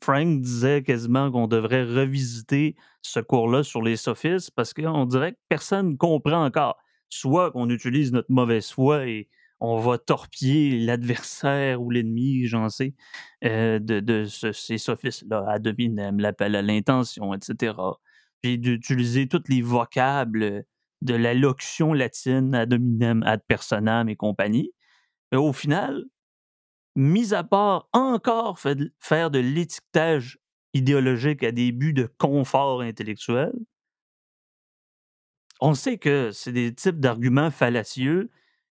Frank 0.00 0.40
disait 0.40 0.82
quasiment 0.82 1.30
qu'on 1.30 1.48
devrait 1.48 1.84
revisiter 1.84 2.76
ce 3.02 3.20
cours-là 3.20 3.62
sur 3.62 3.82
les 3.82 3.96
sophistes 3.96 4.50
parce 4.54 4.72
qu'on 4.74 5.06
dirait 5.06 5.32
que 5.32 5.38
personne 5.48 5.92
ne 5.92 5.96
comprend 5.96 6.44
encore. 6.44 6.76
Soit 7.08 7.52
qu'on 7.52 7.70
utilise 7.70 8.12
notre 8.12 8.30
mauvaise 8.30 8.70
foi 8.70 9.06
et 9.06 9.28
on 9.60 9.78
va 9.78 9.98
torpiller 9.98 10.78
l'adversaire 10.78 11.82
ou 11.82 11.90
l'ennemi, 11.90 12.46
j'en 12.46 12.68
sais, 12.68 12.94
euh, 13.44 13.78
de, 13.80 14.24
ces 14.24 14.78
sophistes-là, 14.78 15.44
ad 15.48 15.66
hominem, 15.66 16.20
l'appel 16.20 16.54
à 16.54 16.62
l'intention, 16.62 17.34
etc. 17.34 17.74
Puis 18.42 18.58
d'utiliser 18.58 19.26
tous 19.26 19.42
les 19.48 19.62
vocables 19.62 20.64
de 21.02 21.14
la 21.14 21.34
locution 21.34 21.92
latine 21.92 22.54
ad 22.54 22.72
hominem, 22.72 23.22
ad 23.24 23.40
personam 23.46 24.08
et 24.08 24.16
compagnie. 24.16 24.72
Mais 25.32 25.38
au 25.38 25.52
final, 25.52 26.04
mis 26.96 27.34
à 27.34 27.44
part 27.44 27.88
encore 27.92 28.58
faire 28.58 29.30
de 29.30 29.38
l'étiquetage 29.38 30.38
idéologique 30.74 31.44
à 31.44 31.52
des 31.52 31.72
buts 31.72 31.94
de 31.94 32.08
confort 32.18 32.82
intellectuel, 32.82 33.52
on 35.60 35.74
sait 35.74 35.98
que 35.98 36.30
c'est 36.32 36.52
des 36.52 36.74
types 36.74 37.00
d'arguments 37.00 37.50
fallacieux. 37.50 38.30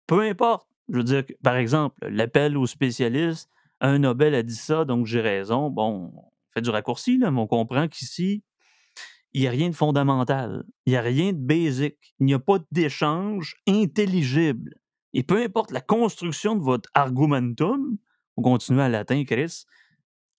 Peu 0.07 0.21
importe. 0.21 0.69
Je 0.91 0.99
veux 0.99 1.05
dire, 1.05 1.25
par 1.43 1.57
exemple, 1.57 1.97
l'appel 2.09 2.59
aux 2.59 2.67
spécialistes, 2.67 3.49
un 3.81 4.01
Nobel 4.01 4.35
a 4.35 4.43
dit 4.43 4.55
ça, 4.55 4.85
donc 4.85 5.07
j'ai 5.07 5.23
raison. 5.23 5.71
Bon, 5.71 6.13
on 6.15 6.31
fait 6.53 6.61
du 6.61 6.69
raccourci, 6.71 7.19
mais 7.19 7.29
on 7.29 7.47
comprend 7.47 7.89
qu'ici, 7.89 8.43
il 9.35 9.41
n'y 9.41 9.49
a 9.49 9.51
rien 9.51 9.69
de 9.69 9.75
fondamental. 9.75 10.65
Il 10.87 10.93
n'y 10.93 10.97
a 10.97 11.03
rien 11.03 11.33
de 11.33 11.39
basic. 11.39 12.15
Il 12.21 12.27
n'y 12.27 12.35
a 12.35 12.39
pas 12.39 12.59
d'échange 12.71 13.57
intelligible. 13.67 14.77
Et 15.13 15.25
peu 15.25 15.43
importe 15.43 15.73
la 15.73 15.81
construction 15.81 16.55
de 16.55 16.63
votre 16.63 16.89
argumentum, 16.95 17.99
on 18.37 18.43
continue 18.43 18.81
à 18.81 18.89
latin, 18.89 19.25
Chris. 19.25 19.65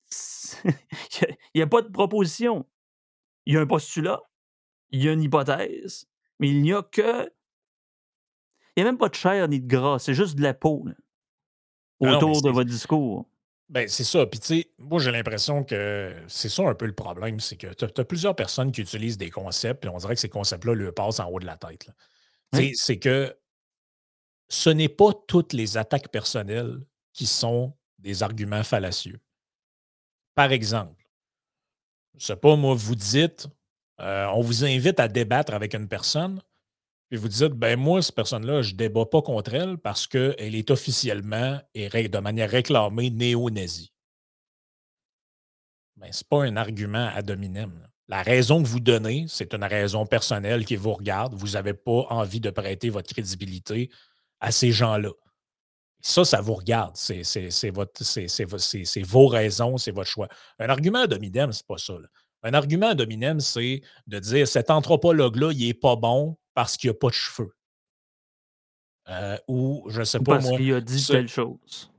Il 0.63 1.35
n'y 1.55 1.61
a, 1.61 1.67
pas 1.67 1.81
de 1.81 1.89
proposition. 1.89 2.65
Il 3.45 3.53
y 3.53 3.57
a 3.57 3.61
un 3.61 3.67
postulat, 3.67 4.21
il 4.91 5.03
y 5.03 5.09
a 5.09 5.13
une 5.13 5.21
hypothèse, 5.21 6.07
mais 6.39 6.49
il 6.49 6.61
n'y 6.61 6.73
a 6.73 6.81
que. 6.81 7.29
Il 8.75 8.83
n'y 8.83 8.83
a 8.83 8.85
même 8.85 8.97
pas 8.97 9.09
de 9.09 9.15
chair 9.15 9.47
ni 9.47 9.61
de 9.61 9.67
gras, 9.67 9.99
c'est 9.99 10.13
juste 10.13 10.35
de 10.35 10.41
la 10.41 10.53
peau 10.53 10.85
ah 12.01 12.17
autour 12.17 12.41
de 12.41 12.49
votre 12.49 12.69
discours. 12.69 13.29
Ben, 13.69 13.87
c'est 13.87 14.03
ça. 14.03 14.25
Puis, 14.27 14.39
tu 14.39 14.47
sais, 14.47 14.71
moi, 14.77 14.99
j'ai 14.99 15.11
l'impression 15.11 15.63
que 15.63 16.15
c'est 16.27 16.49
ça 16.49 16.63
un 16.63 16.75
peu 16.75 16.85
le 16.85 16.93
problème. 16.93 17.39
C'est 17.39 17.57
que 17.57 17.73
tu 17.73 17.85
as, 17.85 18.05
plusieurs 18.05 18.35
personnes 18.35 18.71
qui 18.71 18.81
utilisent 18.81 19.17
des 19.17 19.31
concepts, 19.31 19.85
et 19.85 19.89
on 19.89 19.97
dirait 19.97 20.15
que 20.15 20.21
ces 20.21 20.29
concepts-là 20.29 20.75
leur 20.75 20.93
passent 20.93 21.19
en 21.19 21.29
haut 21.29 21.39
de 21.39 21.45
la 21.45 21.57
tête. 21.57 21.89
C'est 22.53 22.99
que 22.99 23.35
ce 24.47 24.69
n'est 24.69 24.89
pas 24.89 25.11
toutes 25.27 25.53
les 25.53 25.77
attaques 25.77 26.09
personnelles 26.09 26.79
qui 27.13 27.25
sont 27.25 27.75
des 27.97 28.21
arguments 28.21 28.63
fallacieux. 28.63 29.19
Par 30.35 30.51
exemple, 30.51 31.03
je 32.17 32.27
sais 32.27 32.35
pas, 32.35 32.55
moi, 32.55 32.75
vous 32.75 32.95
dites, 32.95 33.47
euh, 33.99 34.25
on 34.27 34.41
vous 34.41 34.63
invite 34.63 34.99
à 34.99 35.07
débattre 35.07 35.53
avec 35.53 35.73
une 35.73 35.87
personne, 35.87 36.41
puis 37.15 37.21
vous 37.21 37.29
dites, 37.29 37.53
ben 37.53 37.79
moi, 37.79 38.01
cette 38.01 38.13
personne-là, 38.13 38.61
je 38.61 38.73
ne 38.73 38.77
débat 38.77 39.05
pas 39.05 39.21
contre 39.21 39.53
elle 39.53 39.77
parce 39.77 40.05
qu'elle 40.05 40.53
est 40.53 40.69
officiellement 40.69 41.61
et 41.73 42.09
de 42.09 42.17
manière 42.17 42.49
réclamée 42.49 43.09
néo-nazie. 43.09 43.93
Ben, 45.95 46.11
ce 46.11 46.23
n'est 46.23 46.27
pas 46.29 46.43
un 46.43 46.57
argument 46.57 47.09
ad 47.15 47.31
hominem. 47.31 47.87
La 48.09 48.21
raison 48.21 48.61
que 48.61 48.67
vous 48.67 48.81
donnez, 48.81 49.27
c'est 49.29 49.53
une 49.53 49.63
raison 49.63 50.05
personnelle 50.05 50.65
qui 50.65 50.75
vous 50.75 50.93
regarde. 50.93 51.35
Vous 51.35 51.51
n'avez 51.51 51.73
pas 51.73 52.05
envie 52.09 52.41
de 52.41 52.49
prêter 52.49 52.89
votre 52.89 53.13
crédibilité 53.13 53.89
à 54.41 54.51
ces 54.51 54.73
gens-là. 54.73 55.11
Ça, 56.01 56.25
ça 56.25 56.41
vous 56.41 56.55
regarde. 56.55 56.97
C'est 56.97 57.21
vos 59.03 59.27
raisons, 59.27 59.77
c'est 59.77 59.91
votre 59.91 60.09
choix. 60.09 60.27
Un 60.59 60.67
argument 60.67 61.03
ad 61.03 61.13
hominem, 61.13 61.53
ce 61.53 61.59
n'est 61.59 61.65
pas 61.65 61.77
ça. 61.77 61.93
Un 62.43 62.53
argument 62.53 62.89
ad 62.89 62.99
hominem, 62.99 63.39
c'est 63.39 63.83
de 64.05 64.19
dire 64.19 64.45
cet 64.49 64.69
anthropologue-là, 64.69 65.53
il 65.53 65.67
n'est 65.67 65.73
pas 65.73 65.95
bon 65.95 66.37
parce 66.55 66.77
qu'il 66.77 66.89
n'a 66.89 66.95
pas 66.95 67.09
de 67.09 67.13
cheveux. 67.13 67.53
Euh, 69.09 69.37
ou 69.47 69.85
je 69.89 69.99
ne 69.99 70.05
sais 70.05 70.17
pas 70.17 70.39
parce 70.39 70.49
qu'il 70.49 70.73
a 70.73 70.81
dit 70.81 71.05
telle 71.05 71.27
chose. 71.27 71.91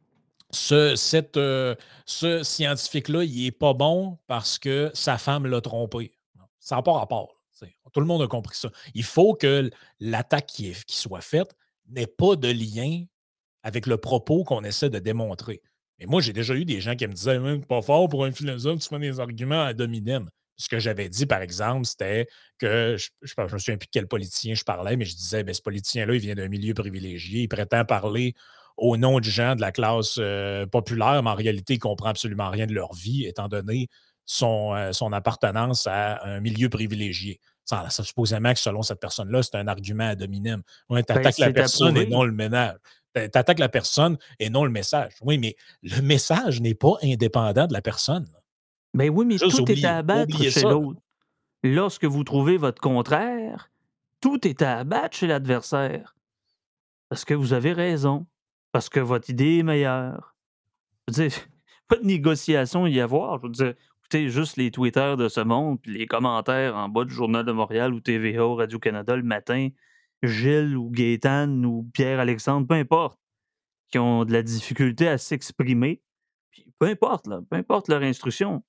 Ce, 0.51 0.97
euh, 1.37 1.75
ce 2.05 2.43
scientifique-là, 2.43 3.23
il 3.23 3.45
n'est 3.45 3.53
pas 3.53 3.75
bon 3.75 4.19
parce 4.27 4.59
que 4.59 4.91
sa 4.95 5.19
femme 5.19 5.47
l'a 5.47 5.61
trompé. 5.61 6.13
Ça 6.59 6.77
n'a 6.77 6.83
pas 6.83 6.93
rapport. 6.93 7.33
Tout 7.93 8.01
le 8.01 8.07
monde 8.07 8.23
a 8.23 8.27
compris 8.27 8.57
ça. 8.57 8.71
Il 8.95 9.05
faut 9.05 9.35
que 9.35 9.71
l'attaque 10.01 10.47
qui, 10.47 10.75
qui 10.87 10.97
soit 10.99 11.23
faite 11.23 11.57
n'ait 11.89 12.07
pas 12.07 12.37
de 12.37 12.49
lien 12.49 13.05
avec 13.63 13.87
le 13.87 13.97
propos 13.97 14.45
qu'on 14.45 14.65
essaie 14.65 14.91
de 14.91 14.99
démontrer. 14.99 15.63
Mais 15.99 16.07
moi, 16.07 16.21
j'ai 16.21 16.35
déjà 16.35 16.55
eu 16.55 16.65
des 16.65 16.81
gens 16.81 16.95
qui 16.95 17.07
me 17.07 17.15
disaient 17.15 17.41
pas 17.61 17.81
fort 17.81 18.09
pour 18.09 18.25
un 18.25 18.33
philosophe, 18.33 18.81
tu 18.81 18.89
fais 18.89 18.99
des 18.99 19.19
arguments 19.19 19.63
à 19.63 19.73
dominem. 19.73 20.29
Ce 20.57 20.69
que 20.69 20.79
j'avais 20.79 21.09
dit, 21.09 21.27
par 21.27 21.43
exemple, 21.43 21.85
c'était 21.85 22.27
que 22.59 22.97
je 22.97 23.35
ne 23.39 23.43
me 23.45 23.59
souviens 23.59 23.77
plus 23.77 23.87
de 23.87 23.91
quel 23.93 24.07
politicien 24.07 24.55
je 24.55 24.65
parlais, 24.65 24.97
mais 24.97 25.05
je 25.05 25.15
disais 25.15 25.45
ben, 25.45 25.55
ce 25.55 25.63
politicien-là, 25.63 26.15
il 26.15 26.21
vient 26.21 26.35
d'un 26.35 26.49
milieu 26.49 26.75
privilégié, 26.75 27.43
il 27.43 27.49
prétend 27.49 27.85
parler 27.85 28.35
au 28.77 28.97
nom 28.97 29.19
de 29.19 29.25
gens 29.25 29.55
de 29.57 29.61
la 29.61 29.73
classe 29.73 30.17
euh, 30.19 30.67
populaire, 30.67 31.23
mais 31.23 31.31
en 31.31 31.35
réalité, 31.35 31.75
il 31.75 31.77
ne 31.77 31.81
comprend 31.81 32.09
absolument 32.09 32.51
rien 32.51 32.67
de 32.67 32.75
leur 32.75 32.93
vie, 32.95 33.25
étant 33.25 33.49
donné 33.49 33.89
son, 34.27 34.75
euh, 34.75 34.93
son 34.93 35.13
appartenance 35.13 35.87
à 35.87 36.25
un 36.25 36.41
milieu 36.41 36.69
privilégié. 36.69 37.41
Ça, 37.65 37.89
ça, 37.91 38.05
supposément 38.05 38.53
que 38.53 38.61
selon 38.61 38.83
cette 38.83 39.01
personne-là, 39.01 39.43
c'est 39.43 39.57
un 39.57 39.67
argument 39.67 40.09
à 40.09 40.15
dominem. 40.15 40.63
tu 40.89 40.97
attaques 40.97 41.39
la 41.39 41.53
personne 41.53 41.97
et 41.97 42.07
non 42.07 42.23
le 42.23 42.33
ménage. 42.33 42.77
Tu 43.15 43.23
attaques 43.23 43.59
la 43.59 43.69
personne 43.69 44.19
et 44.39 44.51
non 44.51 44.65
le 44.65 44.71
message. 44.71 45.15
Oui, 45.23 45.39
mais 45.39 45.57
le 45.83 46.01
message 46.03 46.61
n'est 46.61 46.75
pas 46.75 46.95
indépendant 47.03 47.67
de 47.67 47.73
la 47.73 47.81
personne. 47.81 48.27
Ben 48.97 49.11
oui, 49.11 49.27
mais 49.27 49.37
tout 49.37 49.71
est 49.71 49.85
à 49.85 49.99
abattre 49.99 50.43
chez 50.43 50.63
l'autre. 50.63 50.99
Lorsque 51.63 52.07
vous 52.07 52.25
trouvez 52.25 52.57
votre 52.57 52.81
contraire, 52.81 53.71
tout 54.23 54.49
est 54.49 54.63
à 54.63 54.79
abattre 54.79 55.15
chez 55.15 55.27
l'adversaire. 55.27 56.17
Parce 57.11 57.27
que 57.27 57.35
vous 57.35 57.53
avez 57.53 57.75
raison. 57.75 58.27
Parce 58.73 58.89
que 58.89 58.99
votre 58.99 59.29
idée 59.29 59.59
est 59.59 59.63
meilleure. 59.63 60.35
Je 61.07 61.13
veux 61.13 61.29
dire, 61.29 61.39
pas 61.89 61.97
de 61.97 62.07
négociation 62.07 62.87
y 62.87 62.99
avoir. 62.99 63.39
Je 63.39 63.47
veux 63.47 63.53
dire, 63.53 63.75
écoutez 63.99 64.31
juste 64.31 64.57
les 64.57 64.71
Twitter 64.71 65.15
de 65.19 65.29
ce 65.29 65.41
monde, 65.41 65.79
puis 65.83 65.93
les 65.93 66.07
commentaires 66.07 66.75
en 66.75 66.89
bas 66.89 67.05
du 67.05 67.13
Journal 67.13 67.45
de 67.45 67.53
Montréal 67.53 67.93
ou 67.93 68.01
TVA 68.01 68.47
ou 68.47 68.55
Radio-Canada 68.55 69.15
le 69.15 69.25
matin, 69.25 69.69
Gilles 70.23 70.75
ou 70.75 70.89
Gaétan 70.89 71.51
ou 71.65 71.87
Pierre-Alexandre, 71.93 72.67
peu 72.67 72.75
importe, 72.75 73.21
qui 73.91 73.99
ont 73.99 74.25
de 74.25 74.33
la 74.33 74.43
difficulté 74.43 75.07
à 75.07 75.19
s'exprimer. 75.19 76.01
Puis 76.51 76.73
peu 76.79 76.87
importe, 76.87 77.27
là, 77.27 77.41
peu 77.51 77.57
importe 77.57 77.89
leur 77.89 78.01
instruction. 78.01 78.65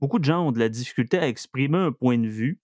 Beaucoup 0.00 0.18
de 0.18 0.24
gens 0.24 0.46
ont 0.46 0.52
de 0.52 0.58
la 0.58 0.68
difficulté 0.68 1.18
à 1.18 1.28
exprimer 1.28 1.78
un 1.78 1.92
point 1.92 2.18
de 2.18 2.28
vue 2.28 2.60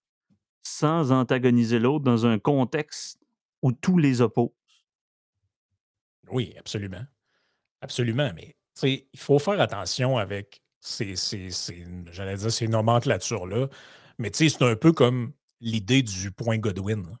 sans 0.63 1.11
antagoniser 1.11 1.79
l'autre 1.79 2.03
dans 2.03 2.25
un 2.25 2.39
contexte 2.39 3.19
où 3.61 3.71
tous 3.71 3.97
les 3.97 4.21
opposent. 4.21 4.51
Oui, 6.29 6.53
absolument. 6.59 7.05
Absolument, 7.81 8.31
mais 8.35 8.57
il 8.83 9.19
faut 9.19 9.39
faire 9.39 9.61
attention 9.61 10.17
avec 10.17 10.61
c'est, 10.79 11.15
j'allais 12.11 12.37
dire, 12.37 12.51
ces 12.51 12.67
nomenclatures-là. 12.67 13.67
Mais 14.19 14.31
c'est 14.33 14.61
un 14.61 14.75
peu 14.75 14.93
comme 14.93 15.33
l'idée 15.59 16.01
du 16.01 16.31
point 16.31 16.57
Godwin. 16.57 17.17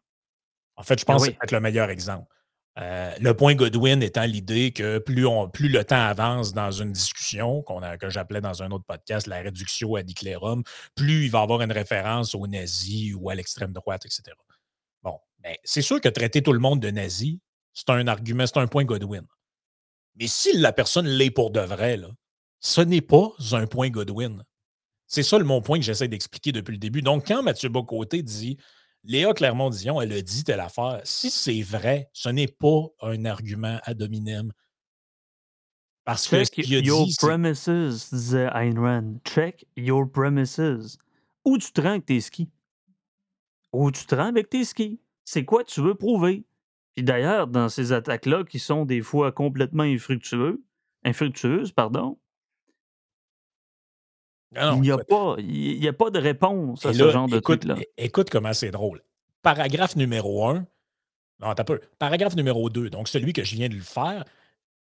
En 0.75 0.83
fait, 0.83 0.99
je 0.99 1.05
ah 1.07 1.13
pense 1.13 1.27
que 1.27 1.35
c'est 1.41 1.51
le 1.51 1.59
meilleur 1.59 1.89
exemple. 1.89 2.33
Euh, 2.79 3.11
le 3.19 3.33
point 3.33 3.55
Godwin 3.55 4.03
étant 4.03 4.25
l'idée 4.25 4.71
que 4.71 4.99
plus, 4.99 5.25
on, 5.25 5.49
plus 5.49 5.67
le 5.67 5.83
temps 5.83 5.95
avance 5.95 6.53
dans 6.53 6.71
une 6.71 6.91
discussion, 6.91 7.63
que 7.99 8.09
j'appelais 8.09 8.41
dans 8.41 8.61
un 8.61 8.69
autre 8.69 8.85
podcast 8.85 9.25
la 9.25 9.41
réduction 9.41 9.95
ad 9.95 10.09
iclerum, 10.09 10.63
plus 10.93 11.25
il 11.25 11.31
va 11.31 11.41
avoir 11.41 11.61
une 11.61 11.71
référence 11.71 12.35
aux 12.35 12.45
nazis 12.45 13.15
ou 13.15 13.31
à 13.31 13.35
l'extrême 13.35 13.73
droite, 13.73 14.05
etc. 14.05 14.21
Bon, 15.01 15.17
ben, 15.39 15.55
c'est 15.63 15.81
sûr 15.81 15.99
que 15.99 16.09
traiter 16.09 16.43
tout 16.43 16.53
le 16.53 16.59
monde 16.59 16.79
de 16.79 16.91
nazi, 16.91 17.39
c'est 17.73 17.89
un 17.89 18.07
argument, 18.07 18.45
c'est 18.45 18.57
un 18.57 18.67
point 18.67 18.83
Godwin. 18.83 19.25
Mais 20.15 20.27
si 20.27 20.55
la 20.57 20.71
personne 20.71 21.07
l'est 21.07 21.31
pour 21.31 21.49
de 21.49 21.59
vrai, 21.59 21.99
ce 22.59 22.81
n'est 22.81 23.01
pas 23.01 23.29
un 23.53 23.65
point 23.65 23.89
Godwin. 23.89 24.43
C'est 25.07 25.23
ça 25.23 25.39
le 25.39 25.45
mon 25.45 25.61
point 25.61 25.79
que 25.79 25.85
j'essaie 25.85 26.07
d'expliquer 26.07 26.51
depuis 26.51 26.73
le 26.73 26.79
début. 26.79 27.01
Donc, 27.01 27.27
quand 27.27 27.41
Mathieu 27.41 27.69
Bocoté 27.69 28.21
dit 28.21 28.57
Léa 29.07 29.33
Clermont-Dion, 29.33 30.01
elle 30.01 30.11
a 30.11 30.21
dit 30.21 30.43
telle 30.43 30.59
affaire, 30.59 30.99
si 31.05 31.29
c'est 31.29 31.61
vrai, 31.61 32.09
ce 32.11 32.27
n'est 32.27 32.49
pas 32.49 32.87
un 33.01 33.23
argument 33.23 33.79
ad 33.83 34.01
hominem. 34.01 34.51
Parce 36.03 36.27
que 36.27 36.43
Check 36.43 36.67
your 36.67 37.07
premises, 37.17 38.09
disait 38.11 38.49
Ayn 38.53 38.77
Rand. 38.77 39.15
Check 39.23 39.65
your 39.77 40.11
premises. 40.11 40.97
Où 41.45 41.57
tu 41.57 41.71
te 41.71 41.79
rends 41.79 41.91
avec 41.91 42.05
tes 42.05 42.19
skis? 42.19 42.49
Où 43.71 43.91
tu 43.91 44.05
te 44.05 44.13
rends 44.13 44.27
avec 44.27 44.49
tes 44.49 44.65
skis? 44.65 44.99
C'est 45.23 45.45
quoi 45.45 45.63
tu 45.63 45.81
veux 45.81 45.95
prouver? 45.95 46.45
Puis 46.93 47.03
d'ailleurs, 47.03 47.47
dans 47.47 47.69
ces 47.69 47.93
attaques-là, 47.93 48.43
qui 48.43 48.59
sont 48.59 48.83
des 48.83 49.01
fois 49.01 49.31
complètement 49.31 49.83
infructueuses, 49.83 50.59
infructueuses, 51.05 51.71
pardon, 51.71 52.17
il 54.55 54.81
n'y 54.81 54.91
a, 54.91 54.97
pas, 54.97 55.35
a 55.35 55.93
pas 55.93 56.09
de 56.09 56.19
réponse 56.19 56.85
à 56.85 56.93
ce 56.93 57.11
genre 57.11 57.27
de 57.27 57.39
truc-là. 57.39 57.75
Écoute 57.97 58.29
comment 58.29 58.53
c'est 58.53 58.71
drôle. 58.71 59.01
Paragraphe 59.41 59.95
numéro 59.95 60.47
1. 60.47 60.65
Non, 61.39 61.53
t'as 61.53 61.63
peu. 61.63 61.79
Paragraphe 61.99 62.35
numéro 62.35 62.69
2, 62.69 62.89
donc 62.89 63.07
celui 63.07 63.33
que 63.33 63.43
je 63.43 63.55
viens 63.55 63.69
de 63.69 63.75
le 63.75 63.81
faire, 63.81 64.23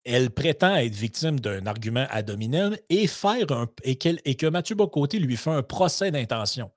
elle 0.05 0.31
prétend 0.31 0.75
être 0.77 0.95
victime 0.95 1.41
d'un 1.41 1.67
argument 1.67 2.07
ad 2.11 2.29
hominem 2.29 2.77
et, 2.91 3.07
faire 3.07 3.51
un, 3.53 3.69
et, 3.85 3.99
et, 4.25 4.35
que 4.35 4.47
Mathieu 4.47 4.75
Bocoté 4.75 5.19
lui 5.19 5.37
fait 5.37 5.51
un 5.51 5.63
procès 5.63 6.11
d'intention. 6.11 6.71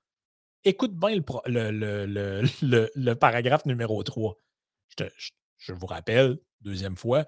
Écoute 0.63 0.95
bien 0.95 1.21
le, 1.45 2.43
le, 2.95 3.13
paragraphe 3.15 3.65
numéro 3.65 4.01
3. 4.01 4.39
Je, 4.97 5.05
je, 5.57 5.73
vous 5.73 5.87
rappelle, 5.87 6.37
deuxième 6.61 6.95
fois, 6.95 7.25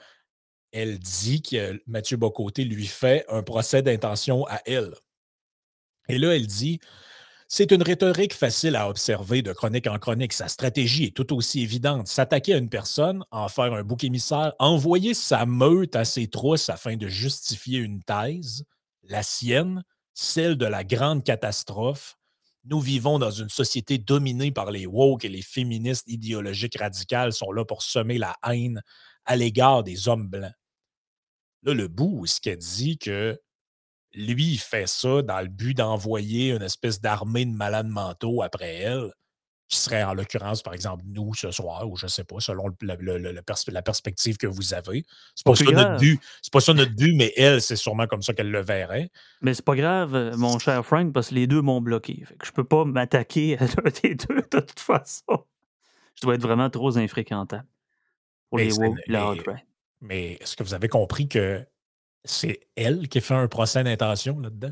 elle 0.71 0.99
dit 0.99 1.41
que 1.41 1.81
Mathieu 1.87 2.17
Bocoté 2.17 2.63
lui 2.63 2.87
fait 2.87 3.25
un 3.29 3.43
procès 3.43 3.81
d'intention 3.81 4.45
à 4.47 4.61
elle. 4.65 4.93
Et 6.09 6.17
là, 6.17 6.35
elle 6.35 6.47
dit 6.47 6.79
c'est 7.49 7.71
une 7.71 7.81
rhétorique 7.81 8.33
facile 8.33 8.75
à 8.75 8.89
observer 8.89 9.41
de 9.41 9.53
chronique 9.53 9.87
en 9.87 9.97
chronique. 9.99 10.33
Sa 10.33 10.49
stratégie 10.49 11.05
est 11.05 11.15
tout 11.15 11.33
aussi 11.33 11.61
évidente. 11.61 12.07
S'attaquer 12.07 12.55
à 12.55 12.57
une 12.57 12.69
personne, 12.69 13.23
en 13.31 13.47
faire 13.47 13.73
un 13.73 13.83
bouc 13.83 14.03
émissaire, 14.03 14.53
envoyer 14.59 15.13
sa 15.13 15.45
meute 15.45 15.95
à 15.95 16.03
ses 16.03 16.27
trousses 16.27 16.67
afin 16.69 16.97
de 16.97 17.07
justifier 17.07 17.79
une 17.79 18.03
thèse, 18.03 18.65
la 19.03 19.23
sienne, 19.23 19.83
celle 20.13 20.57
de 20.57 20.65
la 20.65 20.83
grande 20.83 21.23
catastrophe. 21.23 22.17
Nous 22.65 22.81
vivons 22.81 23.17
dans 23.17 23.31
une 23.31 23.47
société 23.47 23.97
dominée 23.97 24.51
par 24.51 24.69
les 24.69 24.85
woke 24.85 25.23
et 25.23 25.29
les 25.29 25.41
féministes 25.41 26.09
idéologiques 26.09 26.77
radicales 26.77 27.31
sont 27.31 27.53
là 27.53 27.63
pour 27.63 27.81
semer 27.81 28.17
la 28.17 28.35
haine 28.45 28.81
à 29.23 29.37
l'égard 29.37 29.83
des 29.83 30.09
hommes 30.09 30.27
blancs. 30.27 30.51
Là, 31.63 31.73
le 31.73 31.87
bout, 31.87 32.25
ce 32.25 32.41
qu'elle 32.41 32.57
dit 32.57 32.97
que 32.97 33.39
lui, 34.17 34.53
il 34.53 34.57
fait 34.57 34.87
ça 34.87 35.21
dans 35.21 35.39
le 35.41 35.47
but 35.47 35.75
d'envoyer 35.75 36.51
une 36.51 36.63
espèce 36.63 36.99
d'armée 36.99 37.45
de 37.45 37.55
malades 37.55 37.87
mentaux 37.87 38.41
après 38.41 38.75
elle, 38.75 39.11
qui 39.69 39.77
serait 39.77 40.03
en 40.03 40.13
l'occurrence, 40.13 40.63
par 40.63 40.73
exemple, 40.73 41.03
nous 41.05 41.33
ce 41.33 41.51
soir, 41.51 41.87
ou 41.87 41.97
je 41.97 42.05
ne 42.05 42.09
sais 42.09 42.23
pas, 42.23 42.39
selon 42.39 42.65
la 42.81 43.81
perspective 43.81 44.37
que 44.37 44.47
vous 44.47 44.73
avez. 44.73 45.05
C'est 45.35 45.45
pas, 45.45 45.55
ça 45.55 45.65
notre 45.65 45.97
but. 45.97 46.19
C'est 46.41 46.53
pas 46.53 46.61
ça 46.61 46.73
notre 46.73 46.95
but, 46.95 47.13
mais 47.15 47.33
elle, 47.35 47.61
c'est 47.61 47.75
sûrement 47.75 48.07
comme 48.07 48.21
ça 48.21 48.33
qu'elle 48.33 48.49
le 48.49 48.61
verrait. 48.61 49.11
Mais 49.41 49.53
c'est 49.53 49.65
pas 49.65 49.75
grave, 49.75 50.15
euh, 50.15 50.37
mon 50.37 50.57
cher 50.57 50.85
Frank, 50.85 51.13
parce 51.13 51.29
que 51.29 51.35
les 51.35 51.47
deux 51.47 51.61
m'ont 51.61 51.81
bloqué. 51.81 52.23
Fait 52.25 52.37
que 52.37 52.45
je 52.45 52.51
peux 52.51 52.63
pas 52.63 52.85
m'attaquer 52.85 53.57
à 53.59 53.65
l'un 53.65 53.91
des 54.01 54.15
deux 54.15 54.41
de 54.41 54.59
toute 54.59 54.79
façon. 54.79 55.45
Je 56.15 56.21
dois 56.21 56.35
être 56.35 56.41
vraiment 56.41 56.69
trop 56.69 56.97
infréquentable 56.97 57.67
pour 58.49 58.57
les 58.57 58.71
woke 58.73 58.97
mais, 59.09 59.65
mais 60.01 60.31
est-ce 60.39 60.55
que 60.55 60.63
vous 60.63 60.73
avez 60.73 60.87
compris 60.87 61.27
que 61.27 61.63
c'est 62.29 62.59
elle 62.75 63.07
qui 63.07 63.21
fait 63.21 63.33
un 63.33 63.47
procès 63.47 63.83
d'intention 63.83 64.39
là-dedans. 64.39 64.71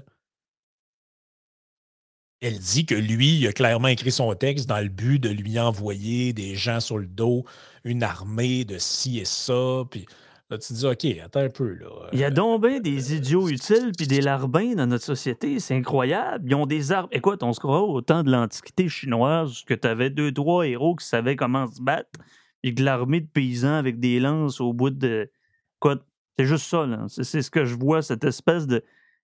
elle 2.42 2.60
dit 2.60 2.86
que 2.86 2.96
lui, 2.96 3.40
il 3.40 3.48
a 3.48 3.54
clairement 3.54 3.88
écrit 3.88 4.12
son 4.12 4.34
texte 4.36 4.68
dans 4.68 4.80
le 4.80 4.90
but 4.90 5.20
de 5.20 5.30
lui 5.30 5.60
envoyer 5.60 6.34
des 6.34 6.56
gens 6.56 6.80
sur 6.80 6.98
le 7.00 7.08
dos, 7.08 7.44
une 7.84 8.04
armée 8.04 8.66
de 8.66 8.78
ci 8.78 9.20
et 9.20 9.26
ça. 9.26 9.84
Puis 9.90 10.06
là, 10.50 10.58
tu 10.58 10.68
te 10.68 10.74
dis, 10.74 10.86
OK, 10.86 11.24
attends 11.24 11.40
un 11.40 11.50
peu. 11.50 11.74
Là. 11.74 11.88
Il 12.14 12.20
y 12.20 12.24
a 12.24 12.30
donc 12.30 12.62
bien 12.62 12.80
des 12.80 13.16
idiots 13.16 13.50
utiles 13.50 13.92
puis 13.98 14.06
des 14.06 14.22
larbins 14.22 14.76
dans 14.76 14.86
notre 14.86 15.06
société. 15.06 15.60
C'est 15.60 15.76
incroyable. 15.76 16.46
Ils 16.48 16.56
ont 16.56 16.68
des 16.68 16.92
armes. 16.92 17.10
Écoute, 17.12 17.42
on 17.42 17.54
se 17.54 17.60
croit 17.60 17.82
au 17.82 18.02
temps 18.02 18.24
de 18.24 18.32
l'Antiquité 18.32 18.90
chinoise 18.90 19.64
que 19.66 19.74
tu 19.74 19.88
avais 19.88 20.10
deux, 20.10 20.32
trois 20.32 20.68
héros 20.68 20.96
qui 20.96 21.06
savaient 21.06 21.36
comment 21.36 21.68
se 21.68 21.82
battre 21.82 22.20
et 22.64 22.76
que 22.76 22.84
l'armée 22.84 23.22
de 23.22 23.28
paysans 23.28 23.76
avec 23.76 24.00
des 24.00 24.20
lances 24.20 24.62
au 24.62 24.74
bout 24.74 24.92
de. 24.92 25.32
Quoi? 25.80 25.98
C'est 26.38 26.46
juste 26.46 26.68
ça, 26.68 26.86
là. 26.86 27.06
C'est 27.08 27.42
ce 27.42 27.50
que 27.50 27.66
je 27.66 27.76
vois, 27.76 28.02
cette 28.02 28.24
espèce 28.24 28.68
de. 28.68 28.84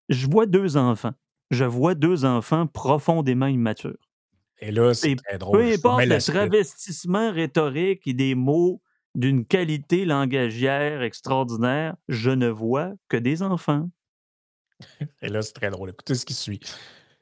Je 0.09 0.27
vois 0.27 0.45
deux 0.45 0.77
enfants 0.77 1.13
je 1.51 1.65
vois 1.65 1.93
deux 1.93 2.25
enfants 2.25 2.65
profondément 2.65 3.45
immatures. 3.45 4.09
Et 4.59 4.71
là, 4.71 4.93
c'est 4.93 5.15
très 5.15 5.37
drôle. 5.37 5.59
Peu 5.59 5.73
importe 5.73 6.05
le 6.05 6.19
travestissement 6.19 7.31
rhétorique 7.31 8.07
et 8.07 8.13
des 8.13 8.35
mots 8.35 8.81
d'une 9.13 9.45
qualité 9.45 10.05
langagière 10.05 11.01
extraordinaire, 11.01 11.95
je 12.07 12.31
ne 12.31 12.47
vois 12.47 12.93
que 13.09 13.17
des 13.17 13.43
enfants. 13.43 13.89
Et 15.21 15.29
là, 15.29 15.41
c'est 15.41 15.53
très 15.53 15.69
drôle. 15.69 15.89
Écoutez 15.89 16.15
ce 16.15 16.25
qui 16.25 16.33
suit. 16.33 16.59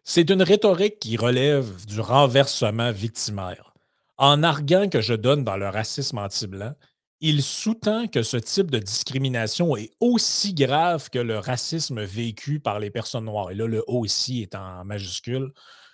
C'est 0.04 0.30
une 0.30 0.44
rhétorique 0.44 1.00
qui 1.00 1.18
relève 1.18 1.86
du 1.86 2.00
renversement 2.00 2.92
victimaire. 2.92 3.74
En 4.18 4.44
arguant 4.44 4.90
que 4.90 5.02
je 5.02 5.14
donne 5.14 5.44
dans 5.44 5.58
le 5.58 5.70
racisme 5.70 6.18
anti-blanc, 6.18 6.74
il 7.22 7.44
sous-tend 7.44 8.08
que 8.08 8.24
ce 8.24 8.38
type 8.38 8.72
de 8.72 8.80
discrimination 8.80 9.76
est 9.76 9.92
aussi 10.00 10.54
grave 10.54 11.10
que 11.10 11.20
le 11.20 11.38
racisme 11.40 12.02
vécu 12.02 12.60
par 12.60 12.80
les 12.80 12.92
personnes 12.92 13.26
noires. 13.26 13.52
Et 13.52 13.56
là, 13.56 13.68
le 13.68 13.84
aussi 13.88 14.42
est 14.42 14.56
en 14.56 14.86
majuscule, 14.86 15.52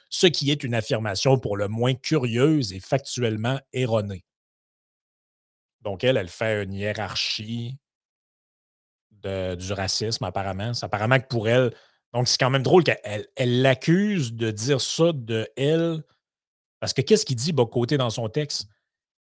ce 0.09 0.27
qui 0.27 0.51
est 0.51 0.63
une 0.63 0.75
affirmation 0.75 1.39
pour 1.39 1.57
le 1.57 1.67
moins 1.67 1.95
curieuse 1.95 2.73
et 2.73 2.79
factuellement 2.79 3.59
erronée. 3.73 4.23
Donc, 5.81 6.03
elle, 6.03 6.17
elle 6.17 6.29
fait 6.29 6.63
une 6.63 6.73
hiérarchie 6.73 7.77
du 9.23 9.73
racisme, 9.73 10.23
apparemment. 10.23 10.73
C'est 10.73 10.85
apparemment 10.85 11.19
que 11.19 11.27
pour 11.27 11.47
elle, 11.49 11.73
donc 12.13 12.27
c'est 12.27 12.37
quand 12.39 12.49
même 12.49 12.63
drôle 12.63 12.83
qu'elle 12.83 13.27
elle 13.35 13.61
l'accuse 13.61 14.33
de 14.33 14.51
dire 14.51 14.81
ça 14.81 15.11
de 15.13 15.47
elle. 15.57 16.03
Parce 16.79 16.93
que 16.93 17.01
qu'est-ce 17.01 17.25
qu'il 17.25 17.35
dit 17.37 17.53
Bocoté 17.53 17.97
dans 17.97 18.09
son 18.11 18.29
texte? 18.29 18.67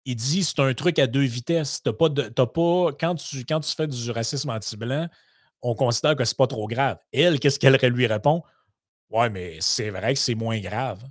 Il 0.07 0.15
dit 0.15 0.45
c'est 0.45 0.61
un 0.61 0.73
truc 0.73 0.99
à 0.99 1.07
deux 1.07 1.25
vitesses. 1.25 1.83
Quand 1.85 3.15
tu 3.17 3.45
fais 3.77 3.87
du 3.89 4.11
racisme 4.13 4.51
anti-blanc, 4.51 5.09
on 5.61 5.75
considère 5.75 6.15
que 6.15 6.25
c'est 6.25 6.37
pas 6.37 6.47
trop 6.47 6.69
grave. 6.69 6.99
Elle, 7.13 7.41
qu'est-ce 7.41 7.59
qu'elle 7.59 7.93
lui 7.93 8.07
répond? 8.07 8.43
Ouais, 9.11 9.29
mais 9.29 9.59
c'est 9.61 9.91
vrai 9.91 10.15
que 10.15 10.21
c'est 10.21 10.37
moins 10.37 10.61
grave. 10.61 11.03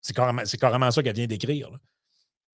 C'est 0.00 0.14
carrément, 0.14 0.42
carrément, 0.58 0.90
ça 0.90 1.02
qu'elle 1.02 1.16
vient 1.16 1.26
d'écrire. 1.26 1.70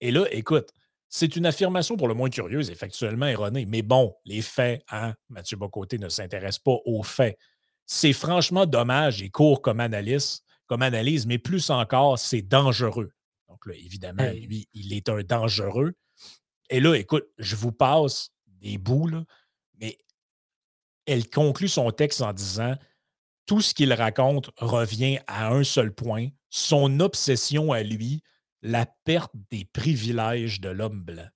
Et 0.01 0.11
là, 0.11 0.25
écoute, 0.31 0.71
c'est 1.11 1.37
une 1.37 1.45
affirmation 1.47 1.97
pour 1.97 2.09
le 2.09 2.15
moins 2.15 2.31
curieuse 2.31 2.71
et 2.71 2.75
factuellement 2.75 3.27
erronée. 3.27 3.67
Mais 3.67 3.83
bon, 3.83 4.17
les 4.25 4.41
faits, 4.41 4.83
hein, 4.91 5.15
Mathieu 5.29 5.59
Bocoté 5.59 5.99
ne 5.99 6.09
s'intéresse 6.09 6.59
pas 6.59 6.79
aux 6.87 7.03
faits. 7.03 7.39
C'est 7.85 8.15
franchement 8.15 8.65
dommage 8.65 9.23
et 9.23 9.29
court 9.29 9.61
comme 9.61 9.81
analyse, 9.81 10.43
comme 10.67 10.81
analyse, 10.81 11.27
mais 11.27 11.37
plus 11.37 11.69
encore, 11.69 12.19
c'est 12.19 12.43
dangereux 12.43 13.13
évidemment, 13.73 14.31
lui, 14.33 14.69
il 14.73 14.93
est 14.93 15.09
un 15.09 15.23
dangereux. 15.23 15.95
Et 16.71 16.81
là, 16.81 16.95
écoute, 16.95 17.27
je 17.39 17.57
vous 17.57 17.73
passe 17.73 18.31
des 18.47 18.79
bouts, 18.79 19.11
mais 19.81 19.99
elle 21.07 21.29
conclut 21.29 21.69
son 21.69 21.91
texte 21.91 22.23
en 22.23 22.33
disant 22.33 22.77
tout 23.47 23.61
ce 23.61 23.75
qu'il 23.75 23.93
raconte 23.93 24.51
revient 24.57 25.19
à 25.27 25.49
un 25.49 25.65
seul 25.65 25.95
point, 25.95 26.29
son 26.49 27.01
obsession 27.01 27.73
à 27.73 27.83
lui, 27.83 28.23
la 28.63 28.87
perte 29.05 29.33
des 29.51 29.67
privilèges 29.67 30.61
de 30.61 30.71
l'homme 30.71 31.03
blanc. 31.03 31.29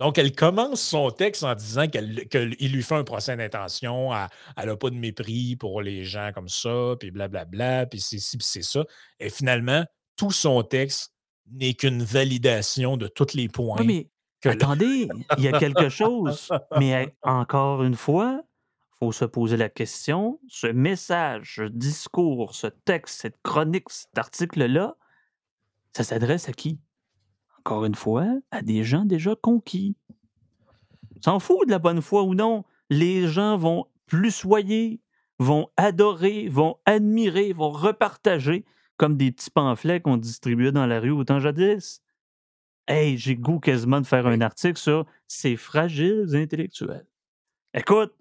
Donc, 0.00 0.18
elle 0.18 0.34
commence 0.34 0.80
son 0.80 1.12
texte 1.12 1.44
en 1.44 1.54
disant 1.54 1.86
qu'il 1.86 2.72
lui 2.72 2.82
fait 2.82 2.96
un 2.96 3.04
procès 3.04 3.36
d'intention, 3.36 4.12
elle 4.56 4.66
n'a 4.66 4.76
pas 4.76 4.90
de 4.90 4.96
mépris 4.96 5.54
pour 5.54 5.80
les 5.80 6.02
gens 6.04 6.32
comme 6.34 6.48
ça, 6.48 6.96
puis 6.98 7.12
blablabla, 7.12 7.86
puis 7.86 8.00
c'est 8.00 8.18
ci, 8.18 8.36
puis 8.36 8.46
c'est 8.46 8.64
ça. 8.64 8.84
Et 9.20 9.30
finalement, 9.30 9.84
tout 10.16 10.30
son 10.30 10.62
texte 10.62 11.12
n'est 11.50 11.74
qu'une 11.74 12.02
validation 12.02 12.96
de 12.96 13.08
tous 13.08 13.34
les 13.34 13.48
points. 13.48 13.82
mais 13.84 14.08
attendez, 14.44 15.08
il 15.36 15.44
y 15.44 15.48
a 15.48 15.58
quelque 15.58 15.88
chose. 15.88 16.48
Mais 16.78 17.14
encore 17.22 17.82
une 17.82 17.94
fois, 17.94 18.42
il 18.42 19.06
faut 19.06 19.12
se 19.12 19.24
poser 19.24 19.56
la 19.56 19.68
question, 19.68 20.40
ce 20.48 20.66
message, 20.66 21.56
ce 21.56 21.62
discours, 21.62 22.54
ce 22.54 22.68
texte, 22.68 23.20
cette 23.20 23.40
chronique, 23.42 23.90
cet 23.90 24.16
article-là, 24.16 24.96
ça 25.96 26.04
s'adresse 26.04 26.48
à 26.48 26.52
qui? 26.52 26.80
Encore 27.58 27.84
une 27.84 27.94
fois, 27.94 28.26
à 28.50 28.62
des 28.62 28.82
gens 28.82 29.04
déjà 29.04 29.36
conquis. 29.36 29.96
S'en 31.24 31.38
fout 31.38 31.66
de 31.66 31.70
la 31.70 31.78
bonne 31.78 32.02
foi 32.02 32.22
ou 32.22 32.34
non. 32.34 32.64
Les 32.90 33.28
gens 33.28 33.56
vont 33.56 33.86
plus 34.06 34.32
soyer, 34.32 35.00
vont 35.38 35.68
adorer, 35.76 36.48
vont 36.48 36.78
admirer, 36.84 37.52
vont 37.52 37.70
repartager 37.70 38.64
comme 39.02 39.16
des 39.16 39.32
petits 39.32 39.50
pamphlets 39.50 40.00
qu'on 40.00 40.16
distribuait 40.16 40.70
dans 40.70 40.86
la 40.86 41.00
rue 41.00 41.10
autant 41.10 41.40
jadis. 41.40 42.00
Hey, 42.86 43.18
j'ai 43.18 43.34
goût 43.34 43.58
quasiment 43.58 44.00
de 44.00 44.06
faire 44.06 44.28
un 44.28 44.40
article 44.40 44.78
sur 44.78 45.06
ces 45.26 45.56
fragiles 45.56 46.36
intellectuels. 46.36 47.08
Écoute, 47.74 48.14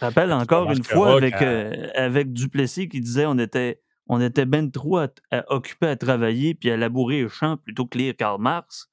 je 0.00 0.04
rappelle 0.04 0.32
encore 0.32 0.72
une 0.72 0.82
fois 0.82 1.18
avec, 1.18 1.40
euh, 1.40 1.86
avec 1.94 2.32
Duplessis 2.32 2.88
qui 2.88 3.00
disait 3.00 3.26
on 3.26 3.38
était, 3.38 3.80
on 4.08 4.20
était 4.20 4.44
ben 4.44 4.72
trop 4.72 4.98
occupés 5.46 5.86
à 5.86 5.94
travailler 5.94 6.56
puis 6.56 6.72
à 6.72 6.76
labourer 6.76 7.22
les 7.22 7.28
champs 7.28 7.56
plutôt 7.56 7.86
que 7.86 7.96
lire 7.96 8.16
Karl 8.16 8.42
Marx. 8.42 8.88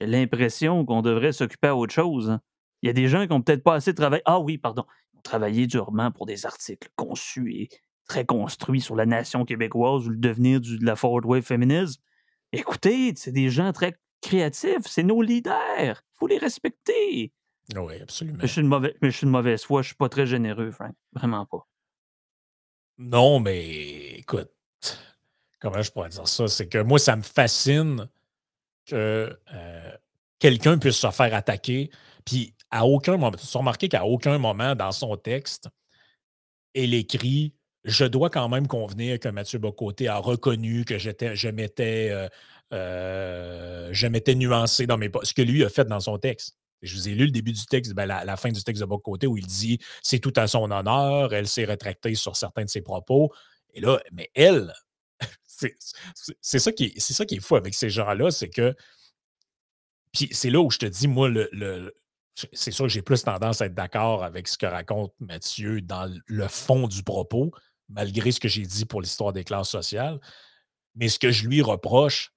J'ai 0.00 0.06
l'impression 0.06 0.86
qu'on 0.86 1.02
devrait 1.02 1.32
s'occuper 1.32 1.68
à 1.68 1.76
autre 1.76 1.92
chose. 1.92 2.30
Hein. 2.30 2.40
Il 2.80 2.86
y 2.86 2.90
a 2.90 2.94
des 2.94 3.08
gens 3.08 3.26
qui 3.26 3.28
n'ont 3.28 3.42
peut-être 3.42 3.62
pas 3.62 3.74
assez 3.74 3.94
travaillé. 3.94 4.22
Ah 4.24 4.40
oui, 4.40 4.56
pardon. 4.56 4.86
Ils 5.12 5.18
ont 5.18 5.22
travaillé 5.22 5.66
durement 5.66 6.10
pour 6.10 6.24
des 6.24 6.46
articles 6.46 6.88
conçus 6.96 7.52
et 7.52 7.68
très 8.10 8.26
construit 8.26 8.80
sur 8.80 8.96
la 8.96 9.06
nation 9.06 9.44
québécoise 9.44 10.04
ou 10.06 10.10
le 10.10 10.16
devenir 10.16 10.60
de 10.60 10.84
la 10.84 10.96
forward 10.96 11.24
wave 11.24 11.44
féminisme. 11.44 12.02
Écoutez, 12.50 13.12
c'est 13.14 13.30
des 13.30 13.50
gens 13.50 13.72
très 13.72 13.94
créatifs, 14.20 14.86
c'est 14.86 15.04
nos 15.04 15.22
leaders. 15.22 16.02
Il 16.02 16.18
faut 16.18 16.26
les 16.26 16.38
respecter. 16.38 17.32
Oui, 17.76 18.02
absolument. 18.02 18.38
Mais 18.42 18.48
je 18.48 18.52
suis 18.52 18.60
une 18.62 18.66
mauvaise, 18.66 18.94
mais 19.00 19.12
je 19.12 19.16
suis 19.16 19.26
mauvaise 19.28 19.62
foi, 19.62 19.82
je 19.82 19.88
suis 19.88 19.96
pas 19.96 20.08
très 20.08 20.26
généreux, 20.26 20.72
Frank. 20.72 20.92
Vraiment 21.12 21.46
pas. 21.46 21.64
Non, 22.98 23.38
mais 23.38 24.16
écoute, 24.18 24.50
comment 25.60 25.80
je 25.80 25.92
pourrais 25.92 26.08
dire 26.08 26.26
ça? 26.26 26.48
C'est 26.48 26.68
que 26.68 26.78
moi, 26.78 26.98
ça 26.98 27.14
me 27.14 27.22
fascine 27.22 28.08
que 28.86 29.38
euh, 29.54 29.96
quelqu'un 30.40 30.78
puisse 30.78 30.96
se 30.96 31.10
faire 31.12 31.32
attaquer. 31.32 31.90
Puis 32.24 32.56
à 32.72 32.86
aucun 32.86 33.12
moment, 33.12 33.30
tu 33.30 33.46
as 33.46 33.58
remarqué 33.58 33.88
qu'à 33.88 34.04
aucun 34.04 34.38
moment 34.38 34.74
dans 34.74 34.90
son 34.90 35.16
texte, 35.16 35.68
elle 36.74 36.94
écrit 36.94 37.54
je 37.84 38.04
dois 38.04 38.30
quand 38.30 38.48
même 38.48 38.66
convenir 38.66 39.18
que 39.18 39.28
Mathieu 39.28 39.58
Bocoté 39.58 40.08
a 40.08 40.18
reconnu 40.18 40.84
que 40.84 40.98
j'étais, 40.98 41.34
je 41.36 41.48
m'étais, 41.48 42.10
euh, 42.10 42.28
euh, 42.72 43.88
je 43.92 44.06
m'étais 44.06 44.34
nuancé 44.34 44.86
dans 44.86 44.98
mes 44.98 45.10
ce 45.22 45.32
que 45.32 45.42
lui 45.42 45.64
a 45.64 45.68
fait 45.68 45.84
dans 45.84 46.00
son 46.00 46.18
texte. 46.18 46.56
Je 46.82 46.94
vous 46.94 47.08
ai 47.08 47.14
lu 47.14 47.26
le 47.26 47.30
début 47.30 47.52
du 47.52 47.64
texte, 47.66 47.92
ben, 47.92 48.06
la, 48.06 48.36
fin 48.36 48.50
du 48.50 48.62
texte 48.62 48.80
de 48.80 48.86
Bocoté 48.86 49.26
où 49.26 49.36
il 49.36 49.46
dit 49.46 49.78
c'est 50.02 50.18
tout 50.18 50.32
à 50.36 50.46
son 50.46 50.70
honneur, 50.70 51.34
elle 51.34 51.48
s'est 51.48 51.64
rétractée 51.64 52.14
sur 52.14 52.36
certains 52.36 52.64
de 52.64 52.70
ses 52.70 52.82
propos. 52.82 53.32
Et 53.74 53.80
là, 53.80 54.00
mais 54.12 54.30
elle, 54.34 54.72
c'est, 55.46 56.58
ça 56.58 56.72
qui 56.72 56.94
c'est 56.96 57.12
ça 57.12 57.26
qui 57.26 57.36
est 57.36 57.40
fou 57.40 57.56
avec 57.56 57.74
ces 57.74 57.90
gens-là, 57.90 58.30
c'est 58.30 58.48
que 58.48 58.74
puis 60.12 60.28
c'est 60.32 60.50
là 60.50 60.60
où 60.60 60.70
je 60.70 60.78
te 60.78 60.86
dis, 60.86 61.06
moi, 61.06 61.28
le, 61.28 61.92
c'est 62.52 62.70
sûr 62.70 62.86
que 62.86 62.90
j'ai 62.90 63.02
plus 63.02 63.22
tendance 63.22 63.60
à 63.60 63.66
être 63.66 63.74
d'accord 63.74 64.24
avec 64.24 64.48
ce 64.48 64.58
que 64.58 64.66
raconte 64.66 65.12
Mathieu 65.20 65.80
dans 65.80 66.12
le 66.26 66.48
fond 66.48 66.88
du 66.88 67.02
propos, 67.02 67.52
malgré 67.90 68.32
ce 68.32 68.40
que 68.40 68.48
j'ai 68.48 68.64
dit 68.64 68.84
pour 68.84 69.00
l'histoire 69.00 69.32
des 69.32 69.44
classes 69.44 69.68
sociales. 69.68 70.20
Mais 70.94 71.08
ce 71.08 71.18
que 71.18 71.30
je 71.30 71.46
lui 71.46 71.62
reproche, 71.62 72.32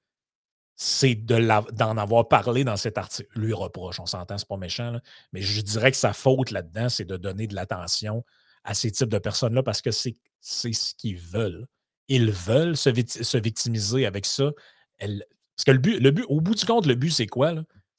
c'est 0.76 1.16
d'en 1.16 1.98
avoir 1.98 2.28
parlé 2.28 2.64
dans 2.64 2.78
cet 2.78 2.98
article. 2.98 3.30
Lui 3.36 3.54
reproche, 3.54 4.00
on 4.00 4.06
s'entend, 4.06 4.38
c'est 4.38 4.48
pas 4.48 4.58
méchant, 4.58 5.00
mais 5.32 5.42
je 5.42 5.62
dirais 5.62 5.92
que 5.92 5.98
sa 5.98 6.14
faute 6.14 6.52
là-dedans, 6.52 6.90
c'est 6.90 7.06
de 7.06 7.18
donner 7.18 7.48
de 7.48 7.56
l'attention 7.56 8.24
à 8.64 8.74
ces 8.74 8.92
types 8.92 9.10
de 9.10 9.20
personnes-là 9.20 9.64
parce 9.64 9.82
que 9.82 9.92
c'est 9.92 10.16
ce 10.42 10.96
qu'ils 10.96 11.18
veulent. 11.18 11.68
Ils 12.08 12.32
veulent 12.32 12.76
se, 12.76 12.90
victimiser 13.38 14.06
avec 14.06 14.26
ça. 14.26 14.52
parce 15.00 15.66
que 15.66 15.72
le 15.72 15.78
but, 15.78 16.00
le 16.00 16.12
but, 16.12 16.26
au 16.28 16.42
bout 16.42 16.56
du 16.56 16.66
compte, 16.66 16.86
le 16.86 16.96
but, 16.96 17.12
c'est 17.12 17.28
quoi? 17.28 17.54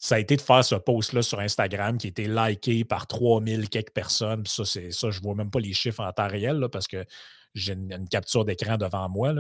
ça 0.04 0.16
a 0.16 0.18
été 0.18 0.36
de 0.36 0.42
faire 0.42 0.62
ce 0.62 0.74
post-là 0.74 1.22
sur 1.22 1.40
Instagram 1.40 1.96
qui 1.96 2.08
a 2.08 2.10
été 2.10 2.26
liké 2.28 2.84
par 2.84 3.06
3000 3.06 3.70
quelques 3.70 3.92
personnes. 3.92 4.44
Ça, 4.46 4.66
ça, 4.66 4.80
je 4.90 5.18
ne 5.18 5.22
vois 5.22 5.34
même 5.34 5.50
pas 5.50 5.60
les 5.60 5.72
chiffres 5.72 6.04
en 6.04 6.12
temps 6.12 6.28
réel 6.28 6.66
parce 6.70 6.86
que 6.86 7.06
j'ai 7.54 7.72
une, 7.72 8.08
capture 8.08 8.44
d'écran 8.44 8.76
devant 8.76 9.08
moi. 9.08 9.32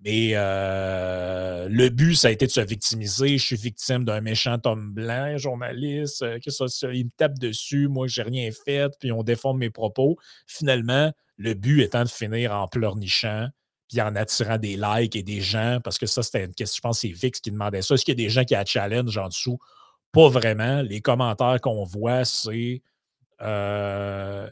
Mais 0.00 0.32
euh, 0.34 1.66
le 1.70 1.88
but, 1.88 2.14
ça 2.14 2.28
a 2.28 2.30
été 2.30 2.46
de 2.46 2.50
se 2.50 2.60
victimiser. 2.60 3.38
Je 3.38 3.44
suis 3.44 3.56
victime 3.56 4.04
d'un 4.04 4.20
méchant 4.20 4.58
homme 4.64 4.92
blanc, 4.92 5.38
journaliste, 5.38 6.22
euh, 6.22 6.38
que 6.38 6.92
il 6.92 7.06
me 7.06 7.10
tape 7.16 7.38
dessus, 7.38 7.88
moi, 7.88 8.06
j'ai 8.06 8.22
rien 8.22 8.50
fait, 8.66 8.92
puis 9.00 9.12
on 9.12 9.22
déforme 9.22 9.58
mes 9.58 9.70
propos. 9.70 10.16
Finalement, 10.46 11.12
le 11.36 11.54
but 11.54 11.82
étant 11.82 12.04
de 12.04 12.08
finir 12.08 12.52
en 12.52 12.68
pleurnichant, 12.68 13.48
puis 13.88 14.00
en 14.00 14.14
attirant 14.14 14.58
des 14.58 14.76
likes 14.76 15.16
et 15.16 15.22
des 15.22 15.40
gens, 15.40 15.78
parce 15.82 15.98
que 15.98 16.06
ça, 16.06 16.22
c'était 16.22 16.44
une 16.44 16.54
question, 16.54 16.76
je 16.76 16.80
pense 16.82 17.00
que 17.00 17.08
c'est 17.08 17.14
Vix 17.14 17.40
qui 17.40 17.50
demandait 17.50 17.82
ça. 17.82 17.94
Est-ce 17.94 18.04
qu'il 18.04 18.18
y 18.18 18.22
a 18.22 18.24
des 18.24 18.30
gens 18.30 18.44
qui 18.44 18.54
a 18.54 18.64
challenge 18.64 19.16
en 19.16 19.28
dessous? 19.28 19.58
Pas 20.12 20.28
vraiment. 20.28 20.82
Les 20.82 21.00
commentaires 21.00 21.60
qu'on 21.60 21.84
voit, 21.84 22.24
c'est 22.24 22.82
euh, 23.40 24.48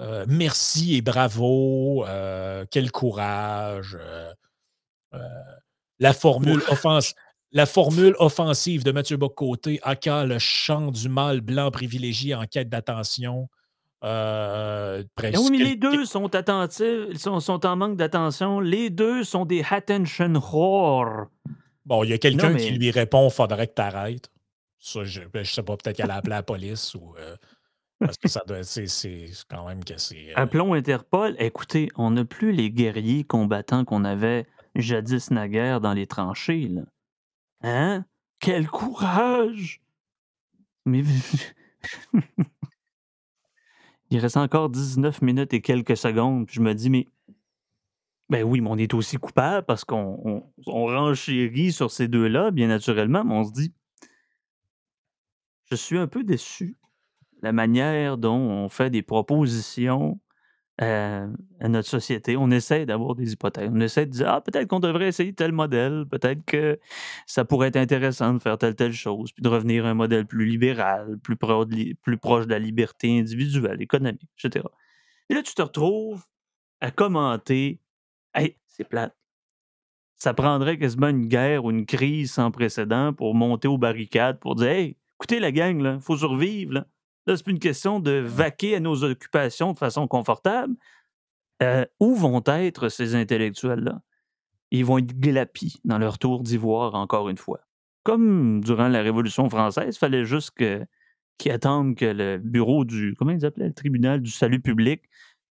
euh, 0.00 0.24
merci 0.28 0.96
et 0.96 1.02
bravo, 1.02 2.04
euh, 2.06 2.64
quel 2.70 2.90
courage. 2.90 3.98
la, 5.98 6.12
formule 6.12 6.62
la 7.52 7.66
formule 7.66 8.14
offensive 8.18 8.84
de 8.84 8.92
Mathieu 8.92 9.16
Bocoté, 9.16 9.80
aka 9.82 10.24
le 10.24 10.38
chant 10.38 10.90
du 10.90 11.08
mâle 11.08 11.40
blanc 11.40 11.70
privilégié 11.70 12.34
en 12.34 12.46
quête 12.46 12.68
d'attention. 12.68 13.48
Euh, 14.02 15.02
oui, 15.22 15.50
mais 15.50 15.58
les 15.58 15.76
deux 15.76 16.06
sont 16.06 16.34
attentifs, 16.34 17.16
sont, 17.18 17.38
sont 17.40 17.66
en 17.66 17.76
manque 17.76 17.96
d'attention. 17.96 18.60
Les 18.60 18.88
deux 18.88 19.24
sont 19.24 19.44
des 19.44 19.62
attention 19.68 20.32
whore. 20.34 21.26
Bon, 21.84 22.04
il 22.04 22.10
y 22.10 22.12
a 22.14 22.18
quelqu'un 22.18 22.54
qui 22.54 22.70
lui 22.70 22.90
répond 22.90 23.28
faudrait 23.28 23.66
que 23.66 23.74
tu 23.74 23.82
arrêtes. 23.82 24.30
Ça, 24.78 25.04
je, 25.04 25.20
je 25.34 25.42
sais 25.42 25.62
pas, 25.62 25.76
peut-être 25.76 25.96
qu'elle 25.96 26.10
a 26.10 26.16
appelé 26.16 26.30
la 26.36 26.42
police 26.42 26.94
ou. 26.94 27.14
Euh, 27.18 27.36
parce 28.00 28.16
que 28.16 28.28
ça 28.28 28.42
doit 28.46 28.64
c'est 28.64 29.30
quand 29.48 29.68
même 29.68 29.84
que 29.84 29.98
c'est. 29.98 30.30
Euh 30.30 30.34
Appelons 30.36 30.72
Interpol. 30.74 31.36
Écoutez, 31.38 31.90
on 31.96 32.10
n'a 32.12 32.24
plus 32.24 32.52
les 32.52 32.70
guerriers 32.70 33.24
combattants 33.24 33.84
qu'on 33.84 34.04
avait 34.04 34.46
jadis 34.74 35.30
naguère 35.30 35.80
dans 35.80 35.92
les 35.92 36.06
tranchées. 36.06 36.68
Là. 36.68 36.82
Hein? 37.62 38.04
Quel 38.38 38.68
courage! 38.68 39.82
Mais. 40.86 41.02
Il 44.12 44.18
reste 44.18 44.36
encore 44.38 44.70
19 44.70 45.22
minutes 45.22 45.54
et 45.54 45.60
quelques 45.60 45.96
secondes. 45.96 46.48
je 46.50 46.60
me 46.60 46.74
dis, 46.74 46.90
mais. 46.90 47.06
Ben 48.28 48.44
oui, 48.44 48.60
mais 48.60 48.70
on 48.70 48.76
est 48.76 48.94
aussi 48.94 49.16
coupable 49.16 49.66
parce 49.66 49.84
qu'on 49.84 50.44
on, 50.66 50.86
renchérit 50.86 51.72
sur 51.72 51.90
ces 51.90 52.06
deux-là, 52.08 52.50
bien 52.52 52.68
naturellement, 52.68 53.24
mais 53.24 53.34
on 53.34 53.44
se 53.44 53.52
dit. 53.52 53.72
Je 55.70 55.76
suis 55.76 55.98
un 55.98 56.06
peu 56.06 56.24
déçu. 56.24 56.76
La 57.42 57.52
manière 57.52 58.18
dont 58.18 58.36
on 58.36 58.68
fait 58.68 58.90
des 58.90 59.02
propositions 59.02 60.20
à, 60.80 61.26
notre 61.68 61.88
société. 61.88 62.36
On 62.36 62.50
essaie 62.50 62.86
d'avoir 62.86 63.14
des 63.14 63.32
hypothèses. 63.32 63.70
On 63.72 63.80
essaie 63.80 64.06
de 64.06 64.12
dire 64.12 64.28
Ah, 64.28 64.40
peut-être 64.40 64.66
qu'on 64.66 64.80
devrait 64.80 65.08
essayer 65.08 65.32
tel 65.34 65.52
modèle, 65.52 66.06
peut-être 66.10 66.44
que 66.44 66.78
ça 67.26 67.44
pourrait 67.44 67.68
être 67.68 67.76
intéressant 67.76 68.34
de 68.34 68.38
faire 68.38 68.56
telle, 68.58 68.74
telle 68.74 68.92
chose, 68.92 69.32
puis 69.32 69.42
de 69.42 69.48
revenir 69.48 69.84
à 69.84 69.90
un 69.90 69.94
modèle 69.94 70.26
plus 70.26 70.46
libéral, 70.46 71.18
plus, 71.22 71.36
plus 71.36 72.18
proche 72.18 72.46
de 72.46 72.50
la 72.50 72.58
liberté 72.58 73.18
individuelle, 73.18 73.82
économique, 73.82 74.30
etc. 74.42 74.64
Et 75.28 75.34
là, 75.34 75.42
tu 75.42 75.54
te 75.54 75.62
retrouves 75.62 76.24
à 76.80 76.90
commenter 76.90 77.80
Hey, 78.34 78.56
c'est 78.66 78.84
plate. 78.84 79.14
Ça 80.16 80.34
prendrait 80.34 80.78
quasiment 80.78 81.08
une 81.08 81.26
guerre 81.26 81.64
ou 81.64 81.70
une 81.70 81.86
crise 81.86 82.32
sans 82.32 82.50
précédent 82.50 83.12
pour 83.12 83.34
monter 83.34 83.68
aux 83.68 83.78
barricades 83.78 84.38
pour 84.38 84.54
dire 84.54 84.68
Hey, 84.68 84.96
écoutez 85.16 85.40
la 85.40 85.52
gang, 85.52 85.96
il 85.96 86.00
faut 86.00 86.16
survivre. 86.16 86.72
Là. 86.72 86.86
Là, 87.26 87.36
c'est 87.36 87.42
plus 87.42 87.52
une 87.52 87.58
question 87.58 88.00
de 88.00 88.12
vaquer 88.12 88.76
à 88.76 88.80
nos 88.80 89.04
occupations 89.04 89.72
de 89.72 89.78
façon 89.78 90.08
confortable. 90.08 90.74
Euh, 91.62 91.84
où 92.00 92.14
vont 92.14 92.42
être 92.46 92.88
ces 92.88 93.14
intellectuels-là? 93.14 94.00
Ils 94.70 94.84
vont 94.84 94.98
être 94.98 95.18
glapis 95.18 95.80
dans 95.84 95.98
leur 95.98 96.18
tour 96.18 96.42
d'ivoire, 96.42 96.94
encore 96.94 97.28
une 97.28 97.36
fois. 97.36 97.60
Comme 98.02 98.62
durant 98.62 98.88
la 98.88 99.02
Révolution 99.02 99.50
française, 99.50 99.96
il 99.96 99.98
fallait 99.98 100.24
juste 100.24 100.52
qu'ils 100.56 101.52
attendent 101.52 101.96
que 101.96 102.06
le 102.06 102.38
bureau 102.38 102.84
du, 102.84 103.14
comment 103.18 103.32
ils 103.32 103.44
appelaient, 103.44 103.68
le 103.68 103.74
tribunal 103.74 104.22
du 104.22 104.30
salut 104.30 104.60
public 104.60 105.02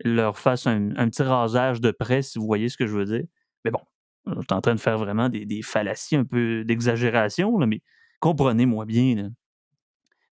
leur 0.04 0.38
fasse 0.38 0.66
un, 0.66 0.90
petit 0.90 1.22
rasage 1.22 1.80
de 1.80 1.92
presse, 1.92 2.32
si 2.32 2.38
vous 2.38 2.46
voyez 2.46 2.68
ce 2.68 2.76
que 2.76 2.86
je 2.86 2.96
veux 2.96 3.04
dire. 3.04 3.24
Mais 3.64 3.70
bon, 3.70 3.80
je 4.26 4.32
suis 4.32 4.46
en 4.50 4.60
train 4.60 4.74
de 4.74 4.80
faire 4.80 4.98
vraiment 4.98 5.28
des, 5.28 5.46
des 5.46 5.62
fallacies, 5.62 6.16
un 6.16 6.24
peu 6.24 6.64
d'exagération, 6.64 7.56
mais 7.58 7.80
comprenez-moi 8.18 8.86
bien. 8.86 9.14
Là. 9.14 9.28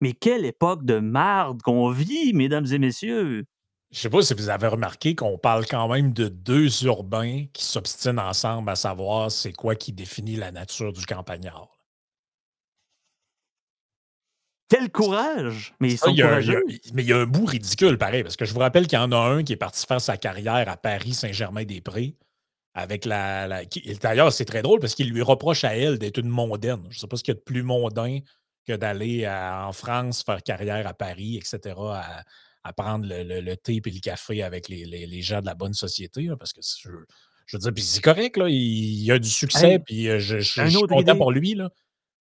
Mais 0.01 0.13
quelle 0.13 0.45
époque 0.45 0.85
de 0.85 0.99
marde 0.99 1.63
qu'on 1.63 1.91
vit, 1.91 2.33
mesdames 2.33 2.67
et 2.73 2.79
messieurs! 2.79 3.45
Je 3.91 3.99
sais 3.99 4.11
pas 4.11 4.23
si 4.23 4.35
vous 4.35 4.49
avez 4.49 4.69
remarqué 4.69 5.17
qu'on 5.17 5.37
parle 5.37 5.67
quand 5.67 5.89
même 5.89 6.13
de 6.13 6.29
deux 6.29 6.85
urbains 6.85 7.47
qui 7.53 7.65
s'obstinent 7.65 8.21
ensemble 8.21 8.71
à 8.71 8.77
savoir 8.77 9.33
c'est 9.33 9.53
quoi 9.53 9.75
qui 9.75 9.93
définit 9.93 10.37
la 10.37 10.53
nature 10.53 10.93
du 10.93 11.05
campagnard. 11.05 11.69
Quel 14.69 14.93
courage! 14.93 15.75
Mais 15.81 15.91
ils 15.91 15.99
sont 15.99 16.15
courageux. 16.15 16.63
mais 16.95 17.03
il 17.03 17.09
y 17.09 17.13
a 17.13 17.19
un 17.19 17.27
bout 17.27 17.45
ridicule, 17.45 17.99
pareil, 17.99 18.23
parce 18.23 18.37
que 18.37 18.45
je 18.45 18.55
vous 18.55 18.61
rappelle 18.61 18.87
qu'il 18.87 18.97
y 18.97 19.03
en 19.03 19.11
a 19.11 19.17
un 19.17 19.43
qui 19.43 19.55
est 19.55 19.57
parti 19.57 19.85
faire 19.85 20.01
sa 20.01 20.17
carrière 20.17 20.69
à 20.69 20.77
Paris, 20.77 21.13
Saint-Germain-des-Prés, 21.13 22.15
avec 22.75 23.05
la. 23.05 23.65
D'ailleurs, 24.01 24.33
c'est 24.33 24.45
très 24.45 24.63
drôle 24.63 24.79
parce 24.79 24.95
qu'il 24.95 25.11
lui 25.11 25.23
reproche 25.23 25.65
à 25.65 25.77
elle 25.77 25.99
d'être 25.99 26.19
une 26.19 26.29
mondaine. 26.29 26.83
Je 26.91 26.97
ne 26.97 27.01
sais 27.01 27.07
pas 27.09 27.17
ce 27.17 27.25
qu'il 27.25 27.35
y 27.35 27.37
a 27.37 27.41
de 27.41 27.45
plus 27.45 27.65
mondain 27.65 28.21
que 28.71 28.77
d'aller 28.77 29.29
en 29.29 29.73
France 29.73 30.23
faire 30.23 30.43
carrière 30.43 30.87
à 30.87 30.95
Paris, 30.95 31.37
etc., 31.37 31.75
à, 32.63 32.73
prendre 32.73 33.07
le, 33.09 33.55
thé 33.57 33.81
et 33.85 33.91
le 33.91 34.01
café 34.01 34.43
avec 34.43 34.69
les, 34.69 35.23
gens 35.23 35.41
de 35.41 35.47
la 35.47 35.55
bonne 35.55 35.75
société. 35.75 36.29
parce 36.39 36.53
que 36.53 36.61
je, 36.63 37.57
veux 37.57 37.59
dire, 37.59 37.75
puis 37.75 37.83
c'est 37.83 38.03
correct, 38.03 38.37
là, 38.37 38.49
il, 38.49 39.03
y 39.03 39.11
a 39.11 39.19
du 39.19 39.29
succès, 39.29 39.79
puis 39.79 40.09
euh, 40.09 40.19
je, 40.19 40.39
suis 40.39 40.73
content 40.89 41.17
pour 41.17 41.33
lui. 41.33 41.55
Là. 41.55 41.71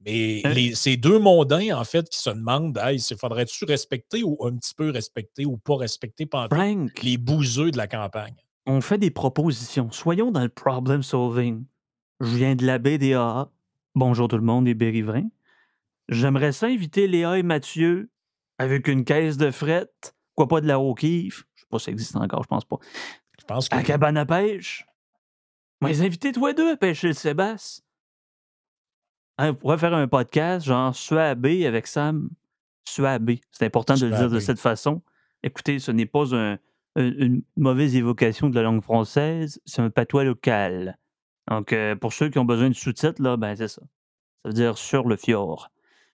Mais 0.06 0.42
les, 0.46 0.76
ces 0.76 0.96
deux 0.98 1.20
mondains, 1.20 1.78
en 1.78 1.84
fait, 1.84 2.10
qui 2.10 2.20
se 2.20 2.30
demandent 2.30 2.80
hey, 2.82 3.00
faudrait-tu 3.20 3.66
respecter 3.66 4.24
ou 4.24 4.38
un 4.46 4.56
petit 4.56 4.74
peu 4.74 4.90
respecter 4.90 5.46
ou 5.46 5.58
pas 5.58 5.76
respecter 5.76 6.26
pendant 6.26 6.88
les 7.04 7.18
bouseux 7.18 7.72
de 7.72 7.78
la 7.78 7.88
campagne? 7.88 8.36
On 8.66 8.82
fait 8.82 8.98
des 8.98 9.12
propositions. 9.12 9.92
Soyons 9.92 10.32
dans 10.32 10.44
le 10.44 10.50
problem 10.50 11.04
solving. 11.04 11.66
Je 12.22 12.36
viens 12.36 12.56
de 12.56 12.66
la 12.66 12.80
BDA. 12.80 13.52
Bonjour 13.96 14.28
tout 14.28 14.38
le 14.38 14.44
monde 14.44 14.68
et 14.68 14.74
Bérivrin. 14.74 15.28
J'aimerais 16.10 16.52
ça 16.52 16.68
inviter 16.68 17.08
Léa 17.08 17.38
et 17.38 17.44
Mathieu 17.44 18.10
avec 18.58 18.88
une 18.88 19.06
caisse 19.06 19.38
de 19.38 19.52
fret, 19.52 19.90
quoi 20.36 20.48
pas 20.48 20.60
de 20.60 20.68
la 20.68 20.80
O'Keeffe. 20.80 21.46
Je 21.56 21.62
sais 21.62 21.68
pas 21.70 21.80
si 21.80 21.86
ça 21.86 21.92
existe 21.92 22.16
encore, 22.16 22.44
je 22.44 22.48
pense 22.48 22.66
pas. 22.66 22.78
Je 23.40 23.46
pense 23.46 23.70
que. 23.70 23.76
À 23.76 23.84
cabane 23.84 24.18
à 24.18 24.26
pêche. 24.26 24.86
Moi, 25.82 25.92
les 25.92 26.02
inviter 26.02 26.32
toi 26.32 26.54
deux 26.54 26.72
à 26.72 26.78
pêcher 26.78 27.08
le 27.08 27.14
Sébastien. 27.14 27.84
Hein, 29.38 29.52
on 29.52 29.56
pourrait 29.56 29.78
faire 29.78 29.94
un 29.94 30.08
podcast 30.08 30.66
genre 30.66 30.94
Suabé 30.94 31.66
avec 31.66 31.88
Sam. 31.88 32.30
Suabé. 32.84 33.40
C'est 33.52 33.66
important 33.66 33.96
de 33.96 34.08
le 34.08 34.18
dire 34.18 34.30
de 34.30 34.40
cette 34.40 34.60
façon. 34.60 35.02
Écoutez, 35.44 35.80
ce 35.80 35.92
n'est 35.92 36.08
pas 36.08 36.26
une 36.96 37.44
mauvaise 37.56 37.96
évocation 37.96 38.50
de 38.50 38.56
la 38.56 38.64
langue 38.64 38.82
française, 38.82 39.62
c'est 39.66 39.82
un 39.82 39.90
patois 39.90 40.24
local. 40.24 40.98
Donc, 41.50 41.72
euh, 41.72 41.96
pour 41.96 42.14
ceux 42.14 42.30
qui 42.30 42.40
ont 42.40 42.46
besoin 42.46 42.70
de 42.70 42.74
sous-titres, 42.74 43.22
là, 43.22 43.38
ben 43.38 43.56
c'est 43.56 43.68
ça. 43.68 43.82
Ça 43.82 44.50
veut 44.50 44.54
dire 44.54 44.78
sur 44.78 45.08
le 45.08 45.16
fjord. 45.16 45.70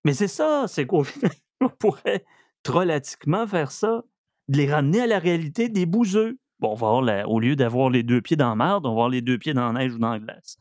Mais 0.05 0.13
c'est 0.13 0.29
ça, 0.29 0.65
c'est 0.67 0.85
qu'on 0.85 1.03
pourrait 1.79 2.23
trollatiquement 2.63 3.45
faire 3.45 3.71
ça, 3.71 4.03
de 4.47 4.57
les 4.57 4.71
ramener 4.71 5.01
à 5.01 5.07
la 5.07 5.19
réalité 5.19 5.67
des 5.67 5.85
bouseux. 5.85 6.37
Bon, 6.59 6.71
on 6.71 6.75
va 6.75 7.27
au 7.27 7.39
lieu 7.39 7.55
d'avoir 7.57 7.89
les 7.89 8.03
deux 8.03 8.21
pieds 8.21 8.37
dans 8.37 8.49
la 8.49 8.55
merde, 8.55 8.85
on 8.85 8.89
va 8.89 8.93
avoir 8.93 9.09
les 9.09 9.21
deux 9.21 9.37
pieds 9.37 9.53
dans 9.53 9.73
la 9.73 9.79
neige 9.79 9.93
ou 9.93 9.97
dans 9.97 10.11
la 10.11 10.19
glace. 10.19 10.57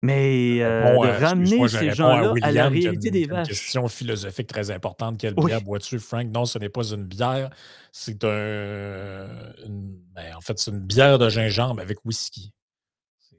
Mais 0.00 0.58
euh, 0.60 0.96
de 0.96 1.06
euh, 1.06 1.18
ramener 1.18 1.68
ces 1.68 1.90
gens-là 1.90 2.32
à, 2.42 2.52
la 2.52 2.68
réalité 2.68 3.10
des 3.10 3.26
vaches. 3.26 3.48
Une 3.48 3.54
question 3.54 3.88
philosophique 3.88 4.46
très 4.46 4.70
importante. 4.70 5.18
Quelle 5.18 5.34
bière 5.34 5.60
bois-tu, 5.60 5.98
Frank? 5.98 6.28
Non, 6.28 6.44
ce 6.44 6.58
n'est 6.58 6.68
pas 6.68 6.84
une 6.92 7.04
bière. 7.04 7.50
C'est 7.90 8.22
un. 8.24 9.26
Ben, 10.14 10.36
en 10.36 10.40
fait, 10.40 10.58
c'est 10.58 10.70
une 10.70 10.80
bière 10.80 11.18
de 11.18 11.28
gingembre 11.28 11.80
avec 11.80 12.04
whisky. 12.04 12.52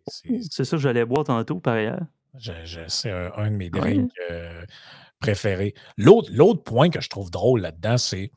C'est 0.08 0.66
ça 0.66 0.76
que 0.76 0.82
j'allais 0.82 1.06
boire 1.06 1.24
tantôt, 1.24 1.60
par 1.60 1.76
ailleurs 1.76 2.02
c'est 2.88 3.12
un, 3.12 3.52
de 3.52 3.56
mes 3.56 3.70
drinks 3.70 4.12
euh, 4.32 4.64
préférés. 5.20 5.74
L'autre 5.98 6.64
point 6.64 6.90
que 6.90 7.02
je 7.02 7.10
trouve 7.10 7.32
drôle 7.32 7.62
là-dedans, 7.62 7.98
c'est 7.98 8.32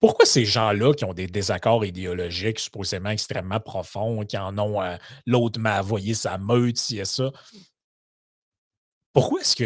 pourquoi 0.00 0.26
ces 0.26 0.44
gens-là 0.44 0.92
qui 0.92 1.04
ont 1.04 1.14
des 1.14 1.26
désaccords 1.26 1.84
idéologiques 1.84 2.58
supposément 2.58 3.10
extrêmement 3.10 3.60
profonds, 3.60 4.24
qui 4.24 4.36
en 4.36 4.58
ont 4.58 4.82
euh, 4.82 4.96
l'autre 5.26 5.58
m'a 5.58 5.80
envoyé 5.80 6.14
sa 6.14 6.38
meute, 6.38 6.76
si 6.76 6.98
et 6.98 7.04
ça, 7.04 7.32
pourquoi 9.16 9.40
est-ce 9.40 9.56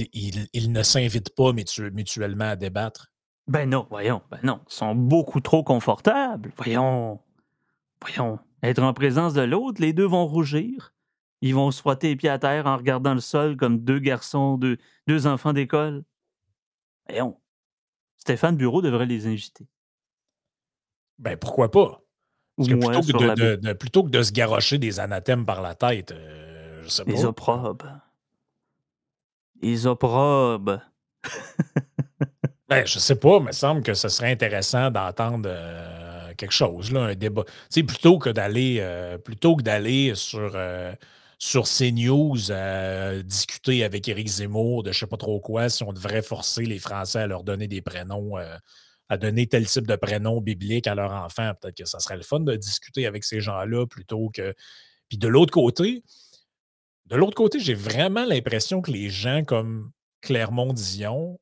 qu'ils 0.00 0.48
euh, 0.56 0.68
ne 0.68 0.82
s'invitent 0.82 1.34
pas 1.34 1.52
mutuellement 1.52 2.48
à 2.50 2.56
débattre? 2.56 3.08
Ben 3.46 3.68
non, 3.68 3.86
voyons, 3.90 4.22
ben 4.30 4.38
non. 4.42 4.60
Ils 4.70 4.74
sont 4.74 4.94
beaucoup 4.94 5.40
trop 5.40 5.62
confortables. 5.62 6.50
Voyons. 6.56 7.20
Voyons. 8.00 8.38
Être 8.62 8.82
en 8.82 8.94
présence 8.94 9.34
de 9.34 9.42
l'autre, 9.42 9.82
les 9.82 9.92
deux 9.92 10.06
vont 10.06 10.26
rougir. 10.26 10.94
Ils 11.42 11.54
vont 11.54 11.70
se 11.70 11.80
frotter 11.80 12.08
les 12.08 12.16
pieds 12.16 12.28
à 12.28 12.38
terre 12.38 12.66
en 12.66 12.76
regardant 12.76 13.14
le 13.14 13.20
sol 13.20 13.56
comme 13.56 13.78
deux 13.78 13.98
garçons, 13.98 14.58
deux, 14.58 14.76
deux 15.06 15.26
enfants 15.26 15.52
d'école. 15.52 16.04
Voyons. 17.08 17.40
Stéphane 18.18 18.56
Bureau 18.56 18.82
devrait 18.82 19.06
les 19.06 19.26
inviter. 19.26 19.66
Ben 21.18 21.36
pourquoi 21.36 21.70
pas? 21.70 22.02
Parce 22.56 22.68
que 22.68 22.74
plutôt, 22.74 23.00
que 23.00 23.56
de, 23.56 23.72
plutôt, 23.72 24.04
que 24.04 24.10
de, 24.10 24.22
se 24.22 24.32
garrocher 24.32 24.76
des 24.76 25.00
anathèmes 25.00 25.46
par 25.46 25.62
la 25.62 25.74
tête, 25.74 26.12
euh, 26.12 26.82
je 26.82 26.88
sais 26.88 27.04
pas. 27.04 27.10
Les 27.10 27.24
opprobes. 27.24 27.82
Les 29.62 29.86
opprobes. 29.86 30.80
ben, 32.68 32.86
je 32.86 32.98
sais 32.98 33.16
pas, 33.16 33.38
mais 33.38 33.46
il 33.46 33.48
me 33.48 33.52
semble 33.52 33.82
que 33.82 33.94
ce 33.94 34.08
serait 34.08 34.32
intéressant 34.32 34.90
d'entendre 34.90 35.48
euh, 35.50 36.34
quelque 36.34 36.52
chose, 36.52 36.92
là, 36.92 37.04
un 37.04 37.14
débat. 37.14 37.44
Tu 37.70 37.84
plutôt 37.84 38.18
que 38.18 38.30
d'aller 38.30 38.78
euh, 38.80 39.18
plutôt 39.18 39.56
que 39.56 39.62
d'aller 39.62 40.14
sur, 40.14 40.52
euh, 40.54 40.92
sur 41.42 41.64
CNews 41.64 42.36
discuter 43.24 43.82
avec 43.82 44.06
Éric 44.06 44.28
Zemmour 44.28 44.82
de 44.84 44.92
je 44.92 44.98
ne 44.98 45.00
sais 45.00 45.06
pas 45.06 45.16
trop 45.16 45.40
quoi, 45.40 45.68
si 45.68 45.82
on 45.82 45.92
devrait 45.92 46.22
forcer 46.22 46.64
les 46.64 46.78
Français 46.78 47.20
à 47.20 47.26
leur 47.26 47.42
donner 47.42 47.66
des 47.66 47.80
prénoms, 47.80 48.36
à 49.08 49.16
donner 49.16 49.46
tel 49.46 49.66
type 49.66 49.86
de 49.86 49.96
prénom 49.96 50.40
biblique 50.40 50.86
à 50.86 50.94
leur 50.94 51.12
enfant, 51.12 51.52
peut-être 51.60 51.76
que 51.78 51.86
ça 51.86 51.98
serait 51.98 52.16
le 52.16 52.22
fun 52.22 52.40
de 52.40 52.54
discuter 52.54 53.06
avec 53.06 53.24
ces 53.24 53.40
gens-là 53.40 53.86
plutôt 53.86 54.28
que. 54.28 54.54
Puis 55.08 55.16
de 55.18 55.26
l'autre 55.26 55.52
côté, 55.52 56.04
de 57.06 57.16
l'autre 57.16 57.34
côté, 57.34 57.58
j'ai 57.58 57.74
vraiment 57.74 58.24
l'impression 58.24 58.82
que 58.82 58.92
les 58.92 59.08
gens 59.08 59.42
comme 59.42 59.90
Clermont-Dion 60.20 61.40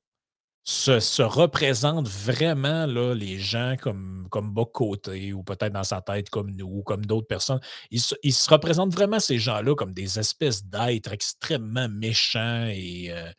se, 0.68 1.22
représentent 1.22 2.08
vraiment 2.08 2.84
là, 2.84 3.14
les 3.14 3.38
gens 3.38 3.76
comme, 3.80 4.28
comme 4.30 4.52
bas 4.52 4.66
côté 4.66 5.32
ou 5.32 5.42
peut-être 5.42 5.72
dans 5.72 5.84
sa 5.84 6.02
tête 6.02 6.28
comme 6.28 6.50
nous 6.50 6.66
ou 6.66 6.82
comme 6.82 7.06
d'autres 7.06 7.26
personnes. 7.26 7.60
Ils, 7.90 8.00
se 8.00 8.50
représentent 8.50 8.92
vraiment 8.92 9.18
ces 9.18 9.38
gens-là 9.38 9.74
comme 9.74 9.94
des 9.94 10.18
espèces 10.18 10.64
d'êtres 10.64 11.12
extrêmement 11.12 11.88
méchants 11.88 12.66
et 12.66 13.10
euh, 13.10 13.30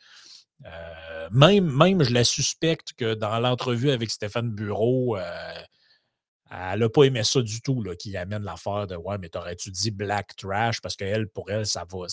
euh, 0.65 1.29
même, 1.31 1.71
même, 1.71 2.03
je 2.03 2.13
la 2.13 2.23
suspecte 2.23 2.93
que 2.93 3.13
dans 3.13 3.37
l'entrevue 3.39 3.91
avec 3.91 4.09
Stéphane 4.09 4.49
Bureau, 4.49 5.15
euh, 5.15 5.53
elle 6.49 6.79
n'a 6.79 6.89
pas 6.89 7.03
aimé 7.03 7.23
ça 7.23 7.43
du 7.43 7.61
tout, 7.61 7.85
qui 7.99 8.17
amène 8.17 8.43
l'affaire 8.43 8.87
de 8.87 8.95
Ouais, 8.95 9.19
mais 9.19 9.29
t'aurais-tu 9.29 9.69
dit 9.69 9.91
black 9.91 10.35
trash? 10.35 10.81
Parce 10.81 10.95
qu'elle, 10.95 11.27
pour 11.27 11.51
elle, 11.51 11.67
ça 11.67 11.85
va. 11.87 12.07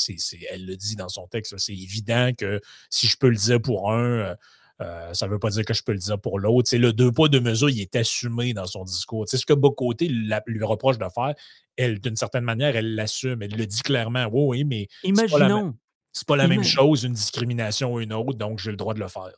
elle 0.50 0.66
le 0.66 0.76
dit 0.76 0.94
dans 0.94 1.08
son 1.08 1.26
texte. 1.26 1.56
C'est 1.56 1.72
évident 1.72 2.32
que 2.36 2.60
si 2.90 3.06
je 3.06 3.16
peux 3.16 3.30
le 3.30 3.36
dire 3.36 3.62
pour 3.62 3.90
un, 3.90 4.36
euh, 4.82 5.14
ça 5.14 5.26
ne 5.26 5.30
veut 5.30 5.38
pas 5.38 5.50
dire 5.50 5.64
que 5.64 5.72
je 5.72 5.82
peux 5.82 5.92
le 5.92 5.98
dire 5.98 6.20
pour 6.20 6.38
l'autre. 6.38 6.68
C'est 6.68 6.78
le 6.78 6.92
deux 6.92 7.10
poids, 7.10 7.28
deux 7.28 7.40
mesures, 7.40 7.70
il 7.70 7.80
est 7.80 7.96
assumé 7.96 8.52
dans 8.52 8.66
son 8.66 8.84
discours. 8.84 9.24
C'est 9.28 9.38
ce 9.38 9.46
que 9.46 9.54
Bocoté 9.54 10.08
lui 10.08 10.64
reproche 10.64 10.98
de 10.98 11.06
faire, 11.08 11.34
elle, 11.76 12.00
d'une 12.00 12.16
certaine 12.16 12.44
manière, 12.44 12.76
elle 12.76 12.94
l'assume. 12.94 13.42
Elle 13.42 13.56
le 13.56 13.66
dit 13.66 13.82
clairement. 13.82 14.26
Oui, 14.30 14.58
oui, 14.58 14.64
mais. 14.64 14.88
Imaginons. 15.04 15.76
C'est 16.12 16.26
pas 16.26 16.36
la, 16.36 16.48
même 16.48 16.64
chose, 16.64 17.04
une 17.04 17.12
discrimination 17.12 17.92
ou 17.92 18.00
une 18.00 18.14
autre, 18.14 18.38
donc 18.38 18.58
j'ai 18.58 18.70
le 18.70 18.78
droit 18.78 18.94
de 18.94 19.00
le 19.00 19.08
faire. 19.08 19.30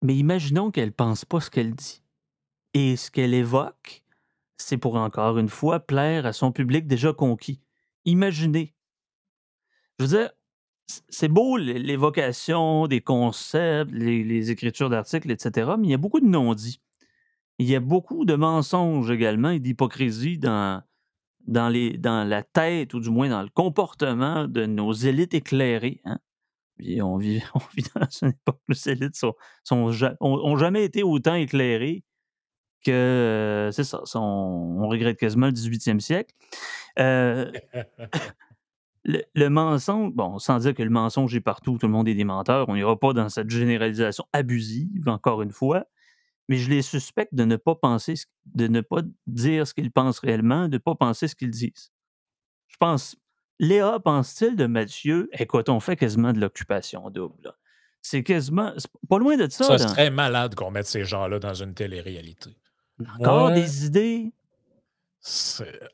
Mais 0.00 0.16
imaginons 0.16 0.70
qu'elle 0.70 0.88
ne 0.88 0.94
pense 0.94 1.26
pas 1.26 1.40
ce 1.40 1.50
qu'elle 1.50 1.74
dit. 1.74 2.02
Et 2.72 2.96
ce 2.96 3.10
qu'elle 3.10 3.34
évoque, 3.34 4.02
c'est 4.56 4.78
pour 4.78 4.94
encore 4.96 5.36
une 5.38 5.50
fois 5.50 5.80
plaire 5.80 6.24
à 6.24 6.32
son 6.32 6.50
public 6.50 6.86
déjà 6.86 7.12
conquis. 7.12 7.60
Imaginez. 8.06 8.74
Je 9.98 10.06
veux 10.06 10.18
dire, 10.18 10.30
c'est 11.08 11.28
beau 11.28 11.56
l'évocation 11.56 12.86
des 12.86 13.00
concepts, 13.00 13.92
les, 13.92 14.50
écritures 14.50 14.90
d'articles, 14.90 15.30
etc., 15.30 15.72
mais 15.78 15.88
il 15.88 15.90
y 15.90 15.94
a 15.94 15.98
beaucoup 15.98 16.20
de 16.20 16.26
non-dits. 16.26 16.80
Il 17.58 17.68
y 17.68 17.76
a 17.76 17.80
beaucoup 17.80 18.24
de 18.24 18.34
mensonges 18.34 19.10
également 19.10 19.50
et 19.50 19.60
d'hypocrisie 19.60 20.38
dans, 20.38 20.82
dans, 21.46 21.72
dans 21.98 22.28
la 22.28 22.42
tête, 22.42 22.94
ou 22.94 23.00
du 23.00 23.10
moins 23.10 23.28
dans 23.28 23.42
le 23.42 23.48
comportement 23.48 24.48
de 24.48 24.66
nos 24.66 24.92
élites 24.92 25.34
éclairées. 25.34 26.00
Hein. 26.04 26.18
on, 27.02 27.16
vit, 27.16 27.42
on 27.54 27.60
vit 27.76 27.84
dans 27.94 28.08
une 28.22 28.30
époque 28.30 28.60
où 28.68 28.72
les 28.72 28.88
élites 28.88 29.16
sont, 29.16 29.34
ont, 30.20 30.56
jamais 30.56 30.84
été 30.84 31.02
autant 31.02 31.34
éclairées 31.34 32.04
que, 32.84 33.70
c'est 33.72 33.84
ça, 33.84 34.02
on 34.14 34.88
regrette 34.88 35.18
quasiment 35.18 35.46
le 35.46 35.52
18e 35.52 36.00
siècle. 36.00 36.34
Euh, 36.98 37.50
le, 39.04 39.48
mensonge, 39.48 40.12
bon, 40.12 40.38
sans 40.38 40.58
dire 40.60 40.74
que 40.74 40.82
le 40.82 40.90
mensonge 40.90 41.34
est 41.34 41.40
partout, 41.40 41.78
tout 41.78 41.86
le 41.86 41.92
monde 41.92 42.08
est 42.08 42.14
des 42.14 42.24
menteurs, 42.24 42.68
on 42.68 42.74
n'ira 42.74 42.98
pas 42.98 43.12
dans 43.12 43.28
cette 43.28 43.50
généralisation 43.50 44.24
abusive, 44.32 45.08
encore 45.08 45.42
une 45.42 45.50
fois, 45.50 45.84
mais 46.48 46.56
je 46.56 46.70
les 46.70 46.82
suspecte 46.82 47.34
de 47.34 47.44
ne 47.44 47.56
pas 47.56 47.74
penser, 47.74 48.14
de 48.46 48.66
ne 48.68 48.80
pas 48.80 49.02
dire 49.26 49.66
ce 49.66 49.74
qu'ils 49.74 49.90
pensent 49.90 50.20
réellement, 50.20 50.68
de 50.68 50.74
ne 50.74 50.78
pas 50.78 50.94
penser 50.94 51.28
ce 51.28 51.34
qu'ils 51.34 51.50
disent. 51.50 51.92
Je 52.68 52.76
pense, 52.78 53.16
Léa 53.58 53.98
pense-t-il 54.00 54.56
de 54.56 54.66
Mathieu, 54.66 55.28
écoute, 55.32 55.68
on 55.68 55.80
fait 55.80 55.96
quasiment 55.96 56.32
de 56.32 56.40
l'occupation 56.40 57.10
double. 57.10 57.54
C'est 58.02 58.24
quasiment, 58.24 58.72
pas 59.08 59.18
loin 59.18 59.36
de 59.36 59.48
ça. 59.48 59.78
Ça 59.78 59.88
serait 59.88 60.10
malade 60.10 60.56
qu'on 60.56 60.72
mette 60.72 60.86
ces 60.86 61.04
gens-là 61.04 61.38
dans 61.38 61.54
une 61.54 61.74
télé-réalité. 61.74 62.56
Encore 63.18 63.52
des 63.52 63.86
idées? 63.86 64.32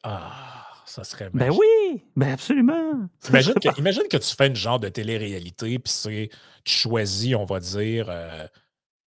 Ah. 0.03 0.67
Ça 0.89 1.05
serait 1.05 1.29
Ben 1.35 1.51
oui, 1.51 2.03
ben 2.17 2.31
absolument. 2.31 3.09
Imagine 3.29 3.55
que, 3.55 3.79
imagine 3.79 4.05
que, 4.11 4.17
tu 4.17 4.35
fais 4.35 4.47
une 4.47 4.57
genre 4.57 4.81
de 4.81 4.89
télé-réalité, 4.89 5.79
puis 5.79 5.93
c'est, 5.93 6.31
tu 6.65 6.73
choisis, 6.73 7.35
on 7.35 7.45
va 7.45 7.61
dire, 7.61 8.07
euh, 8.09 8.47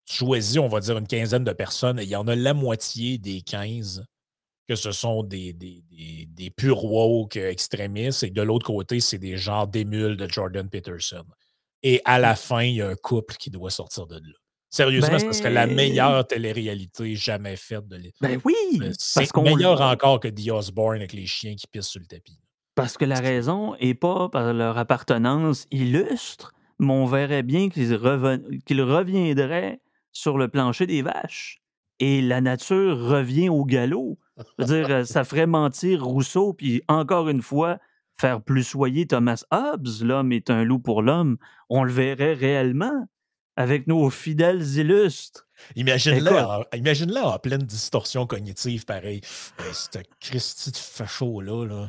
tu 0.04 0.16
choisis, 0.16 0.58
on 0.58 0.66
va 0.66 0.80
dire, 0.80 0.98
une 0.98 1.06
quinzaine 1.06 1.44
de 1.44 1.52
personnes, 1.52 2.00
et 2.00 2.02
il 2.02 2.08
y 2.08 2.16
en 2.16 2.26
a 2.26 2.34
la 2.34 2.54
moitié 2.54 3.18
des 3.18 3.40
15 3.42 4.04
que 4.68 4.74
ce 4.74 4.90
sont 4.90 5.22
des, 5.22 5.52
des, 5.52 5.84
des, 5.90 6.26
des 6.26 6.50
purs 6.50 6.84
woke 6.84 7.36
extrémistes, 7.36 8.24
et 8.24 8.30
de 8.30 8.42
l'autre 8.42 8.66
côté, 8.66 8.98
c'est 8.98 9.18
des 9.18 9.36
genres 9.36 9.68
d'émules 9.68 10.16
de 10.16 10.28
Jordan 10.28 10.68
Peterson. 10.68 11.24
Et 11.84 12.02
à 12.04 12.18
la 12.18 12.34
fin, 12.34 12.62
il 12.62 12.76
y 12.76 12.82
a 12.82 12.88
un 12.88 12.96
couple 12.96 13.36
qui 13.36 13.50
doit 13.50 13.70
sortir 13.70 14.08
de 14.08 14.16
là. 14.16 14.39
Sérieusement, 14.70 15.18
ce 15.18 15.32
serait 15.32 15.50
la 15.50 15.66
ben 15.66 15.74
meilleure 15.74 16.24
télé-réalité 16.26 17.16
jamais 17.16 17.56
faite 17.56 17.88
de 17.88 17.96
l'État. 17.96 18.18
Ben 18.20 18.40
oui! 18.44 18.54
C'est 18.98 19.36
meilleur 19.36 19.80
encore 19.80 20.20
que 20.20 20.28
The 20.28 20.50
Osborne 20.50 20.98
avec 20.98 21.12
les 21.12 21.26
chiens 21.26 21.56
qui 21.56 21.66
pissent 21.66 21.88
sur 21.88 22.00
le 22.00 22.06
tapis. 22.06 22.38
Parce 22.76 22.96
que 22.96 23.04
la 23.04 23.18
raison 23.18 23.74
n'est 23.80 23.94
pas 23.94 24.28
par 24.28 24.54
leur 24.54 24.78
appartenance 24.78 25.66
illustre, 25.72 26.54
mais 26.78 26.92
on 26.92 27.04
verrait 27.04 27.42
bien 27.42 27.68
qu'ils 27.68 27.94
reviendraient 27.94 29.80
sur 30.12 30.38
le 30.38 30.48
plancher 30.48 30.86
des 30.86 31.02
vaches. 31.02 31.60
Et 31.98 32.22
la 32.22 32.40
nature 32.40 32.98
revient 32.98 33.48
au 33.48 33.64
galop. 33.64 34.18
dire, 34.58 34.90
euh, 34.90 35.04
ça 35.04 35.24
ferait 35.24 35.46
mentir 35.46 36.02
Rousseau, 36.02 36.54
puis 36.54 36.80
encore 36.88 37.28
une 37.28 37.42
fois, 37.42 37.78
faire 38.18 38.40
plus 38.40 38.64
soyer 38.64 39.06
Thomas 39.06 39.42
Hobbes, 39.50 39.88
l'homme 40.00 40.32
est 40.32 40.48
un 40.48 40.64
loup 40.64 40.78
pour 40.78 41.02
l'homme. 41.02 41.36
On 41.68 41.82
le 41.84 41.92
verrait 41.92 42.34
réellement 42.34 43.06
avec 43.60 43.86
nos 43.86 44.08
fidèles 44.08 44.62
illustres. 44.78 45.46
Imagine-le 45.76 46.30
imagine 46.74 47.16
en 47.18 47.38
pleine 47.38 47.62
distorsion 47.62 48.26
cognitive, 48.26 48.86
pareil. 48.86 49.20
Euh, 49.60 49.72
ce 49.74 49.98
Christy 50.18 50.70
de 50.70 50.76
facho-là, 50.76 51.66
là, 51.66 51.88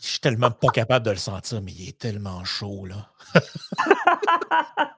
je 0.00 0.06
suis 0.06 0.20
tellement 0.20 0.50
pas 0.50 0.70
capable 0.70 1.04
de 1.04 1.10
le 1.10 1.18
sentir, 1.18 1.60
mais 1.60 1.72
il 1.72 1.90
est 1.90 1.98
tellement 1.98 2.42
chaud, 2.44 2.86
là. 2.86 3.10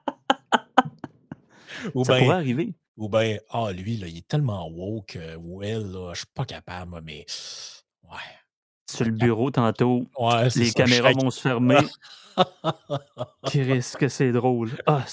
ou 1.93 2.05
Ça 2.05 2.17
pourrait 2.17 2.35
arriver. 2.35 2.73
Ou 2.95 3.09
bien, 3.09 3.37
ah, 3.49 3.73
lui, 3.73 3.97
là, 3.97 4.07
il 4.07 4.19
est 4.19 4.27
tellement 4.27 4.69
woke, 4.69 5.17
euh, 5.17 5.35
well, 5.39 5.91
là, 5.91 6.13
je 6.13 6.19
suis 6.19 6.27
pas 6.33 6.45
capable, 6.45 7.01
mais 7.03 7.25
ouais. 8.03 8.17
Sur 8.89 9.05
le 9.05 9.11
bureau, 9.11 9.51
tantôt, 9.51 10.07
les 10.55 10.71
caméras 10.71 11.11
vont 11.11 11.29
se 11.29 11.41
fermer. 11.41 11.79
Risque 13.43 13.99
que 13.99 14.07
c'est 14.07 14.31
drôle. 14.31 14.71
Ah, 14.85 15.03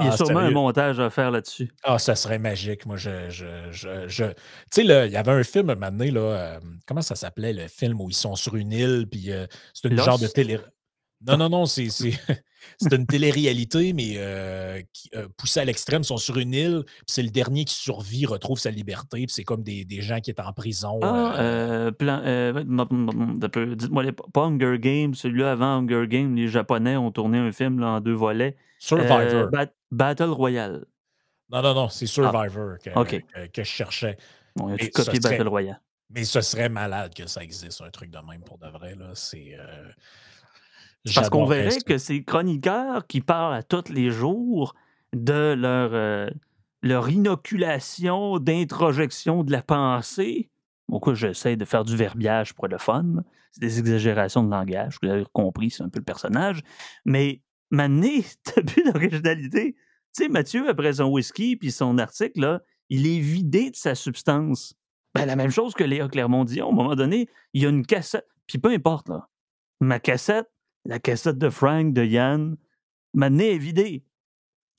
il 0.00 0.06
y 0.06 0.08
a 0.08 0.12
ah, 0.12 0.16
sûrement 0.16 0.40
un 0.40 0.50
montage 0.50 1.00
à 1.00 1.10
faire 1.10 1.30
là-dessus. 1.30 1.70
Ah, 1.82 1.98
ça 1.98 2.14
serait 2.14 2.38
magique. 2.38 2.86
Moi, 2.86 2.96
je. 2.96 3.28
je, 3.28 3.46
je, 3.70 4.24
Tu 4.24 4.32
sais, 4.70 4.84
il 4.84 5.12
y 5.12 5.16
avait 5.16 5.32
un 5.32 5.44
film 5.44 5.68
à 5.68 5.72
un 5.72 5.76
moment 5.76 5.90
donné, 5.92 6.10
là, 6.10 6.20
euh, 6.20 6.60
comment 6.86 7.02
ça 7.02 7.14
s'appelait, 7.14 7.52
le 7.52 7.68
film 7.68 8.00
où 8.00 8.08
ils 8.08 8.14
sont 8.14 8.34
sur 8.34 8.56
une 8.56 8.72
île, 8.72 9.06
puis 9.10 9.30
euh, 9.30 9.46
c'est 9.74 9.88
une 9.88 10.00
genre 10.00 10.18
de 10.18 10.28
télé. 10.28 10.58
Non, 11.26 11.36
non, 11.36 11.50
non, 11.50 11.66
c'est 11.66 11.84
une 12.90 13.06
télé-réalité, 13.06 13.92
mais 13.92 14.14
euh, 14.16 14.80
qui, 14.92 15.10
poussée 15.36 15.60
à 15.60 15.64
l'extrême, 15.64 16.02
ils 16.02 16.06
sont 16.06 16.16
sur 16.16 16.38
une 16.38 16.52
île, 16.54 16.82
puis 16.84 17.04
c'est 17.06 17.22
le 17.22 17.30
dernier 17.30 17.64
qui 17.64 17.74
survit, 17.74 18.26
retrouve 18.26 18.58
sa 18.58 18.70
liberté, 18.70 19.18
puis 19.18 19.32
c'est 19.32 19.44
comme 19.44 19.62
des, 19.62 19.84
des, 19.84 20.00
gens 20.00 20.18
qui 20.20 20.30
étaient 20.30 20.42
en 20.42 20.52
prison. 20.52 20.98
Ah, 21.02 21.90
dites-moi, 23.76 24.04
pas 24.32 24.42
Hunger 24.42 24.78
Games, 24.80 25.14
celui-là 25.14 25.52
avant 25.52 25.76
Hunger 25.76 26.06
Games, 26.08 26.34
les 26.34 26.48
Japonais 26.48 26.96
ont 26.96 27.12
tourné 27.12 27.38
un 27.38 27.52
film 27.52 27.78
là, 27.78 27.88
en 27.88 28.00
deux 28.00 28.14
volets. 28.14 28.56
Survivor. 28.78 29.48
Battle 29.92 30.30
Royale. 30.30 30.86
Non, 31.50 31.62
non, 31.62 31.74
non, 31.74 31.88
c'est 31.88 32.06
ah, 32.06 32.08
Survivor 32.08 32.78
que, 32.82 33.46
que, 33.46 33.62
je 33.62 33.68
cherchais. 33.68 34.16
Y 34.58 34.72
a 34.72 34.88
copié 34.88 35.20
Battle 35.20 35.48
Royale? 35.48 35.80
Mais 36.10 36.24
ce 36.24 36.40
serait 36.40 36.68
malade 36.68 37.14
que 37.14 37.26
ça 37.26 37.42
existe, 37.42 37.80
un 37.82 37.90
truc 37.90 38.10
de 38.10 38.18
même 38.18 38.42
pour 38.42 38.58
de 38.58 38.68
vrai. 38.68 38.94
Là. 38.94 39.10
C'est. 39.14 39.54
Euh, 39.58 39.90
parce 41.14 41.30
qu'on 41.30 41.46
verrait 41.46 41.78
que 41.84 41.98
ces 41.98 42.24
chroniqueurs 42.24 43.06
qui 43.06 43.20
parlent 43.20 43.54
à 43.54 43.62
tous 43.62 43.90
les 43.90 44.10
jours 44.10 44.74
de 45.12 45.54
leur, 45.54 45.90
euh, 45.92 46.30
leur 46.82 47.08
inoculation 47.08 48.38
d'introjection 48.38 49.44
de 49.44 49.52
la 49.52 49.62
pensée. 49.62 50.50
Pourquoi 50.86 51.14
j'essaie 51.14 51.56
de 51.56 51.64
faire 51.64 51.84
du 51.84 51.96
verbiage 51.96 52.54
pour 52.54 52.68
le 52.68 52.78
fun. 52.78 53.24
C'est 53.50 53.60
des 53.60 53.78
exagérations 53.78 54.42
de 54.42 54.50
langage, 54.50 54.96
vous 55.02 55.08
avez 55.08 55.24
compris, 55.32 55.70
c'est 55.70 55.82
un 55.82 55.88
peu 55.88 55.98
le 55.98 56.04
personnage. 56.04 56.62
Mais 57.04 57.42
Mané, 57.72 58.24
t'as 58.44 58.62
plus 58.62 58.84
d'originalité. 58.84 59.74
Tu 60.14 60.24
sais, 60.24 60.28
Mathieu, 60.28 60.68
après 60.68 60.92
son 60.94 61.06
whisky 61.06 61.56
puis 61.56 61.72
son 61.72 61.98
article, 61.98 62.60
il 62.90 63.06
est 63.06 63.18
vidé 63.18 63.70
de 63.70 63.76
sa 63.76 63.94
substance. 63.94 64.74
Ben, 65.14 65.26
la 65.26 65.36
même 65.36 65.50
chose 65.50 65.74
que 65.74 65.82
Léa 65.82 66.08
Clermont 66.08 66.44
dit, 66.44 66.60
à 66.60 66.66
un 66.66 66.70
moment 66.70 66.94
donné, 66.94 67.28
il 67.54 67.62
y 67.62 67.66
a 67.66 67.70
une 67.70 67.84
cassette. 67.84 68.28
Puis 68.46 68.58
peu 68.58 68.70
importe, 68.70 69.08
là. 69.08 69.28
Ma 69.80 69.98
cassette, 69.98 70.48
la 70.84 70.98
cassette 70.98 71.38
de 71.38 71.50
Frank, 71.50 71.92
de 71.92 72.04
Yann, 72.04 72.56
Mané 73.14 73.54
est 73.54 73.58
vidée. 73.58 74.04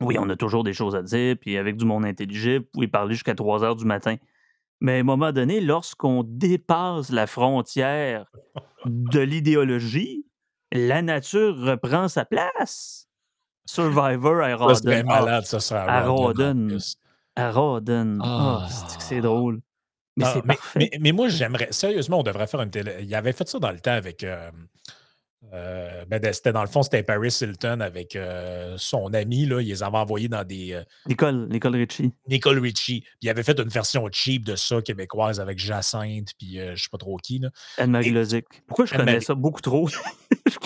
Oui, 0.02 0.18
on 0.20 0.30
a 0.30 0.36
toujours 0.36 0.64
des 0.64 0.74
choses 0.74 0.96
à 0.96 1.02
dire, 1.02 1.36
puis 1.40 1.58
avec 1.58 1.78
du 1.78 1.86
monde 1.86 2.06
intelligible, 2.06 2.66
vous 2.66 2.72
pouvez 2.74 2.88
parler 2.88 3.14
jusqu'à 3.16 3.36
3 3.36 3.64
heures 3.64 3.76
du 3.76 3.86
matin. 3.86 4.16
Mais 4.82 4.98
à 4.98 5.00
un 5.00 5.04
moment 5.04 5.32
donné, 5.32 5.62
lorsqu'on 5.62 6.24
dépasse 6.24 7.12
la 7.12 7.26
frontière 7.26 8.32
de 8.86 9.20
l'idéologie, 9.20 10.26
la 10.74 11.02
nature 11.02 11.56
reprend 11.58 12.08
sa 12.08 12.26
place. 12.26 13.08
Survivor 13.66 14.42
à 14.42 14.50
Ça 14.76 14.76
serait 14.84 15.02
Rawdon. 15.02 15.10
Ah, 15.10 15.22
malade, 15.22 15.46
ça 15.46 15.60
serait 15.60 15.80
à 15.80 15.84
à 15.84 16.02
Rawdon, 16.04 16.14
en 16.14 16.26
Rawdon. 16.26 16.68
plus. 16.68 16.96
À 17.36 17.52
Rawdon. 17.52 18.18
Ah, 18.22 18.68
c'est 18.70 18.98
que 18.98 19.04
c'est 19.04 19.22
drôle? 19.22 19.62
Mais 20.18 20.26
mais- 20.76 20.90
mais 21.00 21.12
moi, 21.12 21.28
j'aimerais. 21.30 21.70
Sérieusement, 21.72 22.20
on 22.20 22.24
devrait 22.24 22.46
faire 22.48 22.62
une 22.62 22.70
télé. 22.70 22.98
Il 23.02 23.16
avait 23.16 23.34
fait 23.34 23.48
ça 23.48 23.58
dans 23.60 23.72
le 23.72 23.80
temps 23.80 23.94
avec. 23.94 24.24
euh, 24.24 24.52
euh, 25.54 26.06
ben, 26.08 26.22
c'était 26.34 26.54
dans 26.54 26.62
le 26.62 26.68
fond, 26.68 26.84
c'était 26.84 27.04
Paris 27.04 27.36
Hilton 27.42 27.80
avec 27.82 28.16
euh, 28.16 28.76
son 28.78 29.14
ami. 29.14 29.46
Là, 29.46 29.62
il 29.62 29.68
les 29.68 29.84
avait 29.84 29.98
envoyés 29.98 30.28
dans 30.28 30.44
des. 30.44 30.74
euh, 30.74 30.84
Nicole, 31.08 31.48
Nicole 31.50 31.76
Richie. 31.76 32.12
Nicole 32.28 32.60
Richie. 32.60 33.02
Puis 33.02 33.10
il 33.22 33.30
avait 33.30 33.44
fait 33.44 33.60
une 33.60 33.68
version 33.70 34.08
cheap 34.12 34.46
de 34.46 34.56
ça, 34.56 34.82
québécoise, 34.82 35.40
avec 35.40 35.60
Jacinthe, 35.60 36.30
puis 36.40 36.60
euh, 36.60 36.76
je 36.76 36.84
sais 36.84 36.90
pas 36.92 36.98
trop 36.98 37.18
qui. 37.18 37.42
Anne-Marie 37.78 38.12
Lozic. 38.12 38.46
Pourquoi 38.68 38.86
je 38.86 38.94
connais 38.96 39.20
ça 39.22 39.34
beaucoup 39.36 39.62
trop? 39.62 39.90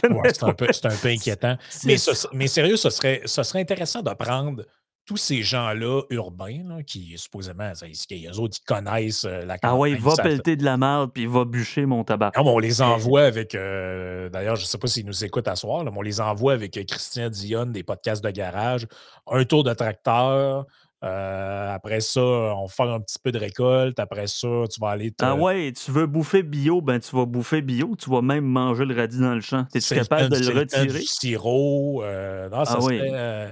Ouais, 0.09 0.33
c'est 0.33 0.43
un, 0.43 0.53
peu- 0.53 0.67
c'est 0.71 0.85
un 0.85 0.95
peu 0.95 1.07
inquiétant. 1.09 1.57
Ce- 1.69 2.27
mais 2.33 2.47
sérieux, 2.47 2.77
ce 2.77 2.89
serait, 2.89 3.21
ce 3.25 3.43
serait 3.43 3.59
intéressant 3.59 4.01
de 4.01 4.11
prendre 4.13 4.63
tous 5.07 5.17
ces 5.17 5.41
gens-là 5.41 6.01
urbains, 6.09 6.63
là, 6.67 6.83
qui 6.83 7.13
supposément, 7.17 7.71
eux 7.71 8.39
autres, 8.39 8.57
ils 8.61 8.65
connaissent 8.65 9.23
euh, 9.25 9.45
la 9.45 9.57
Ah 9.63 9.75
ouais, 9.75 9.91
campagne, 9.91 10.03
va 10.15 10.21
pelleter 10.21 10.55
de 10.57 10.65
la 10.65 10.75
merde 10.77 11.11
puis 11.13 11.25
va 11.25 11.45
bûcher 11.45 11.85
mon 11.85 12.03
tabac. 12.03 12.33
Non, 12.37 12.43
mais 12.43 12.49
on 12.51 12.59
les 12.59 12.81
envoie 12.81 13.23
avec. 13.23 13.55
euh, 13.55 14.29
D'ailleurs, 14.29 14.57
je 14.57 14.63
ne 14.63 14.67
sais 14.67 14.77
pas 14.77 14.87
s'ils 14.87 15.05
nous 15.05 15.23
écoutent 15.23 15.47
à 15.47 15.55
soir, 15.55 15.83
là, 15.85 15.91
mais 15.91 15.97
on 15.97 16.01
les 16.01 16.19
envoie 16.21 16.53
avec 16.53 16.75
euh, 16.77 16.83
Christian 16.83 17.29
Dionne 17.29 17.71
des 17.71 17.83
podcasts 17.83 18.23
de 18.23 18.29
garage, 18.29 18.85
un 19.31 19.43
tour 19.45 19.63
de 19.63 19.73
tracteur. 19.73 20.65
euh, 21.03 21.73
après 21.73 22.01
ça, 22.01 22.19
on 22.21 22.65
va 22.65 22.67
faire 22.67 22.89
un 22.91 22.99
petit 22.99 23.19
peu 23.23 23.31
de 23.31 23.37
récolte. 23.39 23.99
Après 23.99 24.27
ça, 24.27 24.47
tu 24.69 24.81
vas 24.81 24.89
aller 24.89 25.11
te. 25.11 25.23
Ah 25.23 25.35
ouais, 25.35 25.71
tu 25.71 25.91
veux 25.91 26.05
bouffer 26.07 26.43
bio, 26.43 26.81
ben 26.81 26.99
tu 26.99 27.15
vas 27.15 27.25
bouffer 27.25 27.61
bio, 27.61 27.95
tu 27.97 28.09
vas 28.09 28.21
même 28.21 28.43
manger 28.45 28.83
le 28.83 28.93
radis 28.95 29.19
dans 29.19 29.35
le 29.35 29.41
champ. 29.41 29.65
Es-tu 29.73 29.81
c'est 29.81 29.95
le 29.95 30.01
capable 30.01 30.29
de 30.29 30.37
le 30.51 30.59
retirer? 30.59 30.99
Du 30.99 31.05
sirop. 31.05 32.03
euh, 32.03 32.49
non, 32.49 32.65
ça 32.65 32.73
Ah 32.77 32.81
serait, 32.81 33.11
euh, 33.13 33.51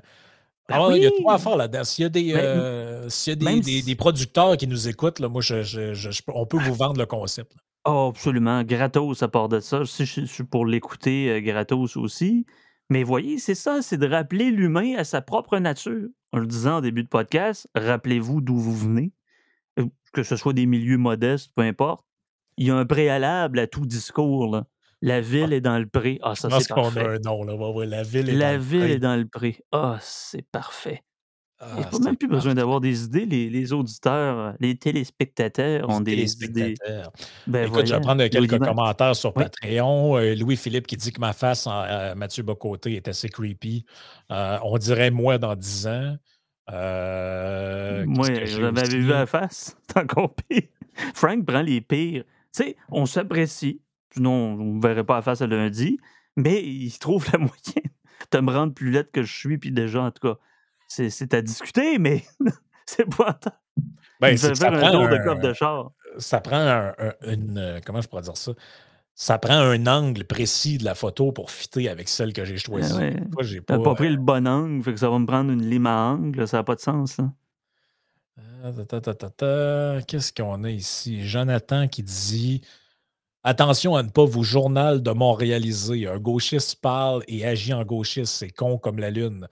Ben 0.68 0.76
ah 0.80 0.88
ouais, 0.88 0.98
Il 0.98 1.04
y 1.04 1.06
a 1.06 1.12
tout 1.12 1.30
à 1.30 1.36
oui. 1.36 1.42
faire 1.42 1.56
là-dedans. 1.58 1.84
S'il 1.84 2.04
y 2.04 2.06
a 2.06 2.10
des, 2.10 2.34
Ben, 2.34 2.40
euh, 2.40 3.10
s'il 3.10 3.34
y 3.44 3.48
a 3.48 3.60
des, 3.62 3.82
des- 3.84 3.96
producteurs 3.96 4.58
qui 4.58 4.68
nous 4.68 4.88
écoutent, 4.88 5.20
là, 5.20 5.30
moi, 5.30 5.42
je, 5.42 6.14
on 6.34 6.46
peut 6.46 6.58
vous 6.58 6.74
vendre 6.74 7.00
le 7.00 7.06
concept. 7.06 7.54
là. 7.56 7.62
Oh, 7.88 8.08
absolument. 8.10 8.64
Gratos 8.64 9.22
à 9.22 9.28
part 9.28 9.48
de 9.48 9.60
ça. 9.60 9.86
Si 9.86 10.06
je 10.08 10.22
suis 10.26 10.44
pour 10.44 10.66
l'écouter, 10.66 11.30
euh, 11.30 11.40
gratos 11.42 11.96
aussi. 11.98 12.46
Mais 12.90 13.04
voyez, 13.04 13.38
c'est 13.38 13.54
ça, 13.56 13.82
c'est 13.84 13.98
de 13.98 14.08
rappeler 14.08 14.50
l'humain 14.52 14.96
à 14.98 15.04
sa 15.04 15.22
propre 15.22 15.58
nature. 15.60 16.08
En 16.32 16.40
le 16.40 16.48
disant 16.48 16.78
en 16.78 16.82
début 16.82 17.04
de 17.04 17.08
podcast, 17.10 17.68
rappelez-vous 17.76 18.42
d'où 18.42 18.58
vous 18.58 18.76
venez. 18.76 19.12
Euh, 19.80 19.86
Que 20.14 20.24
ce 20.24 20.36
soit 20.36 20.54
des 20.54 20.66
milieux 20.66 20.98
modestes, 20.98 21.52
peu 21.56 21.62
importe. 21.62 22.04
Il 22.58 22.66
y 22.68 22.72
a 22.72 22.76
un 22.76 22.86
préalable 22.86 23.60
à 23.60 23.68
tout 23.68 23.86
discours. 23.86 24.52
là. 24.52 24.66
La 25.02 25.22
ville 25.22 25.54
est 25.54 25.62
dans 25.62 25.78
le 25.78 25.86
pré. 25.88 26.20
Ah, 26.24 26.36
ça, 26.36 26.50
Je 26.50 26.60
c'est 26.60 26.74
qu'on 26.74 26.84
parfait. 26.84 27.00
a 27.06 27.10
un 27.12 27.20
nom. 27.20 27.44
Là. 27.44 27.54
Ouais, 27.56 27.74
ouais, 27.74 27.86
la 27.86 28.04
ville 28.04 28.30
est 28.30 28.34
La 28.34 28.52
dans 28.54 28.58
le 28.58 28.64
ville 28.64 28.80
pré. 28.82 28.92
est 28.94 29.00
dans 29.00 29.16
le 29.16 29.28
pré. 29.28 29.58
Ah, 29.72 29.98
c'est 30.02 30.42
parfait. 30.52 31.04
Ah, 31.60 31.68
Il 31.76 31.80
n'y 31.80 31.84
a 31.86 31.88
pas 31.88 32.00
même 32.00 32.18
plus 32.18 32.28
besoin 32.28 32.54
d'avoir 32.54 32.82
des 32.82 33.06
idées. 33.06 33.26
Les, 33.26 33.50
les 33.50 33.72
auditeurs, 33.72 34.38
euh, 34.40 34.52
les 34.60 34.76
téléspectateurs 34.78 35.88
ont 35.90 36.02
des 36.02 36.34
idées. 36.44 36.74
Ben 37.48 37.68
Écoute, 37.68 37.86
je 37.88 37.94
vais 37.96 38.02
prendre 38.02 38.22
Louis 38.22 38.30
quelques 38.30 38.60
commentaires 38.60 39.16
sur 39.16 39.36
Oui. 39.38 39.44
Patreon. 39.44 40.18
Euh, 40.18 40.36
Louis-Philippe 40.36 40.86
qui 40.88 40.98
dit 40.98 41.12
que 41.14 41.22
ma 41.22 41.32
face 41.34 41.66
en 41.66 41.84
euh, 41.84 42.14
Mathieu 42.16 42.44
Bocoté 42.44 42.96
est 42.96 43.08
assez 43.08 43.30
creepy. 43.30 43.86
Euh, 44.32 44.58
on 44.64 44.78
dirait 44.78 45.12
moi 45.12 45.38
dans 45.38 45.56
10 45.56 45.88
ans. 45.88 46.16
Euh, 46.72 48.04
Moi, 48.06 48.30
m'avez 48.30 48.44
aussi? 48.88 48.98
vu 49.00 49.14
à 49.14 49.20
la 49.20 49.26
face. 49.26 49.78
C'est 49.88 49.98
encore 50.00 50.34
pire. 50.36 50.64
Frank 51.14 51.46
prend 51.46 51.62
les 51.62 51.80
pires. 51.82 52.24
Tu 52.56 52.64
sais, 52.64 52.76
on 52.90 53.06
s'apprécie. 53.06 53.82
Sinon, 54.16 54.32
on 54.60 54.74
ne 54.76 54.82
verrait 54.82 55.04
pas 55.04 55.18
à 55.18 55.22
face 55.22 55.42
à 55.42 55.48
lundi. 55.48 56.00
Mais 56.38 56.64
il 56.64 56.92
trouve 57.00 57.26
la 57.32 57.38
moyenne 57.40 57.92
de 58.32 58.40
me 58.40 58.52
rendre 58.52 58.74
plus 58.74 58.92
laide 58.92 59.12
que 59.12 59.24
je 59.24 59.34
suis. 59.34 59.58
Puis 59.58 59.72
déjà, 59.72 60.02
en 60.04 60.12
tout 60.12 60.28
cas, 60.28 60.40
c'est 60.88 61.10
c'est 61.10 61.34
à 61.34 61.42
discuter, 61.42 61.98
mais 62.00 62.24
c'est 62.86 63.06
pas. 63.16 63.40
Ben, 64.20 64.36
ça 64.38 64.50
un 64.50 64.72
prend 64.72 64.92
de 65.08 65.16
un- 65.16 65.24
coffre 65.24 65.42
de 65.42 65.54
char. 65.54 65.92
ça 66.18 66.40
prend 66.42 66.56
un- 66.58 66.94
un- 66.98 67.32
une. 67.34 67.58
euh, 67.58 67.80
Comment 67.86 68.02
je 68.02 68.08
pourrais 68.08 68.22
dire 68.24 68.38
ça? 68.38 68.52
Ça 69.18 69.38
prend 69.38 69.54
un 69.58 69.88
angle 69.88 70.26
précis 70.26 70.78
de 70.78 70.84
la 70.84 70.94
photo 70.96 71.32
pour 71.32 71.50
fitter 71.52 71.88
avec 71.90 72.10
celle 72.10 72.34
que 72.34 72.44
j'ai 72.44 72.58
choisie. 72.58 72.92
Ah 72.96 73.00
ouais. 73.00 73.62
T'as 73.66 73.80
pas. 73.80 73.96
pris 73.96 74.08
euh, 74.08 74.12
le 74.12 74.18
bon 74.18 74.46
angle, 74.48 74.84
fait 74.84 74.94
que 74.94 75.00
ça 75.00 75.10
va 75.10 75.18
me 75.20 75.26
prendre 75.26 75.52
une 75.52 75.66
lime 75.70 75.86
à 75.88 76.08
angle. 76.12 76.46
Ça 76.48 76.58
n'a 76.58 76.64
pas 76.64 76.76
de 76.76 76.82
sens. 76.82 77.18
Là. 77.18 77.32
Ta, 78.76 78.86
ta, 78.86 79.00
ta, 79.02 79.14
ta, 79.14 79.30
ta. 79.30 79.98
Qu'est-ce 80.08 80.34
qu'on 80.34 80.64
a 80.66 80.70
ici? 80.70 81.24
Jonathan 81.24 81.88
qui 81.88 82.04
dit 82.04 82.62
Attention 83.48 83.96
à 83.96 84.02
ne 84.02 84.10
pas 84.10 84.26
vous 84.26 84.42
journal 84.44 85.04
de 85.04 85.12
Montréaliser. 85.12 86.08
Un 86.08 86.18
gauchiste 86.18 86.82
parle 86.82 87.24
et 87.28 87.46
agit 87.46 87.74
en 87.74 87.84
gauchiste. 87.86 88.34
C'est 88.34 88.50
con 88.50 88.80
comme 88.80 88.98
la 88.98 89.12
lune. 89.12 89.48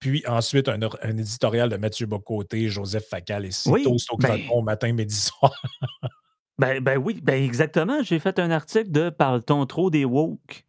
Puis 0.00 0.24
ensuite, 0.26 0.68
un, 0.68 0.82
or- 0.82 0.98
un 1.00 1.16
éditorial 1.16 1.68
de 1.68 1.76
Mathieu 1.76 2.06
Bocoté, 2.06 2.68
Joseph 2.68 3.06
Facal 3.08 3.44
et 3.46 3.50
Oui, 3.66 3.84
Cito 3.84 4.14
au 4.14 4.16
ben- 4.18 4.40
matin, 4.64 4.92
midi, 4.92 5.14
soir. 5.14 5.52
Ben, 6.58 6.82
ben 6.82 6.96
oui, 6.96 7.20
ben 7.22 7.40
exactement. 7.44 8.02
J'ai 8.02 8.18
fait 8.18 8.38
un 8.38 8.50
article 8.50 8.90
de 8.90 9.10
Parle-t-on 9.10 9.66
trop 9.66 9.90
des 9.90 10.06
woke? 10.06 10.64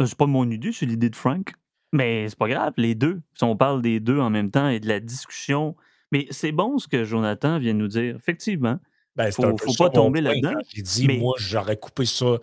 Euh, 0.00 0.06
C'est 0.06 0.16
pas 0.16 0.26
mon 0.26 0.48
idée, 0.48 0.70
c'est 0.72 0.86
l'idée 0.86 1.10
de 1.10 1.16
Frank. 1.16 1.52
Mais 1.92 2.28
c'est 2.28 2.38
pas 2.38 2.48
grave, 2.48 2.72
les 2.76 2.94
deux. 2.94 3.20
Si 3.34 3.42
on 3.42 3.56
parle 3.56 3.82
des 3.82 3.98
deux 3.98 4.20
en 4.20 4.30
même 4.30 4.52
temps 4.52 4.68
et 4.68 4.78
de 4.78 4.86
la 4.86 5.00
discussion. 5.00 5.74
Mais 6.12 6.28
c'est 6.30 6.52
bon 6.52 6.78
ce 6.78 6.86
que 6.86 7.02
Jonathan 7.04 7.58
vient 7.58 7.74
de 7.74 7.78
nous 7.80 7.88
dire. 7.88 8.14
Effectivement. 8.14 8.78
Ben, 9.16 9.30
c'est 9.30 9.42
Faut- 9.42 9.74
pas 9.78 9.90
tomber 9.90 10.20
là-dedans, 10.20 10.54
J'ai 10.68 10.82
dit, 10.82 11.06
mais- 11.06 11.18
moi, 11.18 11.34
j'aurais 11.38 11.76
coupé 11.76 12.06
ça 12.06 12.36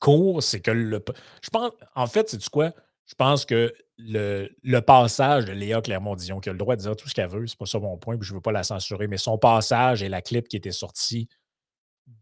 court. 0.00 0.42
C'est 0.42 0.60
que 0.60 0.70
le. 0.70 1.02
Je 1.42 1.50
pense, 1.50 1.70
en 1.94 2.06
fait, 2.06 2.28
c'est 2.30 2.48
quoi? 2.50 2.72
Je 3.06 3.14
pense 3.14 3.44
que 3.44 3.72
le, 3.98 4.48
le 4.62 4.80
passage 4.80 5.44
de 5.44 5.52
Léa 5.52 5.80
Clermont-Dion, 5.82 6.40
qui 6.40 6.48
a 6.48 6.52
le 6.52 6.58
droit 6.58 6.74
de 6.76 6.80
dire 6.82 6.96
tout 6.96 7.08
ce 7.08 7.14
qu'elle 7.14 7.28
veut, 7.28 7.46
c'est 7.46 7.58
pas 7.58 7.66
ça 7.66 7.78
mon 7.78 7.96
point, 7.98 8.16
puis 8.18 8.26
je 8.26 8.34
veux 8.34 8.40
pas 8.40 8.52
la 8.52 8.62
censurer, 8.64 9.06
mais 9.08 9.18
son 9.18 9.38
passage 9.38 10.02
et 10.02 10.08
la 10.08 10.20
clip 10.22 10.48
qui 10.48 10.56
était 10.56 10.72
sortie 10.72 11.28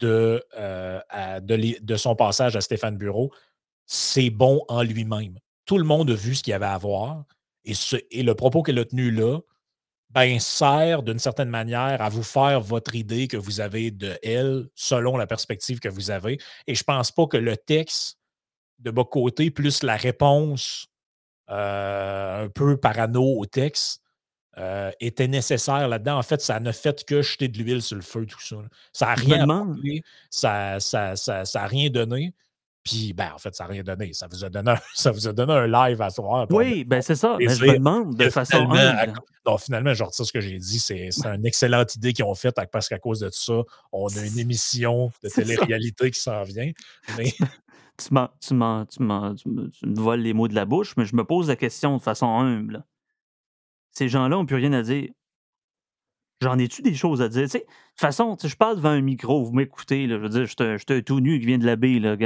de, 0.01 0.43
euh, 0.59 1.01
à- 1.09 1.41
de, 1.41 1.55
les- 1.55 1.79
de 1.81 1.97
son 1.97 2.15
passage 2.15 2.57
à 2.57 2.61
Stéphane 2.61 2.97
Bureau, 2.97 3.33
c'est 3.87 4.31
bon 4.31 4.65
en 4.69 4.83
lui-même. 4.83 5.39
Tout 5.67 5.79
le 5.79 5.85
monde 5.85 6.11
a 6.11 6.15
vu 6.15 6.35
ce 6.35 6.43
qu'il 6.43 6.51
y 6.53 6.55
avait 6.55 6.67
à 6.67 6.79
voir. 6.79 7.25
Et, 7.65 7.75
ce- 7.75 7.97
et 8.11 8.23
le 8.23 8.35
propos 8.35 8.63
qu'elle 8.63 8.79
a 8.79 8.85
tenu 8.85 9.11
là, 9.11 9.39
ben, 10.13 10.39
sert 10.41 11.03
d'une 11.03 11.19
certaine 11.19 11.49
manière 11.49 12.03
à 12.03 12.09
vous 12.11 12.23
faire 12.23 12.61
votre 12.61 12.95
idée 12.95 13.29
que 13.29 13.37
vous 13.37 13.61
avez 13.61 13.91
de 13.91 14.19
elle 14.23 14.69
selon 14.75 15.17
la 15.17 15.27
perspective 15.27 15.81
que 15.81 15.89
vous 15.89 16.11
avez. 16.11 16.39
Et 16.67 16.75
je 16.75 16.85
pense 16.85 17.11
pas 17.11 17.27
que 17.27 17.39
le 17.39 17.57
texte 17.57 18.19
de 18.79 18.91
bas 18.91 19.05
côté 19.05 19.51
plus 19.51 19.83
la 19.83 19.97
réponse 19.97 20.89
euh, 21.51 22.45
un 22.45 22.49
peu 22.49 22.77
parano 22.77 23.39
au 23.39 23.47
texte 23.47 24.03
euh, 24.59 24.91
était 25.01 25.29
nécessaire 25.29 25.89
là-dedans. 25.89 26.19
En 26.19 26.23
fait, 26.23 26.43
ça 26.43 26.61
n'a 26.61 26.75
fait 26.75 27.05
que 27.05 27.23
jeter 27.23 27.49
de 27.49 27.57
l'huile 27.57 27.81
sur 27.81 27.97
le 27.97 28.03
feu, 28.03 28.27
tout 28.27 28.41
ça. 28.41 28.57
là. 28.57 28.69
Ça 28.93 29.07
n'a 29.07 29.15
rien 29.15 29.49
apporté, 29.49 30.03
ça 30.29 30.49
n'a 30.49 30.81
ça, 30.81 31.17
ça, 31.17 31.45
ça 31.47 31.63
a 31.63 31.67
rien 31.67 31.89
donné. 31.89 32.35
Puis, 32.85 33.13
ben, 33.13 33.31
en 33.35 33.39
fait, 33.39 33.55
ça 33.55 33.65
n'a 33.65 33.71
rien 33.71 33.83
donné. 33.85 34.13
Ça 34.13 34.27
vous 34.29 34.45
a 34.45 34.51
donné 34.51 34.73
un, 34.73 34.77
ça 34.95 35.11
vous 35.13 35.29
a 35.29 35.33
donné 35.33 35.53
un 35.53 35.67
live 35.69 36.03
à 36.03 36.11
soir. 36.11 36.47
Oui, 36.51 36.85
ben 36.85 37.01
c'est 37.01 37.15
ça. 37.15 37.37
Mais 37.39 37.55
je 37.55 37.65
me 37.65 37.79
demande 37.79 38.17
de 38.17 38.25
façon 38.31 38.59
finalement, 38.73 38.99
à 38.99 39.07
non, 39.47 39.59
finalement, 39.59 39.95
je 39.95 40.03
retire 40.05 40.27
ce 40.27 40.33
que 40.33 40.41
j'ai 40.41 40.59
dit. 40.59 40.79
C'est 40.81 41.09
c'est 41.11 41.29
une 41.29 41.47
excellente 41.47 41.95
idée 41.95 42.13
qu'ils 42.13 42.25
ont 42.25 42.35
faite 42.35 42.57
parce 42.73 42.89
qu'à 42.89 42.99
cause 42.99 43.21
de 43.21 43.31
ça, 43.31 43.61
on 43.93 44.09
a 44.09 44.27
une 44.27 44.39
émission 44.39 45.13
de 45.23 45.29
télé-réalité 45.29 46.11
qui 46.11 46.21
s'en 46.21 46.43
vient. 46.43 46.71
Mais 47.17 47.33
Tu, 47.99 48.13
m'en- 48.15 48.31
tu, 48.41 48.55
m'en- 48.55 48.85
tu, 48.87 49.01
m'en- 49.03 49.35
tu 49.35 49.49
me, 49.49 49.69
tu 49.71 49.87
me 49.87 49.95
voles 50.01 50.21
les 50.21 50.33
mots 50.33 50.49
de 50.49 50.55
la 50.55 50.65
bouche, 50.65 50.95
mais 50.97 51.05
je 51.05 51.15
me 51.15 51.25
pose 51.25 51.49
la 51.49 51.57
question 51.57 51.97
de 51.99 52.03
façon 52.03 52.27
humble. 52.27 52.85
Ces 53.93 54.09
gens-là 54.09 54.31
n'ont 54.37 54.47
plus 54.47 54.57
rien 54.57 54.73
à 54.73 54.83
dire. 54.83 55.11
J'en 56.43 56.59
ai-tu 56.59 56.83
des 56.83 56.95
choses 56.95 57.23
à 57.23 57.29
dire? 57.29 57.43
De 57.47 57.47
toute 57.47 57.65
façon, 57.95 58.37
je 58.43 58.57
parle 58.57 58.75
devant 58.75 58.89
un 58.89 59.01
micro, 59.01 59.45
vous 59.45 59.53
m'écoutez, 59.53 60.09
je 60.09 60.15
veux 60.15 60.29
dire, 60.29 60.45
je 60.45 60.79
suis 60.79 60.93
un- 60.93 61.01
tout 61.01 61.21
nu 61.21 61.39
qui 61.39 61.47
vient 61.47 61.59
de 61.59 61.65
la 61.65 61.77
baie, 61.77 62.01
là, 62.01 62.17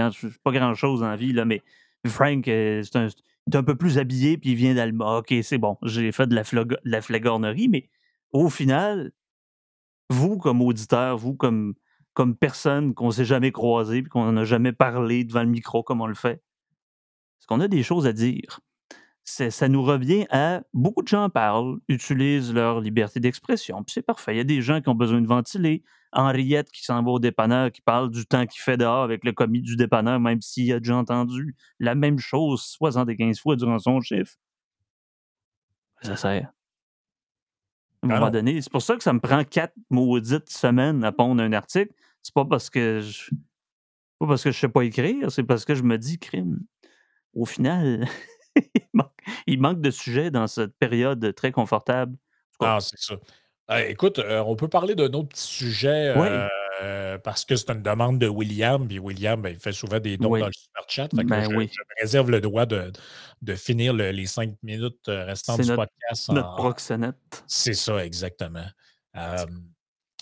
pas 0.43 0.53
grand-chose 0.53 1.03
en 1.03 1.15
vie, 1.17 1.35
là, 1.35 1.45
mais 1.45 1.61
Frank, 2.07 2.49
euh, 2.49 2.83
c'est 2.83 2.97
un, 2.97 3.09
un 3.53 3.63
peu 3.63 3.75
plus 3.75 3.99
habillé, 3.99 4.39
puis 4.39 4.53
il 4.53 4.57
vient 4.57 4.75
d'Alma. 4.75 5.19
OK, 5.19 5.35
c'est 5.43 5.59
bon, 5.59 5.77
j'ai 5.83 6.13
fait 6.13 6.27
de 6.27 6.35
la, 6.35 6.45
flog- 6.45 6.79
de 6.83 6.91
la 6.91 7.03
flagornerie, 7.03 7.69
mais 7.69 7.91
au 8.33 8.49
final, 8.49 9.13
vous, 10.09 10.39
comme 10.39 10.63
auditeur, 10.63 11.19
vous, 11.19 11.35
comme, 11.35 11.75
comme 12.15 12.37
personne 12.37 12.95
qu'on 12.95 13.11
s'est 13.11 13.27
jamais 13.27 13.53
croisé, 13.53 14.01
puis 14.01 14.09
qu'on 14.09 14.33
n'a 14.33 14.45
jamais 14.45 14.73
parlé 14.73 15.25
devant 15.25 15.43
le 15.43 15.51
micro 15.51 15.83
comme 15.83 16.01
on 16.01 16.07
le 16.07 16.15
fait, 16.15 16.43
est-ce 17.39 17.47
qu'on 17.47 17.61
a 17.61 17.69
des 17.69 17.83
choses 17.83 18.07
à 18.07 18.15
dire? 18.15 18.61
Ça 19.29 19.69
nous 19.69 19.83
revient 19.83 20.27
à 20.31 20.63
beaucoup 20.73 21.03
de 21.03 21.09
gens 21.09 21.29
parlent, 21.29 21.79
utilisent 21.89 22.55
leur 22.55 22.81
liberté 22.81 23.19
d'expression, 23.19 23.83
puis 23.83 23.93
c'est 23.93 24.03
parfait. 24.03 24.35
Il 24.35 24.37
y 24.39 24.41
a 24.41 24.45
des 24.45 24.63
gens 24.63 24.81
qui 24.81 24.89
ont 24.89 24.95
besoin 24.95 25.21
de 25.21 25.27
ventiler. 25.27 25.83
Henriette 26.13 26.71
qui 26.71 26.83
s'en 26.85 27.03
va 27.03 27.11
au 27.11 27.19
dépanneur, 27.19 27.71
qui 27.73 27.83
parle 27.83 28.11
du 28.11 28.25
temps 28.25 28.47
qu'il 28.47 28.63
fait 28.63 28.77
dehors 28.77 29.03
avec 29.03 29.25
le 29.25 29.33
commis 29.33 29.61
du 29.61 29.77
dépanneur, 29.77 30.21
même 30.21 30.41
s'il 30.41 30.73
a 30.73 30.79
déjà 30.79 30.97
entendu 30.97 31.55
la 31.81 31.95
même 31.95 32.19
chose 32.19 32.63
75 32.63 33.41
fois 33.41 33.57
durant 33.57 33.79
son 33.79 34.01
chiffre. 34.01 34.37
Ça 36.03 36.17
sert. 36.17 36.53
un 38.03 38.09
Ben 38.09 38.15
moment 38.15 38.31
donné. 38.31 38.63
C'est 38.63 38.71
pour 38.71 38.83
ça 38.83 38.97
que 38.97 39.03
ça 39.03 39.13
me 39.13 39.21
prend 39.21 39.45
quatre 39.45 39.75
maudites 39.91 40.49
semaines 40.49 41.05
à 41.05 41.13
pondre 41.13 41.43
un 41.43 41.53
article. 41.53 41.93
C'est 42.23 42.35
pas 42.35 42.45
parce 42.45 42.71
que 42.71 43.01
je 43.01 43.31
pas 44.19 44.27
parce 44.27 44.43
que 44.43 44.51
je 44.51 44.59
sais 44.59 44.69
pas 44.69 44.83
écrire, 44.83 45.31
c'est 45.31 45.43
parce 45.43 45.65
que 45.65 45.75
je 45.75 45.83
me 45.83 45.99
dis 45.99 46.19
crime. 46.19 46.61
Au 47.35 47.45
final, 47.45 48.07
il 48.75 48.83
manque 48.95 49.13
il 49.47 49.61
manque 49.61 49.81
de 49.81 49.91
sujets 49.91 50.31
dans 50.31 50.47
cette 50.47 50.77
période 50.79 51.35
très 51.35 51.53
confortable. 51.53 52.17
Ah, 52.61 52.79
c'est 52.81 52.99
ça. 52.99 53.15
Euh, 53.71 53.79
écoute, 53.89 54.19
euh, 54.21 54.43
on 54.47 54.55
peut 54.57 54.69
parler 54.69 54.95
d'un 54.95 55.13
autre 55.13 55.29
petit 55.31 55.43
sujet 55.43 56.15
Oui. 56.17 56.29
euh, 56.83 57.19
parce 57.19 57.45
que 57.45 57.57
c'est 57.57 57.71
une 57.71 57.83
demande 57.83 58.19
de 58.21 58.29
William, 58.29 58.87
puis 58.87 58.99
William, 59.01 59.43
ben, 59.43 59.51
il 59.51 59.59
fait 59.59 59.73
souvent 59.73 59.99
des 59.99 60.17
dons 60.17 60.31
Oui. 60.31 60.41
dans 60.41 60.47
le 60.47 60.53
super 60.53 60.85
chat. 60.89 61.09
Fait 61.15 61.25
que 61.25 61.29
Ben 61.29 61.51
je, 61.51 61.57
oui. 61.57 61.69
je 61.73 61.81
me 61.81 62.01
réserve 62.01 62.31
le 62.31 62.41
droit 62.41 62.65
de, 62.65 62.93
de 63.43 63.55
finir 63.57 63.93
le- 63.93 64.11
les 64.13 64.27
cinq 64.27 64.55
minutes 64.63 65.09
euh, 65.09 65.25
restantes 65.25 65.61
du 65.61 65.69
notre 65.69 65.83
podcast. 65.87 66.29
notre 66.31 66.49
en- 66.49 66.55
proxénète. 66.57 67.45
C'est 67.49 67.75
ça, 67.75 68.05
exactement. 68.05 68.67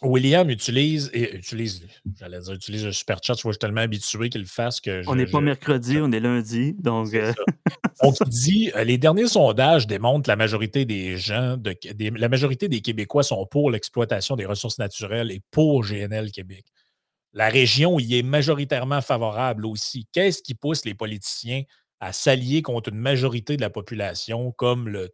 William 0.04 0.48
utilise, 0.50 1.10
et 1.14 1.34
utilise, 1.36 1.86
j'allais 2.18 2.40
dire, 2.40 2.52
utilise 2.54 2.84
le 2.84 2.92
super 2.92 3.18
chat. 3.22 3.34
Je 3.34 3.42
vois, 3.42 3.52
je 3.52 3.54
suis 3.54 3.58
tellement 3.58 3.80
habitué 3.80 4.28
qu'il 4.28 4.42
le 4.42 4.46
fasse 4.46 4.80
que 4.80 5.02
je. 5.02 5.08
On 5.08 5.14
n'est 5.14 5.26
pas 5.26 5.38
je- 5.40 5.44
mercredi, 5.44 5.98
on 6.00 6.12
est 6.12 6.20
lundi, 6.20 6.74
donc 6.78 7.12
euh, 7.14 7.32
ça. 7.32 7.44
Donc, 8.02 8.16
il 8.24 8.28
dit 8.28 8.70
euh, 8.76 8.84
les 8.84 8.98
derniers 8.98 9.28
sondages 9.28 9.86
démontrent 9.86 10.24
que 10.24 10.30
la 10.30 10.36
majorité 10.36 10.84
des 10.84 11.16
gens, 11.16 11.56
de, 11.56 11.74
des- 11.94 12.10
la 12.10 12.28
majorité 12.28 12.68
des 12.68 12.80
Québécois 12.80 13.22
sont 13.22 13.46
pour 13.46 13.70
l'exploitation 13.70 14.36
des 14.36 14.46
ressources 14.46 14.78
naturelles 14.78 15.30
et 15.30 15.40
pour 15.50 15.82
GNL 15.84 16.30
Québec. 16.32 16.64
La 17.32 17.48
région 17.48 17.98
y 17.98 18.16
est 18.18 18.22
majoritairement 18.22 19.00
favorable 19.00 19.66
aussi. 19.66 20.06
Qu'est-ce 20.12 20.42
qui 20.42 20.54
pousse 20.54 20.84
les 20.84 20.94
politiciens 20.94 21.62
à 22.04 22.12
s'allier 22.12 22.60
contre 22.60 22.90
une 22.90 22.98
majorité 22.98 23.56
de 23.56 23.62
la 23.62 23.70
population, 23.70 24.52
comme 24.52 24.88
le, 24.88 25.10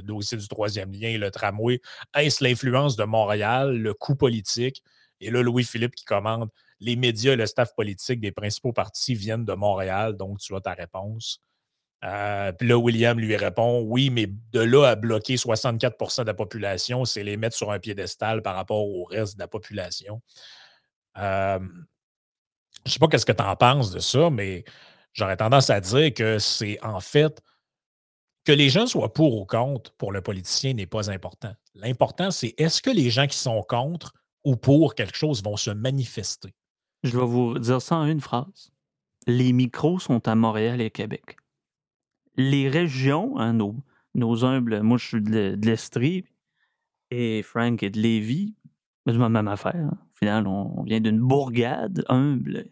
dossier 0.00 0.38
du 0.38 0.48
troisième 0.48 0.90
lien 0.90 1.08
et 1.08 1.18
le 1.18 1.30
tramway? 1.30 1.80
Est-ce 2.16 2.42
l'influence 2.42 2.96
de 2.96 3.04
Montréal, 3.04 3.76
le 3.76 3.92
coût 3.92 4.16
politique? 4.16 4.82
Et 5.20 5.30
là, 5.30 5.42
Louis-Philippe 5.42 5.94
qui 5.94 6.06
commande 6.06 6.48
les 6.80 6.96
médias 6.96 7.34
et 7.34 7.36
le 7.36 7.44
staff 7.44 7.74
politique 7.74 8.20
des 8.20 8.32
principaux 8.32 8.72
partis 8.72 9.14
viennent 9.14 9.44
de 9.44 9.52
Montréal, 9.52 10.16
donc 10.16 10.38
tu 10.38 10.56
as 10.56 10.62
ta 10.62 10.72
réponse. 10.72 11.42
Euh, 12.04 12.52
puis 12.52 12.66
là, 12.66 12.78
William 12.78 13.20
lui 13.20 13.36
répond 13.36 13.82
Oui, 13.82 14.08
mais 14.08 14.26
de 14.52 14.60
là 14.60 14.86
à 14.86 14.94
bloquer 14.96 15.36
64% 15.36 16.22
de 16.22 16.26
la 16.26 16.32
population, 16.32 17.04
c'est 17.04 17.22
les 17.22 17.36
mettre 17.36 17.54
sur 17.54 17.70
un 17.70 17.78
piédestal 17.78 18.40
par 18.40 18.56
rapport 18.56 18.88
au 18.88 19.04
reste 19.04 19.34
de 19.34 19.40
la 19.40 19.48
population. 19.48 20.22
Euh, 21.18 21.58
je 22.86 22.88
ne 22.88 22.92
sais 22.92 22.98
pas 22.98 23.08
qu'est-ce 23.08 23.26
que 23.26 23.32
tu 23.32 23.42
en 23.42 23.56
penses 23.56 23.90
de 23.90 23.98
ça, 23.98 24.30
mais 24.30 24.64
j'aurais 25.12 25.36
tendance 25.36 25.70
à 25.70 25.80
dire 25.80 26.12
que 26.14 26.38
c'est 26.38 26.82
en 26.84 27.00
fait 27.00 27.40
que 28.44 28.52
les 28.52 28.68
gens 28.70 28.86
soient 28.86 29.12
pour 29.12 29.40
ou 29.40 29.44
contre 29.46 29.92
pour 29.94 30.12
le 30.12 30.22
politicien 30.22 30.72
n'est 30.74 30.86
pas 30.86 31.10
important. 31.10 31.52
L'important, 31.74 32.30
c'est 32.30 32.54
est-ce 32.58 32.80
que 32.82 32.90
les 32.90 33.10
gens 33.10 33.26
qui 33.26 33.36
sont 33.36 33.62
contre 33.62 34.14
ou 34.44 34.56
pour 34.56 34.94
quelque 34.94 35.16
chose 35.16 35.42
vont 35.42 35.56
se 35.56 35.70
manifester? 35.70 36.54
je 37.02 37.18
vais 37.18 37.24
vous 37.24 37.58
dire 37.58 37.80
ça 37.80 37.96
en 37.96 38.06
une 38.06 38.20
phrase. 38.20 38.70
Les 39.26 39.52
micros 39.52 39.98
sont 39.98 40.26
à 40.28 40.34
Montréal 40.34 40.80
et 40.82 40.90
Québec. 40.90 41.36
Les 42.36 42.68
régions, 42.68 43.38
hein, 43.38 43.54
nos, 43.54 43.74
nos 44.14 44.44
humbles, 44.44 44.80
moi 44.82 44.98
je 44.98 45.06
suis 45.06 45.22
de 45.22 45.30
l'E- 45.30 45.56
de 45.56 45.66
l'Estrie 45.66 46.24
et 47.10 47.42
Frank 47.42 47.82
est 47.82 47.90
de 47.90 48.00
Lévis, 48.00 48.54
c'est 49.06 49.14
la 49.14 49.28
même 49.28 49.48
affaire. 49.48 49.74
hein. 49.76 49.98
Au 50.14 50.16
final, 50.18 50.46
on 50.46 50.82
vient 50.82 51.00
d'une 51.00 51.18
bourgade 51.18 52.04
humble. 52.08 52.70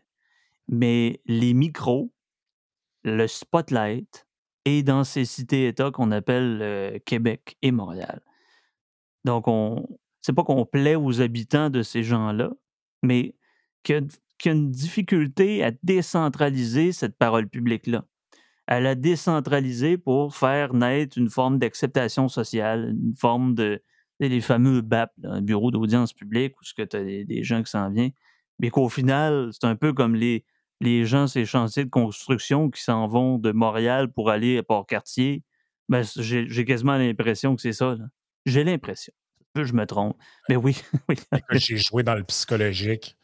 Mais 0.68 1.20
les 1.24 1.55
micros, 1.55 2.12
le 3.16 3.26
spotlight 3.26 4.26
est 4.64 4.82
dans 4.82 5.04
ces 5.04 5.24
cités-États 5.24 5.90
qu'on 5.90 6.11
appelle 6.12 7.00
Québec 7.04 7.56
et 7.62 7.70
Montréal. 7.72 8.20
Donc, 9.24 9.48
on 9.48 9.86
c'est 10.20 10.32
pas 10.32 10.44
qu'on 10.44 10.66
plaît 10.66 10.96
aux 10.96 11.20
habitants 11.20 11.70
de 11.70 11.82
ces 11.82 12.02
gens-là, 12.02 12.50
mais 13.02 13.34
qu'il 13.82 13.94
y, 14.44 14.48
a- 14.48 14.52
une 14.52 14.70
difficulté 14.70 15.64
à 15.64 15.70
décentraliser 15.82 16.92
cette 16.92 17.16
parole 17.16 17.48
publique-là. 17.48 18.04
À 18.66 18.80
la 18.80 18.94
décentraliser 18.94 19.96
pour 19.96 20.36
faire 20.36 20.74
naître 20.74 21.16
une 21.16 21.30
forme 21.30 21.59
d'acceptation 21.59 22.28
sociale, 22.28 22.90
une 22.90 23.16
forme 23.16 23.54
de. 23.54 23.82
Les 24.20 24.40
fameux 24.40 24.80
BAP, 24.80 25.12
un 25.22 25.40
bureau 25.40 25.70
d'audience 25.70 26.12
publique, 26.12 26.61
où 26.61 26.64
tu 26.64 26.82
as 26.82 27.04
des, 27.04 27.24
des 27.24 27.44
gens 27.44 27.62
qui 27.62 27.70
s'en 27.70 27.88
viennent, 27.88 28.11
mais 28.59 28.68
qu'au 28.68 28.88
final, 28.88 29.50
c'est 29.52 29.64
un 29.66 29.76
peu 29.76 29.92
comme 29.92 30.16
les, 30.16 30.44
les 30.81 31.05
gens, 31.07 31.26
ces 31.26 31.45
chantiers 31.45 31.85
de 31.85 31.91
construction 31.91 32.70
qui 32.70 32.83
s'en 32.83 33.07
vont 33.09 33.39
de 33.39 33.53
Montréal 33.53 34.11
pour 34.12 34.31
aller 34.31 34.59
à 34.59 34.62
Port-Cartier. 34.62 35.43
Ben, 35.89 36.05
j'ai 36.16 36.64
quasiment 36.64 36.97
l'impression 36.97 37.57
que 37.57 37.62
c'est 37.62 37.72
ça. 37.72 37.97
J'ai 38.47 38.64
l'impression. 38.64 39.12
Je 39.57 39.72
me 39.72 39.87
trompe. 39.87 40.16
Mais 40.49 40.57
oui, 40.57 40.76
oui. 41.09 41.16
Écoute, 41.33 41.59
J'ai 41.59 41.76
joué 41.79 42.03
dans 42.03 42.14
le 42.14 42.22
psychologique 42.24 43.16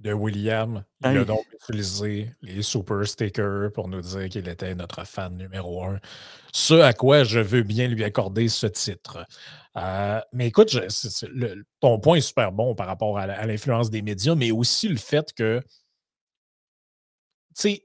de 0.00 0.12
William. 0.12 0.84
Il 1.00 1.06
a 1.06 1.12
Hey. 1.20 1.24
donc 1.24 1.44
utilisé 1.68 2.32
les 2.42 2.62
super 2.62 3.06
stickers 3.06 3.72
pour 3.72 3.88
nous 3.88 4.00
dire 4.00 4.28
qu'il 4.28 4.46
était 4.48 4.74
notre 4.74 5.04
fan 5.06 5.36
numéro 5.36 5.82
un. 5.84 5.98
Ce 6.52 6.74
à 6.74 6.92
quoi 6.92 7.24
je 7.24 7.40
veux 7.40 7.62
bien 7.62 7.88
lui 7.88 8.04
accorder 8.04 8.48
ce 8.48 8.66
titre. 8.66 9.24
Euh, 9.76 10.20
mais 10.32 10.48
écoute, 10.48 10.70
je- 10.70 11.26
le- 11.26 11.64
ton 11.80 11.98
point 11.98 12.16
est 12.16 12.20
super 12.20 12.52
bon 12.52 12.74
par 12.74 12.86
rapport 12.86 13.18
à 13.18 13.46
l'influence 13.46 13.90
des 13.90 14.02
médias, 14.02 14.34
mais 14.34 14.50
aussi 14.50 14.88
le 14.88 14.98
fait 14.98 15.32
que, 15.32 15.62
sais, 17.62 17.84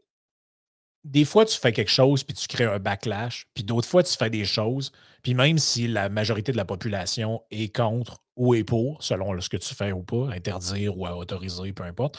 des 1.04 1.26
fois, 1.26 1.46
tu 1.46 1.58
fais 1.58 1.74
quelque 1.74 1.92
chose 1.92 2.24
puis 2.24 2.34
tu 2.34 2.48
crées 2.48 2.64
un 2.66 2.80
backlash, 2.80 3.46
puis 3.54 3.64
d'autres 3.64 3.88
fois, 3.88 4.04
tu 4.04 4.16
fais 4.16 4.30
des 4.30 4.46
choses, 4.46 4.92
puis 5.22 5.34
même 5.34 5.58
si 5.58 5.88
la 5.88 6.10
majorité 6.10 6.52
de 6.52 6.58
la 6.58 6.66
population 6.66 7.42
est 7.52 7.76
contre 7.76 8.20
ou 8.38 8.56
est 8.56 8.64
pour, 8.64 9.04
selon 9.04 9.40
ce 9.42 9.50
que 9.50 9.58
tu 9.58 9.76
fais 9.76 9.92
ou 9.92 10.04
pas, 10.04 10.30
interdire 10.32 10.98
ou 10.98 11.06
autoriser, 11.08 11.74
peu 11.74 11.84
importe, 11.84 12.18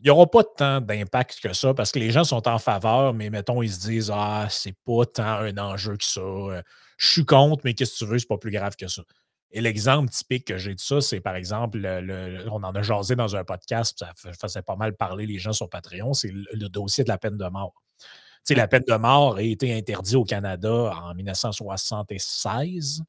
il 0.00 0.04
n'y 0.04 0.10
aura 0.10 0.26
pas 0.30 0.44
tant 0.44 0.80
d'impact 0.80 1.40
que 1.42 1.52
ça 1.52 1.72
parce 1.72 1.92
que 1.92 1.98
les 1.98 2.10
gens 2.10 2.24
sont 2.24 2.46
en 2.48 2.58
faveur, 2.58 3.14
mais 3.14 3.30
mettons, 3.30 3.62
ils 3.62 3.72
se 3.72 3.80
disent 3.80 4.10
Ah, 4.12 4.46
c'est 4.50 4.74
pas 4.84 5.06
tant 5.06 5.24
un 5.38 5.56
enjeu 5.58 5.96
que 5.96 6.04
ça. 6.04 6.20
euh, 6.20 6.62
Je 6.98 7.08
suis 7.12 7.24
contre, 7.24 7.62
mais 7.64 7.74
qu'est-ce 7.74 7.92
que 7.94 7.98
tu 8.04 8.06
veux, 8.06 8.18
c'est 8.18 8.26
pas 8.28 8.38
plus 8.38 8.50
grave 8.50 8.76
que 8.76 8.88
ça. 8.88 9.02
Et 9.50 9.60
l'exemple 9.60 10.10
typique 10.10 10.46
que 10.48 10.58
j'ai 10.58 10.74
de 10.74 10.80
ça, 10.80 11.00
c'est 11.00 11.20
par 11.20 11.36
exemple, 11.36 11.78
le- 11.78 12.00
le- 12.00 12.48
on 12.50 12.62
en 12.64 12.74
a 12.74 12.82
jasé 12.82 13.14
dans 13.16 13.36
un 13.36 13.44
podcast, 13.44 13.98
ça 14.00 14.12
fa- 14.16 14.32
faisait 14.32 14.62
pas 14.62 14.76
mal 14.76 14.96
parler 14.96 15.26
les 15.26 15.38
gens 15.38 15.52
sur 15.52 15.68
Patreon, 15.70 16.12
c'est 16.14 16.30
le, 16.32 16.44
le 16.52 16.68
dossier 16.68 17.04
de 17.04 17.08
la 17.08 17.18
peine 17.18 17.36
de 17.36 17.46
mort. 17.48 17.72
Tu 18.00 18.06
sais, 18.44 18.54
la 18.56 18.68
peine 18.68 18.84
de 18.86 18.94
mort 18.96 19.36
a 19.36 19.42
été 19.42 19.76
interdite 19.76 20.14
au 20.16 20.24
Canada 20.24 20.92
en 21.02 21.14
1976 21.14 23.02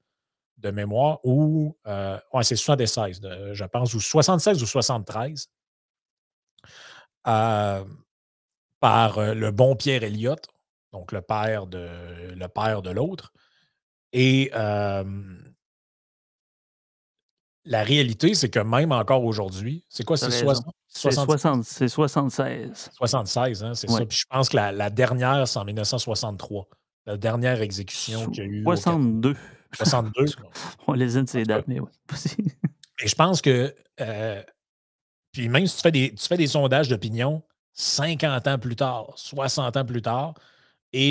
de 0.59 0.71
mémoire, 0.71 1.19
ou 1.25 1.77
euh, 1.87 2.17
ouais, 2.33 2.43
c'est 2.43 2.55
76, 2.55 3.19
de- 3.21 3.53
je 3.53 3.65
pense, 3.65 3.93
ou 3.95 3.99
76 4.01 4.63
ou 4.63 4.67
73, 4.67 5.49
euh, 7.27 7.83
par 8.79 9.17
euh, 9.17 9.33
le 9.33 9.51
bon 9.51 9.75
Pierre 9.75 10.03
Elliott, 10.03 10.47
donc 10.93 11.11
le 11.11 11.21
père 11.21 11.67
de 11.67 11.89
le 12.35 12.47
père 12.47 12.81
de 12.81 12.91
l'autre. 12.91 13.33
Et 14.13 14.51
euh, 14.55 15.03
la 17.65 17.83
réalité, 17.83 18.33
c'est 18.35 18.49
que 18.49 18.59
même 18.59 18.91
encore 18.91 19.23
aujourd'hui, 19.23 19.83
c'est 19.89 20.03
quoi, 20.03 20.17
c'est 20.17 20.27
raison. 20.27 20.53
60 20.53 20.65
C'est 20.87 21.09
60 21.11 21.63
60 21.63 21.63
c'est 21.65 21.87
76. 21.87 22.89
76, 22.93 23.63
hein, 23.63 23.73
c'est 23.73 23.89
Ouais. 23.91 23.99
ça. 23.99 24.05
Puis 24.05 24.17
je 24.19 24.25
pense 24.29 24.49
que 24.49 24.55
la, 24.55 24.71
la 24.71 24.89
dernière, 24.89 25.47
c'est 25.47 25.59
en 25.59 25.65
1963. 25.65 26.67
La 27.07 27.17
dernière 27.17 27.61
exécution 27.61 28.29
qu'il 28.29 28.43
y 28.43 28.47
a 28.47 28.49
eu. 28.49 28.61
au 28.65 28.73
Canada. 28.75 28.81
62. 28.83 29.35
62. 29.73 30.25
On 30.87 30.93
les 30.93 31.13
de 31.21 31.27
ces 31.27 31.43
dates, 31.43 31.67
mais 31.67 31.79
oui. 31.79 31.89
Et 33.03 33.07
je 33.07 33.15
pense 33.15 33.41
que. 33.41 33.75
euh, 33.99 34.41
puis 35.33 35.49
même 35.49 35.67
si 35.67 35.75
tu 35.75 35.81
fais 35.81 35.91
des, 35.91 36.13
tu 36.15 36.25
fais 36.27 36.37
des 36.37 36.47
sondages 36.47 36.87
d'opinion, 36.87 37.43
50 37.73 38.47
ans 38.47 38.57
plus 38.57 38.75
tard, 38.77 39.07
60 39.15 39.75
ans 39.75 39.85
plus 39.85 40.01
tard, 40.01 40.33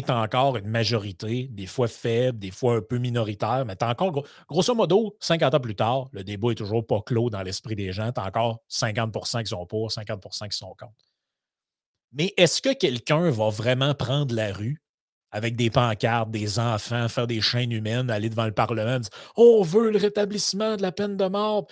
as 0.09 0.16
encore 0.20 0.57
une 0.57 0.68
majorité, 0.68 1.49
des 1.51 1.66
fois 1.66 1.89
faible, 1.89 2.39
des 2.39 2.51
fois 2.51 2.76
un 2.76 2.80
peu 2.82 2.99
minoritaire, 2.99 3.64
mais 3.66 3.76
tu 3.76 3.85
encore, 3.85 4.12
gros- 4.12 4.26
grosso 4.49 4.74
modo, 4.74 5.16
50 5.20 5.55
ans 5.55 5.61
plus 5.61 5.74
tard, 5.76 6.09
le 6.12 6.24
débat 6.24 6.53
est 6.53 6.57
toujours 6.57 6.87
pas 6.87 7.01
clos 7.03 7.30
dans 7.30 7.43
l'esprit 7.43 7.76
des 7.76 7.93
gens. 7.93 8.11
Tu 8.12 8.20
as 8.20 8.24
encore 8.24 8.61
50% 8.68 9.43
qui 9.43 9.49
sont 9.51 9.66
pour, 9.66 9.91
50% 9.91 10.49
qui 10.49 10.57
sont 10.57 10.74
contre. 10.78 10.93
Mais 12.12 12.32
est-ce 12.37 12.62
que 12.62 12.72
quelqu'un 12.72 13.30
va 13.30 13.49
vraiment 13.51 13.95
prendre 13.95 14.35
la 14.35 14.53
rue 14.53 14.80
avec 15.32 15.57
des 15.57 15.68
pancartes, 15.68 16.30
des 16.30 16.61
enfants, 16.61 17.09
faire 17.09 17.26
des 17.26 17.41
chaînes 17.41 17.72
humaines, 17.72 18.09
aller 18.09 18.28
devant 18.30 18.47
le 18.47 18.53
Parlement, 18.53 19.01
dire 19.01 19.11
On 19.37 19.62
veut 19.62 19.91
le 19.91 19.99
rétablissement 19.99 20.76
de 20.76 20.82
la 20.82 20.93
peine 20.93 21.16
de 21.16 21.26
mort? 21.26 21.66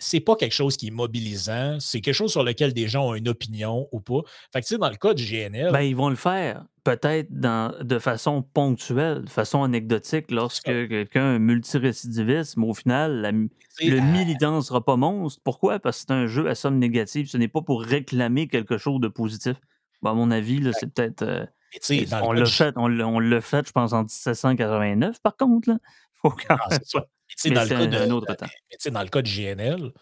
C'est 0.00 0.20
pas 0.20 0.36
quelque 0.36 0.52
chose 0.54 0.76
qui 0.76 0.88
est 0.88 0.92
mobilisant, 0.92 1.78
c'est 1.80 2.00
quelque 2.00 2.14
chose 2.14 2.30
sur 2.30 2.44
lequel 2.44 2.72
des 2.72 2.86
gens 2.86 3.08
ont 3.08 3.14
une 3.14 3.28
opinion 3.28 3.88
ou 3.90 4.00
pas. 4.00 4.20
Fait 4.52 4.60
que, 4.60 4.66
tu 4.66 4.74
sais, 4.74 4.78
dans 4.78 4.90
le 4.90 4.96
cas 4.96 5.12
du 5.12 5.24
GNL, 5.24 5.72
Ben, 5.72 5.80
ils 5.80 5.96
vont 5.96 6.08
le 6.08 6.14
faire, 6.16 6.64
peut-être 6.84 7.26
dans- 7.30 7.74
de 7.82 7.98
façon 7.98 8.42
ponctuelle, 8.42 9.24
de 9.24 9.28
façon 9.30 9.64
anecdotique, 9.64 10.30
lorsque 10.30 10.64
quelqu'un 10.66 11.22
a 11.22 11.24
un 11.34 11.38
multirécidiviste, 11.40 12.56
mais 12.56 12.66
au 12.66 12.74
final, 12.74 13.20
la 13.20 13.32
le 13.32 14.00
militant 14.00 14.56
ne 14.56 14.60
sera 14.60 14.84
pas 14.84 14.96
monstre. 14.96 15.40
Pourquoi? 15.44 15.78
Parce 15.78 15.98
que 15.98 16.04
c'est 16.08 16.12
un 16.14 16.26
jeu 16.26 16.48
à 16.48 16.54
somme 16.56 16.78
négative. 16.78 17.28
Ce 17.28 17.36
n'est 17.36 17.46
pas 17.48 17.62
pour 17.62 17.82
réclamer 17.82 18.48
quelque 18.48 18.76
chose 18.78 19.00
de 19.00 19.08
positif. 19.08 19.56
Ben, 20.02 20.10
à 20.10 20.14
mon 20.14 20.30
avis, 20.30 20.58
là, 20.60 20.70
c'est 20.78 20.92
peut-être. 20.92 21.22
euh, 21.22 21.40
mais 21.74 21.80
tu 21.80 21.86
sais, 21.86 22.04
dans 22.06 22.18
le 22.20 22.24
on 22.24 22.32
l'a 22.32 22.46
fait, 22.46 22.72
on 22.76 23.00
on 23.00 23.40
fait, 23.40 23.66
je 23.66 23.72
pense, 23.72 23.92
en 23.92 24.02
1789, 24.04 25.20
par 25.22 25.36
contre. 25.36 25.68
Là. 25.70 25.78
Faut 26.22 26.30
quand 26.30 26.56
Ah, 26.60 26.68
même 26.70 26.80
ça. 26.84 27.04
Mais 27.44 27.50
dans 27.50 27.62
le 27.64 27.86
de 27.86 27.96
un 27.96 28.10
autre 28.10 28.34
temps. 28.34 28.46
mais 28.46 28.76
sais, 28.78 28.90
dans 28.90 29.02
le 29.02 29.08
cas 29.08 29.22
de 29.22 29.28
GNL, 29.28 29.92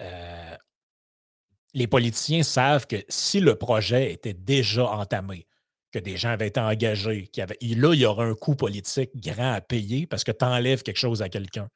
euh, 0.00 0.56
les 1.74 1.86
politiciens 1.86 2.42
savent 2.42 2.86
que 2.86 2.96
si 3.08 3.40
le 3.40 3.56
projet 3.56 4.12
était 4.12 4.34
déjà 4.34 4.86
entamé, 4.86 5.46
que 5.92 5.98
des 5.98 6.16
gens 6.16 6.30
avaient 6.30 6.48
été 6.48 6.60
engagés, 6.60 7.26
qu'il 7.28 7.42
avait, 7.42 7.58
là, 7.60 7.94
il 7.94 8.00
y 8.00 8.06
aura 8.06 8.24
un 8.24 8.34
coût 8.34 8.54
politique 8.54 9.10
grand 9.16 9.52
à 9.52 9.60
payer 9.60 10.06
parce 10.06 10.24
que 10.24 10.32
tu 10.32 10.44
enlèves 10.44 10.82
quelque 10.82 10.98
chose 10.98 11.22
à 11.22 11.28
quelqu'un. 11.28 11.68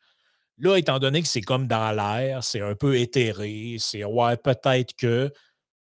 Là, 0.58 0.76
étant 0.76 0.98
donné 0.98 1.22
que 1.22 1.28
c'est 1.28 1.40
comme 1.40 1.66
dans 1.66 1.92
l'air, 1.92 2.44
c'est 2.44 2.60
un 2.60 2.74
peu 2.74 2.98
éthéré, 2.98 3.76
c'est 3.78 4.04
ouais, 4.04 4.36
peut-être 4.36 4.94
que, 4.96 5.32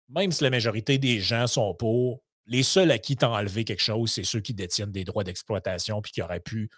même 0.09 0.33
si 0.33 0.45
la 0.45 0.51
majorité 0.51 0.99
des 0.99 1.19
gens 1.19 1.47
sont 1.47 1.75
pour, 1.75 2.23
les 2.47 2.63
seuls 2.63 2.91
à 2.91 2.99
qui 2.99 3.17
t'as 3.17 3.29
enlevé 3.29 3.65
quelque 3.65 3.83
chose, 3.83 4.13
c'est 4.13 4.25
ceux 4.25 4.41
qui 4.41 4.55
détiennent 4.55 4.93
des 4.93 5.05
droits 5.05 5.25
d'exploitation 5.25 6.03
puis 6.03 6.13
qui 6.13 6.21
auraient 6.21 6.41
pu 6.41 6.69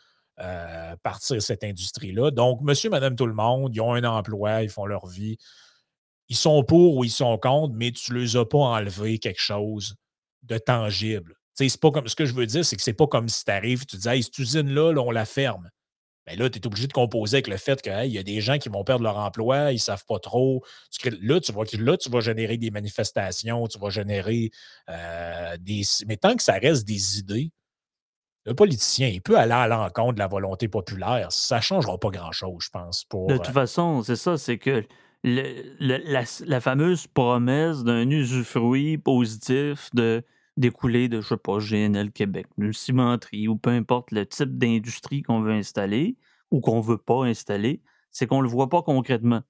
euh, 0.43 0.97
partir 1.03 1.41
cette 1.41 1.63
industrie-là. 1.63 2.31
Donc, 2.31 2.61
monsieur, 2.63 2.91
madame, 2.91 3.15
tout 3.15 3.27
le 3.27 3.35
monde, 3.35 3.75
ils 3.75 3.81
ont 3.81 3.95
un 3.95 4.05
emploi, 4.05 4.63
ils 4.63 4.71
font 4.71 4.87
leur 4.87 5.07
vie. 5.07 5.39
Ils 6.29 6.37
sont 6.37 6.65
pour 6.65 6.97
ou 6.97 7.05
ils 7.05 7.11
sont 7.11 7.39
contre, 7.39 7.75
mais 7.77 7.93
tu 7.93 8.13
ne 8.13 8.19
les 8.19 8.37
as 8.37 8.45
pas 8.45 8.59
enlevé 8.59 9.19
quelque 9.19 9.41
chose 9.41 9.95
de 10.43 10.59
tangible. 10.59 11.37
C'est 11.55 11.81
pas 11.81 11.91
comme 11.91 12.09
ce 12.09 12.17
que 12.17 12.25
je 12.25 12.35
veux 12.35 12.47
dire, 12.47 12.65
c'est 12.65 12.77
que 12.77 12.83
c'est 12.83 12.93
pas 12.93 13.07
comme 13.07 13.29
si 13.29 13.45
tu 13.45 13.51
arrives 13.51 13.83
et 13.83 13.87
tu 13.87 13.97
dis 13.97 14.09
Hey, 14.09 14.23
cette 14.23 14.39
usine-là, 14.39 14.93
là, 14.93 15.01
on 15.03 15.11
la 15.11 15.27
ferme. 15.27 15.71
Mais 16.27 16.37
là, 16.37 16.49
tu 16.49 16.59
es 16.59 16.67
obligé 16.67 16.87
de 16.87 16.93
composer 16.93 17.37
avec 17.37 17.49
le 17.49 17.57
fait 17.57 17.83
qu'il 17.83 18.07
y 18.07 18.19
a 18.19 18.23
des 18.23 18.41
gens 18.41 18.59
qui 18.59 18.69
vont 18.69 18.85
perdre 18.85 19.03
leur 19.03 19.19
emploi, 19.19 19.73
ils 19.73 19.77
ne 19.77 19.81
savent 19.81 20.05
pas 20.07 20.19
trop. 20.19 20.65
Là, 21.05 21.41
tu 21.41 21.53
vas, 21.53 21.63
là, 21.79 21.97
tu 21.97 22.11
vas 22.11 22.21
générer 22.21 22.57
des 22.59 22.71
manifestations, 22.71 23.67
tu 23.67 23.79
vas 23.79 23.91
générer 23.91 24.51
euh, 24.89 25.57
des. 25.59 25.83
Mais 26.07 26.17
tant 26.17 26.37
que 26.37 26.43
ça 26.43 26.55
reste 26.55 26.87
des 26.87 27.19
idées, 27.19 27.51
le 28.45 28.55
politicien, 28.55 29.09
il 29.09 29.21
peut 29.21 29.39
aller 29.39 29.53
à 29.53 29.69
l'encontre 29.69 30.15
de 30.15 30.19
la 30.19 30.27
volonté 30.27 30.69
populaire. 30.69 31.31
Ça 31.31 31.57
ne 31.57 31.61
changera 31.61 31.99
pas 31.99 32.11
grand-chose, 32.11 32.65
je 32.65 32.71
pense. 32.71 33.07
De 33.13 33.35
euh, 33.35 33.39
toute 33.39 33.47
façon, 33.53 34.03
c'est 34.03 34.17
ça, 34.17 34.37
c'est 34.37 34.59
que 34.59 34.83
le- 35.25 35.77
le- 35.79 36.03
la, 36.13 36.25
la 36.45 36.61
fameuse 36.61 37.07
promesse 37.07 37.85
d'un 37.85 38.09
usufruit 38.11 38.99
positif 38.99 39.91
de 39.95 40.25
découler 40.57 41.09
de, 41.09 41.21
je 41.21 41.29
sais 41.29 41.37
pas, 41.37 41.59
GNL 41.59 42.11
Québec, 42.11 42.47
une 42.59 42.73
cimenterie 42.73 43.49
ou 43.49 43.57
peu 43.57 43.71
importe 43.71 44.11
le 44.11 44.27
type 44.27 44.59
d'industrie 44.59 45.23
qu'on 45.23 45.41
veut 45.41 45.53
installer 45.53 46.17
ou 46.51 46.61
qu'on 46.61 46.81
veut 46.81 46.99
pas 46.99 47.25
installer, 47.25 47.81
c'est 48.11 48.27
qu'on 48.27 48.41
le 48.41 48.49
voit 48.49 48.69
pas 48.69 48.83
concrètement. 48.83 49.43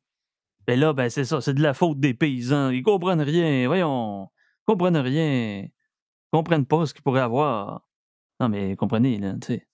Et 0.69 0.77
là, 0.77 0.93
ben 0.93 1.09
c'est 1.11 1.25
ça, 1.25 1.41
c'est 1.41 1.55
de 1.55 1.63
la 1.63 1.75
faute 1.75 1.99
des 1.99 2.15
paysans. 2.15 2.71
Ils 2.71 2.83
comprennent 2.85 3.21
rien, 3.23 3.67
voyons, 3.67 4.29
ils 4.61 4.65
comprennent 4.67 4.97
rien, 4.99 5.63
ils 5.65 5.71
comprennent 6.31 6.67
pas 6.67 6.87
ce 6.87 6.95
qu'ils 6.95 7.03
pourraient 7.03 7.21
avoir. 7.21 7.83
Non, 8.43 8.49
mais 8.51 8.77
comprenez, 8.77 9.19
là, 9.19 9.35
tu 9.41 9.47
sais. 9.55 9.67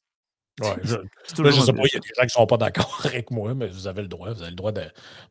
ouais, 0.61 0.77
je, 0.85 0.97
Là, 1.43 1.51
je 1.51 1.61
sais 1.61 1.73
pas, 1.73 1.83
il 1.85 1.95
y 1.95 1.97
a 1.97 2.01
des 2.01 2.09
gens 2.09 2.23
qui 2.23 2.27
ne 2.27 2.29
sont 2.31 2.47
pas 2.47 2.57
d'accord 2.59 3.01
avec 3.05 3.31
moi, 3.31 3.55
mais 3.55 3.69
vous 3.69 3.87
avez 3.87 4.03
le 4.03 4.09
droit. 4.09 4.33
Vous 4.33 4.43
avez 4.43 4.51
le 4.51 4.57
droit 4.57 4.73
de 4.73 4.83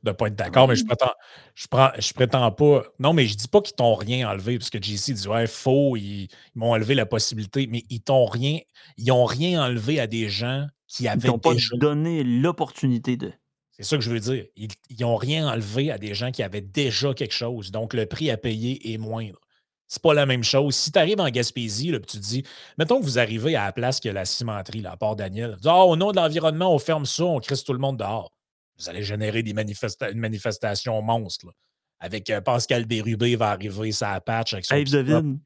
ne 0.03 0.11
pas 0.11 0.27
être 0.27 0.35
d'accord, 0.35 0.67
mais 0.67 0.75
je 0.75 0.85
prétends, 0.85 1.11
je, 1.55 1.67
prends, 1.67 1.89
je 1.99 2.13
prétends 2.13 2.51
pas. 2.51 2.83
Non, 2.99 3.13
mais 3.13 3.25
je 3.27 3.35
dis 3.35 3.47
pas 3.47 3.61
qu'ils 3.61 3.75
t'ont 3.75 3.95
rien 3.95 4.29
enlevé, 4.29 4.57
parce 4.57 4.69
que 4.69 4.81
JC 4.81 5.13
dit 5.13 5.27
Ouais, 5.27 5.47
faux, 5.47 5.95
ils, 5.97 6.23
ils 6.23 6.29
m'ont 6.55 6.71
enlevé 6.71 6.95
la 6.95 7.05
possibilité, 7.05 7.67
mais 7.67 7.83
ils 7.89 8.01
t'ont 8.01 8.25
rien. 8.25 8.59
Ils 8.97 9.07
n'ont 9.07 9.25
rien 9.25 9.63
enlevé 9.63 9.99
à 9.99 10.07
des 10.07 10.29
gens 10.29 10.67
qui 10.87 11.07
Ils 11.07 11.07
avaient 11.07 11.27
t'ont 11.29 11.39
pas 11.39 11.53
déjà. 11.53 11.75
donné 11.77 12.23
l'opportunité 12.23 13.17
de. 13.17 13.31
C'est 13.71 13.83
ça 13.83 13.97
que 13.97 14.03
je 14.03 14.09
veux 14.09 14.19
dire. 14.19 14.45
Ils 14.55 14.69
n'ont 15.01 15.17
rien 15.17 15.47
enlevé 15.47 15.91
à 15.91 15.99
des 15.99 16.15
gens 16.15 16.31
qui 16.31 16.41
avaient 16.41 16.61
déjà 16.61 17.13
quelque 17.13 17.33
chose. 17.33 17.71
Donc, 17.71 17.93
le 17.93 18.07
prix 18.07 18.31
à 18.31 18.37
payer 18.37 18.93
est 18.93 18.97
moindre. 18.97 19.39
C'est 19.87 20.01
pas 20.01 20.13
la 20.13 20.25
même 20.25 20.43
chose. 20.43 20.75
Si 20.75 20.91
tu 20.91 20.99
arrives 20.99 21.19
en 21.21 21.29
Gaspésie, 21.29 21.91
là, 21.91 21.99
puis 21.99 22.07
tu 22.11 22.17
te 22.19 22.23
dis, 22.23 22.43
mettons 22.77 22.99
que 22.99 23.05
vous 23.05 23.19
arrivez 23.19 23.55
à 23.55 23.65
la 23.65 23.71
place 23.71 23.99
a 24.05 24.11
la 24.11 24.25
cimenterie, 24.25 24.81
là, 24.81 24.91
à 24.91 24.97
Port-Daniel. 24.97 25.53
Tu 25.55 25.61
dis, 25.61 25.69
Ah, 25.69 25.85
au 25.85 25.95
nom 25.95 26.11
de 26.11 26.17
l'environnement, 26.17 26.73
on 26.73 26.79
ferme 26.79 27.05
ça, 27.05 27.23
on 27.23 27.39
crisse 27.39 27.63
tout 27.63 27.73
le 27.73 27.79
monde 27.79 27.97
dehors. 27.97 28.31
Vous 28.77 28.89
allez 28.89 29.01
générer 29.03 29.43
des 29.43 29.53
manifesta- 29.53 30.11
une 30.11 30.19
manifestation 30.19 31.01
monstre. 31.01 31.45
là. 31.47 31.51
Avec 31.99 32.29
euh, 32.29 32.41
Pascal 32.41 32.85
Bérubé 32.85 33.35
va 33.37 33.49
arriver, 33.51 33.91
ça 33.91 34.19
patch 34.19 34.53
avec 34.53 34.65
son 34.65 34.75
Hey, 34.75 34.83
pick-up. 34.83 35.05
Devine, 35.05 35.39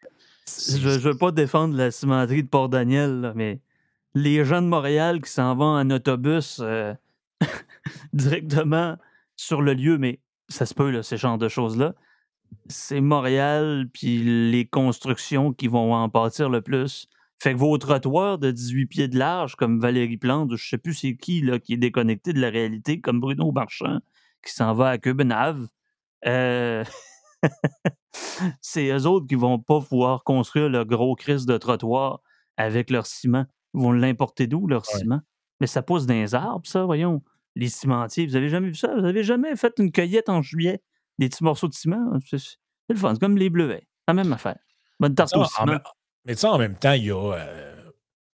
je 0.48 0.90
ne 0.90 0.98
veux 0.98 1.16
pas 1.18 1.32
défendre 1.32 1.78
la 1.78 1.92
cimenterie 1.92 2.44
de 2.44 2.50
Port-Daniel, 2.50 3.32
mais 3.36 3.60
les 4.16 4.44
gens 4.44 4.62
de 4.62 4.68
Montréal 4.68 5.22
qui 5.22 5.32
s'en 5.32 5.56
vont 5.56 5.78
en 5.78 5.90
autobus 5.92 6.58
euh, 6.62 6.94
directement 8.14 8.98
sur 9.36 9.62
le 9.62 9.74
lieu, 9.74 9.98
mais 9.98 10.20
ça 10.50 10.66
se 10.66 10.74
peut, 10.74 10.90
là, 10.90 11.04
ce 11.04 11.16
genre 11.16 11.38
de 11.38 11.48
choses-là, 11.48 11.94
c'est 12.68 13.02
Montréal 13.02 13.88
puis 13.94 14.24
les 14.52 14.66
constructions 14.66 15.54
qui 15.54 15.68
vont 15.68 15.94
en 15.94 16.10
pâtir 16.10 16.50
le 16.50 16.62
plus. 16.62 17.08
Fait 17.40 17.54
que 17.54 17.58
vos 17.60 17.78
trottoirs 17.78 18.38
de 18.38 18.52
18 18.52 18.86
pieds 18.86 19.08
de 19.08 19.18
large, 19.18 19.56
comme 19.56 19.80
Valérie 19.80 20.18
Plante, 20.18 20.56
je 20.56 20.70
sais 20.70 20.78
plus 20.78 20.94
c'est 20.94 21.16
qui 21.16 21.42
là, 21.42 21.60
qui 21.60 21.74
est 21.74 21.78
déconnecté 21.78 22.34
de 22.34 22.40
la 22.40 22.50
réalité, 22.50 23.02
comme 23.02 23.20
Bruno 23.20 23.52
Marchand, 23.52 24.00
qui 24.46 24.54
s'en 24.54 24.74
va 24.74 24.90
à 24.90 24.98
Copenhague, 25.00 25.66
euh, 26.28 26.84
c'est 28.62 28.90
eux 28.90 29.06
autres 29.08 29.28
qui 29.28 29.36
vont 29.36 29.60
pas 29.60 29.80
pouvoir 29.82 30.24
construire 30.24 30.70
le 30.70 30.84
gros 30.86 31.16
crise 31.16 31.46
de 31.46 31.58
trottoir 31.58 32.22
avec 32.58 32.90
leur 32.90 33.06
ciment. 33.06 33.46
Ils 33.74 33.82
vont 33.82 33.92
l'importer 33.92 34.48
d'où, 34.48 34.68
leur 34.68 34.84
Ouais. 34.94 35.00
ciment? 35.00 35.22
Mais 35.60 35.68
ça 35.68 35.82
pousse 35.82 36.06
dans 36.06 36.14
les 36.14 36.36
arbres, 36.36 36.66
ça, 36.68 36.86
voyons. 36.86 37.22
Les 37.56 37.70
cimentiers, 37.70 38.26
vous 38.26 38.36
avez 38.36 38.50
jamais 38.50 38.68
vu 38.68 38.76
ça? 38.76 38.94
Vous 38.98 39.06
avez 39.06 39.24
jamais 39.24 39.56
fait 39.56 39.74
une 39.78 39.92
cueillette 39.92 40.30
en 40.30 40.42
juillet? 40.42 40.82
Des 41.22 41.30
petits 41.30 41.44
morceaux 41.44 41.68
de 41.70 41.74
ciment? 41.74 42.12
C'est 42.28 42.38
c'est 42.40 42.58
le 42.90 42.96
fun, 42.98 43.14
c'est 43.14 43.20
comme 43.22 43.38
les 43.38 43.50
bleuets. 43.50 43.88
La 44.08 44.14
même 44.14 44.34
affaire. 44.34 44.58
Bonne 45.00 45.12
Mais 45.12 45.16
tarte 45.16 45.34
au 45.36 45.40
en, 45.40 45.44
en 45.44 45.46
ciment. 45.48 45.66
même- 45.68 45.80
mais 46.26 46.36
sais, 46.36 46.48
en 46.48 46.58
même 46.58 46.76
temps, 46.76 46.92
il 46.94 47.06
y 47.06 47.12
a, 47.12 47.34
euh, 47.36 47.92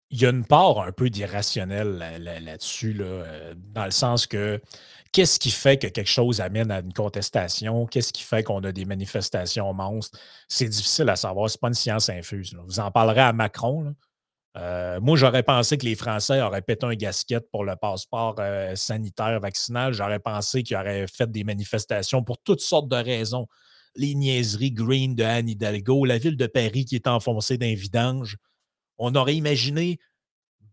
il 0.09 0.21
y 0.21 0.25
a 0.25 0.29
une 0.29 0.45
part 0.45 0.79
un 0.81 0.91
peu 0.93 1.09
d'irrationnel 1.09 1.97
là- 1.97 2.17
là- 2.17 2.39
là-dessus, 2.39 2.93
là, 2.93 3.03
euh, 3.05 3.53
dans 3.57 3.83
le 3.85 3.91
sens 3.91 4.25
que 4.25 4.61
qu'est-ce 5.11 5.37
qui 5.37 5.51
fait 5.51 5.77
que 5.77 5.87
quelque 5.87 6.09
chose 6.09 6.39
amène 6.41 6.71
à 6.71 6.79
une 6.79 6.93
contestation? 6.93 7.85
Qu'est-ce 7.87 8.13
qui 8.13 8.23
fait 8.23 8.41
qu'on 8.43 8.63
a 8.63 8.71
des 8.71 8.85
manifestations 8.85 9.71
monstres? 9.73 10.17
C'est 10.47 10.69
difficile 10.69 11.09
à 11.09 11.17
savoir. 11.17 11.49
C'est 11.49 11.59
pas 11.59 11.67
une 11.67 11.73
science 11.73 12.09
infuse. 12.09 12.53
là. 12.53 12.61
Vous 12.65 12.79
en 12.79 12.89
parlerez 12.89 13.21
à 13.21 13.33
Macron. 13.33 13.83
là. 13.83 13.91
Euh, 14.55 14.99
moi, 15.01 15.17
j'aurais 15.17 15.43
pensé 15.43 15.77
que 15.77 15.85
les 15.85 15.95
Français 15.95 16.41
auraient 16.41 16.61
pété 16.61 16.85
un 16.85 16.95
gasket 16.95 17.49
pour 17.51 17.63
le 17.63 17.75
passeport 17.75 18.35
euh, 18.39 18.75
sanitaire 18.75 19.39
vaccinal. 19.39 19.93
J'aurais 19.93 20.19
pensé 20.19 20.63
qu'ils 20.63 20.77
auraient 20.77 21.05
fait 21.07 21.31
des 21.31 21.43
manifestations 21.43 22.23
pour 22.23 22.39
toutes 22.39 22.61
sortes 22.61 22.87
de 22.87 22.95
raisons. 22.95 23.47
Les 23.95 24.15
niaiseries 24.15 24.71
green 24.71 25.15
de 25.15 25.23
Anne 25.23 25.49
Hidalgo, 25.49 26.05
la 26.05 26.17
ville 26.17 26.37
de 26.37 26.47
Paris 26.47 26.85
qui 26.85 26.95
est 26.95 27.07
enfoncée 27.07 27.57
d'un 27.57 27.73
vidange. 27.73 28.37
On 28.97 29.13
aurait 29.15 29.35
imaginé 29.35 29.99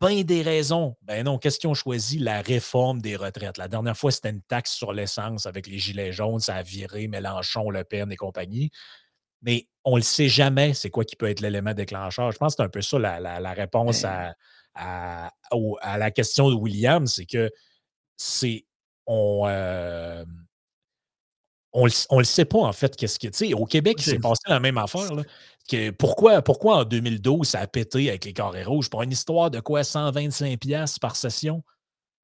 bien 0.00 0.22
des 0.22 0.42
raisons. 0.42 0.96
Ben 1.02 1.24
non, 1.24 1.38
qu'est-ce 1.38 1.58
qu'ils 1.58 1.70
ont 1.70 1.74
choisi? 1.74 2.18
La 2.18 2.40
réforme 2.40 3.00
des 3.00 3.16
retraites. 3.16 3.58
La 3.58 3.68
dernière 3.68 3.96
fois, 3.96 4.10
c'était 4.10 4.30
une 4.30 4.42
taxe 4.42 4.72
sur 4.72 4.92
l'essence 4.92 5.46
avec 5.46 5.66
les 5.66 5.78
Gilets 5.78 6.12
jaunes. 6.12 6.40
Ça 6.40 6.56
a 6.56 6.62
viré 6.62 7.06
Mélenchon, 7.08 7.70
Le 7.70 7.84
Pen 7.84 8.10
et 8.10 8.16
compagnie. 8.16 8.70
Mais 9.44 9.66
on 9.84 9.92
ne 9.92 9.96
le 9.98 10.02
sait 10.02 10.28
jamais, 10.28 10.74
c'est 10.74 10.90
quoi 10.90 11.04
qui 11.04 11.14
peut 11.16 11.28
être 11.28 11.40
l'élément 11.40 11.74
déclencheur. 11.74 12.32
Je 12.32 12.38
pense 12.38 12.54
que 12.54 12.56
c'est 12.62 12.66
un 12.66 12.68
peu 12.70 12.80
ça 12.82 12.98
la, 12.98 13.20
la- 13.20 13.38
la 13.40 13.52
réponse 13.52 14.04
à, 14.04 14.34
à- 14.74 15.32
au- 15.52 15.76
à 15.82 15.98
la 15.98 16.10
question 16.10 16.48
de 16.50 16.54
William, 16.54 17.06
c'est 17.06 17.26
que 17.26 17.50
c'est 18.16 18.64
on, 19.06 19.44
euh, 19.46 20.24
on, 21.72 21.86
le, 21.86 21.92
on 22.10 22.18
le 22.18 22.24
sait 22.24 22.44
pas 22.44 22.58
en 22.60 22.72
fait 22.72 22.96
qu'est-ce 22.96 23.18
que 23.18 23.26
tu 23.26 23.48
sais 23.48 23.54
au 23.54 23.64
Québec 23.66 23.96
il 23.98 24.02
s'est 24.04 24.18
passé 24.18 24.42
la 24.48 24.60
même 24.60 24.78
affaire 24.78 25.12
là, 25.14 25.22
que 25.68 25.90
pourquoi 25.90 26.40
pourquoi 26.40 26.78
en 26.78 26.84
2012 26.84 27.48
ça 27.48 27.60
a 27.60 27.66
pété 27.66 28.08
avec 28.08 28.24
les 28.24 28.32
carrés 28.32 28.64
rouges? 28.64 28.88
Pour 28.88 29.02
une 29.02 29.12
histoire 29.12 29.50
de 29.50 29.60
quoi 29.60 29.82
125 29.84 30.58
pièces 30.58 30.98
par 30.98 31.16
session? 31.16 31.62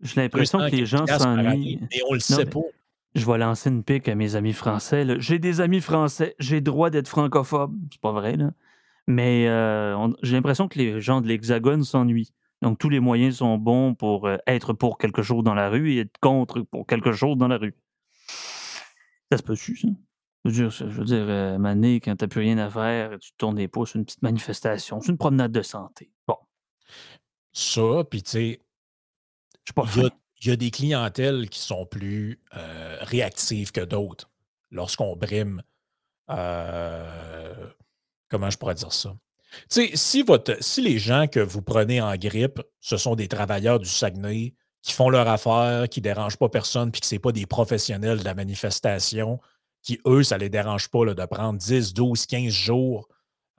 J'ai 0.00 0.22
l'impression 0.22 0.58
200 0.58 0.70
que 0.70 0.76
les 0.76 0.86
gens 0.86 1.04
s'ennuient. 1.06 1.80
mais 1.90 2.00
on 2.08 2.12
le 2.14 2.18
Non, 2.30 2.36
sait 2.36 2.44
mais 2.44 2.50
pas 2.50 2.60
je 3.14 3.26
vais 3.26 3.38
lancer 3.38 3.70
une 3.70 3.82
pique 3.82 4.08
à 4.08 4.14
mes 4.14 4.36
amis 4.36 4.52
français. 4.52 5.06
J'ai 5.18 5.38
des 5.38 5.60
amis 5.60 5.80
français, 5.80 6.34
j'ai 6.38 6.60
droit 6.60 6.90
d'être 6.90 7.08
francophobe. 7.08 7.76
C'est 7.90 8.00
pas 8.00 8.12
vrai, 8.12 8.36
là. 8.36 8.50
Mais 9.06 9.48
euh, 9.48 10.08
j'ai 10.22 10.34
l'impression 10.36 10.68
que 10.68 10.78
les 10.78 11.00
gens 11.00 11.20
de 11.20 11.26
l'Hexagone 11.26 11.82
s'ennuient. 11.82 12.32
Donc 12.62 12.78
tous 12.78 12.88
les 12.90 13.00
moyens 13.00 13.36
sont 13.38 13.56
bons 13.58 13.94
pour 13.94 14.26
euh, 14.28 14.36
être 14.46 14.72
pour 14.72 14.98
quelque 14.98 15.22
chose 15.22 15.42
dans 15.42 15.54
la 15.54 15.68
rue 15.70 15.92
et 15.92 16.00
être 16.00 16.18
contre 16.20 16.60
pour 16.60 16.86
quelque 16.86 17.12
chose 17.12 17.36
dans 17.36 17.48
la 17.48 17.56
rue. 17.56 17.74
Ça 19.32 19.38
se 19.38 19.42
peut-tu, 19.42 19.76
ça? 19.76 19.88
Je 20.44 20.50
veux 20.50 20.54
dire, 20.56 20.72
ça- 20.72 20.88
je 20.88 20.96
veux 20.98 21.04
dire 21.04 21.24
euh, 21.28 21.58
Mané, 21.58 22.00
quand 22.00 22.14
t'as 22.16 22.28
plus 22.28 22.40
rien 22.40 22.58
à 22.58 22.70
faire, 22.70 23.18
tu 23.18 23.32
te 23.32 23.36
tournes 23.38 23.56
les 23.56 23.68
pouces, 23.68 23.94
une 23.94 24.04
petite 24.04 24.22
manifestation, 24.22 25.00
c'est 25.00 25.10
une 25.12 25.18
promenade 25.18 25.52
de 25.52 25.62
santé. 25.62 26.10
Bon, 26.28 26.36
ça 27.52 28.04
puis 28.08 28.22
tu 28.22 28.30
sais 28.30 28.60
je 29.64 29.72
suis 29.72 29.74
pas 29.74 29.84
il 30.40 30.48
y, 30.48 30.50
a, 30.52 30.56
des 30.56 30.70
clientèles 30.70 31.48
qui 31.48 31.60
sont 31.60 31.86
plus 31.86 32.40
euh, 32.56 32.98
réactives 33.00 33.72
que 33.72 33.80
d'autres 33.80 34.30
lorsqu'on 34.70 35.16
brime 35.16 35.62
euh, 36.30 37.66
comment 38.28 38.50
je 38.50 38.56
pourrais 38.56 38.74
dire 38.74 38.92
ça? 38.92 39.14
Si, 39.68 39.90
si 39.96 40.82
les 40.82 40.98
gens 40.98 41.26
que 41.26 41.40
vous 41.40 41.60
prenez 41.60 42.00
en 42.00 42.14
grippe, 42.16 42.60
ce 42.78 42.96
sont 42.96 43.16
des 43.16 43.26
travailleurs 43.26 43.80
du 43.80 43.88
Saguenay 43.88 44.54
qui 44.82 44.92
font 44.92 45.10
leur 45.10 45.28
affaire, 45.28 45.88
qui 45.88 46.00
ne 46.00 46.04
dérangent 46.04 46.38
pas 46.38 46.48
personne, 46.48 46.92
puis 46.92 47.00
que 47.00 47.06
ce 47.06 47.16
n'est 47.16 47.18
pas 47.18 47.32
des 47.32 47.46
professionnels 47.46 48.20
de 48.20 48.24
la 48.24 48.34
manifestation, 48.34 49.40
qui, 49.82 50.00
eux, 50.06 50.22
ça 50.22 50.36
ne 50.36 50.42
les 50.42 50.48
dérange 50.48 50.88
pas 50.88 51.04
de 51.04 51.24
prendre 51.26 51.58
10, 51.58 51.92
12, 51.92 52.26
15 52.26 52.52
jours 52.52 53.08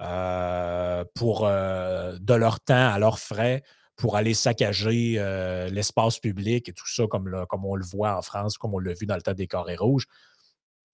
euh, 0.01 1.03
pour, 1.13 1.41
de 1.41 2.33
leur 2.33 2.59
temps 2.61 2.89
à 2.89 2.97
leurs 2.97 3.19
frais 3.19 3.61
pour 4.01 4.17
aller 4.17 4.33
saccager 4.33 5.13
l'espace 5.71 6.19
public 6.19 6.67
et 6.67 6.73
tout 6.73 6.87
ça, 6.87 7.05
comme, 7.07 7.45
comme 7.47 7.65
on 7.65 7.75
le 7.75 7.85
voit 7.85 8.17
en 8.17 8.21
France, 8.21 8.57
comme 8.57 8.73
on 8.73 8.79
l'a 8.79 8.93
vu 8.93 9.05
dans 9.05 9.15
le 9.15 9.21
temps 9.21 9.33
des 9.33 9.47
carrés 9.47 9.77
rouges, 9.77 10.07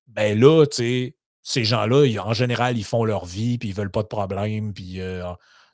ben 0.07 0.39
là, 0.39 0.65
tu 0.65 0.75
sais, 0.75 1.15
ces 1.41 1.63
gens-là, 1.63 2.05
en 2.21 2.33
général, 2.33 2.77
ils 2.77 2.83
font 2.83 3.05
leur 3.05 3.25
vie, 3.25 3.57
puis 3.57 3.69
ils 3.69 3.75
veulent 3.75 3.91
pas 3.91 4.03
de 4.03 4.07
problème, 4.07 4.73
puis 4.73 4.99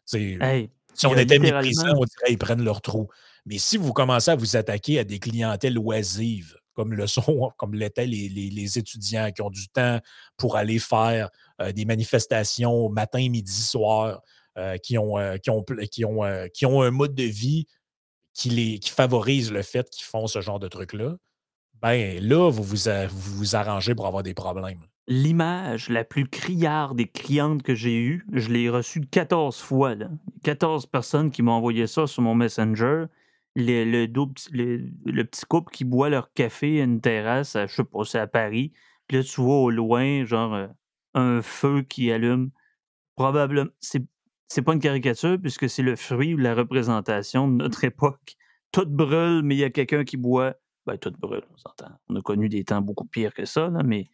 si 0.05 1.05
on 1.05 1.17
était 1.17 1.39
méprisant, 1.39 1.95
on 1.97 2.05
dirait 2.05 2.27
qu'ils 2.27 2.37
prennent 2.37 2.63
leur 2.63 2.81
trou. 2.81 3.09
Mais 3.45 3.57
si 3.57 3.77
vous 3.77 3.91
commencez 3.91 4.31
à 4.31 4.35
vous 4.35 4.55
attaquer 4.55 4.99
à 4.99 5.03
des 5.03 5.19
clientèles 5.19 5.77
oisives, 5.77 6.55
comme 6.73 6.93
le 6.93 7.07
sont, 7.07 7.51
comme 7.57 7.73
l'étaient 7.73 8.05
les, 8.05 8.77
étudiants 8.77 9.31
qui 9.31 9.41
ont 9.41 9.49
du 9.49 9.67
temps 9.67 9.99
pour 10.37 10.55
aller 10.55 10.79
faire 10.79 11.29
des 11.73 11.85
manifestations 11.85 12.89
matin, 12.89 13.27
midi, 13.29 13.51
soir, 13.51 14.21
qui, 14.83 14.97
ont, 14.97 15.15
qui, 15.41 15.49
ont, 15.49 15.63
qui, 15.91 16.05
ont, 16.05 16.21
qui 16.53 16.65
ont 16.65 16.81
un 16.81 16.91
mode 16.91 17.15
de 17.15 17.23
vie 17.23 17.67
qui, 18.33 18.49
les, 18.49 18.79
qui 18.79 18.89
favorise 18.89 19.51
le 19.51 19.61
fait 19.61 19.89
qu'ils 19.89 20.05
font 20.05 20.27
ce 20.27 20.41
genre 20.41 20.59
de 20.59 20.67
trucs-là, 20.67 21.15
ben 21.81 22.21
là, 22.21 22.49
vous 22.49 22.63
vous, 22.63 22.89
vous 23.09 23.55
arrangez 23.55 23.95
pour 23.95 24.07
avoir 24.07 24.23
des 24.23 24.33
problèmes. 24.33 24.79
L'image 25.07 25.89
la 25.89 26.03
plus 26.05 26.27
criarde 26.27 26.97
des 26.97 27.07
clientes 27.07 27.61
que 27.61 27.75
j'ai 27.75 27.99
eue, 27.99 28.25
je 28.31 28.49
l'ai 28.49 28.69
reçue 28.69 29.01
14 29.01 29.59
fois. 29.59 29.95
Là. 29.95 30.09
14 30.43 30.85
personnes 30.85 31.29
qui 31.29 31.41
m'ont 31.41 31.51
envoyé 31.51 31.87
ça 31.87 32.07
sur 32.07 32.21
mon 32.21 32.35
Messenger. 32.35 33.05
Le, 33.55 33.83
le, 33.83 35.23
petit 35.25 35.45
couple 35.45 35.71
qui 35.71 35.83
boit 35.83 36.09
leur 36.09 36.33
café 36.33 36.81
à 36.81 36.85
une 36.85 37.01
terrasse, 37.01 37.55
à, 37.55 37.67
je 37.67 37.75
sais 37.75 37.83
pas, 37.83 38.03
c'est 38.03 38.17
à 38.17 38.27
Paris. 38.27 38.71
Puis 39.07 39.17
là, 39.17 39.23
tu 39.23 39.41
vois 39.41 39.57
au 39.57 39.69
loin, 39.69 40.25
genre, 40.25 40.55
euh, 40.55 40.67
un 41.13 41.41
feu 41.41 41.83
qui 41.83 42.11
allume. 42.11 42.49
Probablement, 43.15 43.69
c'est, 43.79 44.03
c'est 44.53 44.61
pas 44.61 44.73
une 44.73 44.79
caricature, 44.79 45.39
puisque 45.41 45.67
c'est 45.67 45.81
le 45.81 45.95
fruit 45.95 46.35
ou 46.35 46.37
la 46.37 46.53
représentation 46.53 47.47
de 47.47 47.55
notre 47.55 47.83
époque. 47.85 48.35
Tout 48.71 48.85
brûle, 48.85 49.41
mais 49.43 49.55
il 49.55 49.59
y 49.59 49.63
a 49.63 49.71
quelqu'un 49.71 50.03
qui 50.03 50.15
boit 50.15 50.55
ben, 50.85 50.97
tout 50.97 51.13
brûle, 51.17 51.43
on 51.51 51.57
s'entend. 51.57 51.91
On 52.09 52.15
a 52.17 52.21
connu 52.21 52.49
des 52.49 52.63
temps 52.63 52.81
beaucoup 52.81 53.05
pires 53.05 53.33
que 53.33 53.45
ça, 53.45 53.69
mais 53.83 54.05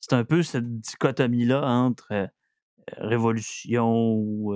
c'est 0.00 0.14
un 0.14 0.24
peu 0.24 0.42
cette 0.42 0.80
dichotomie-là 0.80 1.66
entre 1.66 2.12
euh, 2.12 2.26
révolution 2.98 4.14
ou 4.14 4.54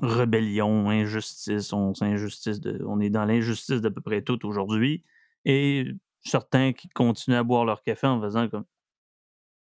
rébellion, 0.00 0.88
injustice. 0.88 1.72
On, 1.74 1.92
injustice 2.00 2.60
de, 2.60 2.82
on 2.86 3.00
est 3.00 3.10
dans 3.10 3.26
l'injustice 3.26 3.82
d'à 3.82 3.90
peu 3.90 4.00
près 4.00 4.22
tout 4.22 4.46
aujourd'hui. 4.46 5.04
Et 5.44 5.88
certains 6.24 6.72
qui 6.72 6.88
continuent 6.88 7.36
à 7.36 7.42
boire 7.42 7.66
leur 7.66 7.82
café 7.82 8.06
en 8.06 8.20
faisant 8.20 8.48
comme 8.48 8.64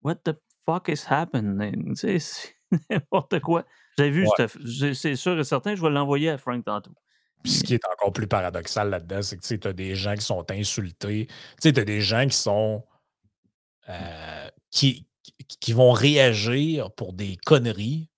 What 0.03 0.17
the 0.25 0.35
fuck 0.67 0.89
is 0.89 1.05
happening? 1.09 1.95
c'est 1.97 2.19
n'importe 2.91 3.41
quoi. 3.41 3.65
J'avais 3.99 4.11
vu, 4.11 4.27
c'est 4.95 5.17
sûr 5.17 5.39
et 5.39 5.45
certain, 5.45 5.75
je 5.75 5.83
vais 5.83 5.91
l'envoyer 5.91 6.31
à 6.31 6.39
Frank 6.39 6.65
tantôt. 6.65 6.93
Puis 7.43 7.53
ce 7.53 7.65
qui 7.65 7.75
est 7.75 7.87
encore 7.93 8.13
plus 8.13 8.27
paradoxal 8.27 8.91
là-dedans, 8.91 9.23
c'est 9.23 9.37
que 9.37 9.43
tu 9.43 9.69
as 9.69 9.73
des 9.73 9.95
gens 9.95 10.15
qui 10.15 10.25
sont 10.25 10.49
insultés. 10.51 11.27
Tu 11.61 11.69
as 11.69 11.73
des 11.73 12.01
gens 12.01 12.27
qui 12.27 12.37
sont. 12.37 12.85
Euh, 13.89 14.49
qui, 14.71 15.07
qui 15.61 15.73
vont 15.73 15.93
réagir 15.93 16.93
pour 16.93 17.13
des 17.13 17.37
conneries. 17.45 18.09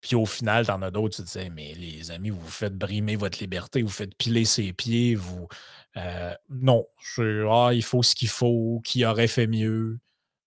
Puis 0.00 0.14
au 0.14 0.26
final, 0.26 0.66
t'en 0.66 0.80
as 0.82 0.90
d'autres, 0.90 1.16
tu 1.16 1.24
te 1.24 1.38
dis, 1.38 1.50
mais 1.50 1.74
les 1.74 2.10
amis, 2.10 2.30
vous 2.30 2.46
faites 2.46 2.76
brimer 2.76 3.16
votre 3.16 3.40
liberté, 3.40 3.82
vous 3.82 3.88
faites 3.88 4.14
piler 4.16 4.44
ses 4.44 4.72
pieds, 4.72 5.14
vous. 5.14 5.48
Euh, 5.96 6.34
non, 6.50 6.86
ah, 7.50 7.70
il 7.72 7.82
faut 7.82 8.02
ce 8.02 8.14
qu'il 8.14 8.28
faut, 8.28 8.80
qui 8.84 9.04
aurait 9.04 9.26
fait 9.26 9.48
mieux. 9.48 9.98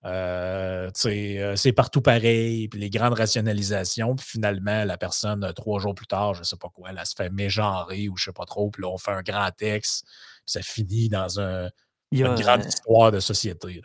Euh, 0.03 0.89
euh, 1.05 1.55
c'est 1.55 1.73
partout 1.73 2.01
pareil, 2.01 2.67
puis 2.67 2.79
les 2.79 2.89
grandes 2.89 3.13
rationalisations, 3.13 4.15
puis 4.15 4.25
finalement, 4.27 4.83
la 4.83 4.97
personne, 4.97 5.43
euh, 5.43 5.51
trois 5.51 5.79
jours 5.79 5.93
plus 5.93 6.07
tard, 6.07 6.33
je 6.33 6.39
ne 6.39 6.43
sais 6.43 6.57
pas 6.57 6.69
quoi, 6.69 6.89
elle, 6.89 7.05
se 7.05 7.13
fait 7.15 7.29
mégenrer 7.29 8.09
ou 8.09 8.17
je 8.17 8.23
ne 8.23 8.25
sais 8.31 8.33
pas 8.33 8.45
trop, 8.45 8.71
puis 8.71 8.81
là, 8.81 8.89
on 8.89 8.97
fait 8.97 9.11
un 9.11 9.21
grand 9.21 9.51
texte, 9.55 10.05
puis 10.05 10.53
ça 10.53 10.61
finit 10.63 11.07
dans 11.07 11.39
un, 11.39 11.69
une 12.11 12.33
grande 12.33 12.65
histoire 12.65 13.11
de 13.11 13.19
société. 13.19 13.81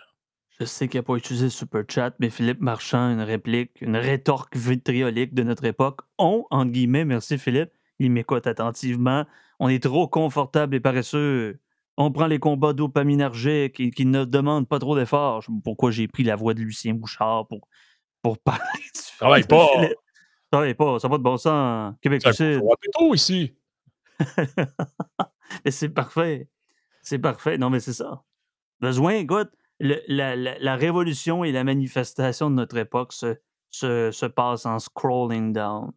Je 0.58 0.64
sais 0.64 0.88
qu'il 0.88 0.98
n'a 0.98 1.02
pas 1.02 1.16
utilisé 1.16 1.50
Super 1.50 1.82
Chat, 1.86 2.14
mais 2.18 2.30
Philippe 2.30 2.62
Marchand, 2.62 3.10
une 3.10 3.20
réplique, 3.20 3.82
une 3.82 3.96
rétorque 3.96 4.56
vitriolique 4.56 5.34
de 5.34 5.42
notre 5.42 5.66
époque. 5.66 6.00
On, 6.16 6.46
entre 6.50 6.72
guillemets, 6.72 7.04
merci 7.04 7.36
Philippe, 7.36 7.72
il 7.98 8.10
m'écoute 8.10 8.46
attentivement. 8.46 9.26
On 9.60 9.68
est 9.68 9.82
trop 9.82 10.08
confortable 10.08 10.74
et 10.74 10.80
paresseux 10.80 11.58
on 11.96 12.12
prend 12.12 12.26
les 12.26 12.38
combats 12.38 12.72
dopaminergiques 12.72 13.76
qui, 13.76 13.90
qui 13.90 14.04
ne 14.04 14.24
demandent 14.24 14.68
pas 14.68 14.78
trop 14.78 14.96
d'efforts. 14.96 15.44
Pourquoi 15.64 15.90
j'ai 15.90 16.08
pris 16.08 16.24
la 16.24 16.36
voix 16.36 16.54
de 16.54 16.60
Lucien 16.60 16.94
Bouchard 16.94 17.46
pour, 17.48 17.68
pour 18.22 18.38
parler 18.38 18.60
du 18.94 19.00
Travaille 19.18 19.44
pas! 19.44 19.66
Travaille 20.50 20.74
pas, 20.74 20.98
ça 21.00 21.08
va 21.08 21.18
de 21.18 21.22
bon 21.22 21.36
sens. 21.36 21.94
Québec 22.00 22.22
Sud. 22.32 22.62
plutôt 22.80 23.14
ici. 23.14 23.56
mais 25.64 25.70
c'est 25.70 25.88
parfait. 25.88 26.48
C'est 27.02 27.18
parfait. 27.18 27.58
Non, 27.58 27.68
mais 27.68 27.80
c'est 27.80 27.92
ça. 27.92 28.22
Besoin, 28.80 29.14
écoute, 29.14 29.50
la, 29.80 30.36
la, 30.36 30.76
révolution 30.76 31.44
et 31.44 31.52
la 31.52 31.64
manifestation 31.64 32.50
de 32.50 32.54
notre 32.54 32.76
époque 32.76 33.12
se, 33.12 33.36
se, 33.70 34.10
se 34.10 34.26
passent 34.26 34.66
en 34.66 34.78
scrolling 34.78 35.52
down. 35.52 35.92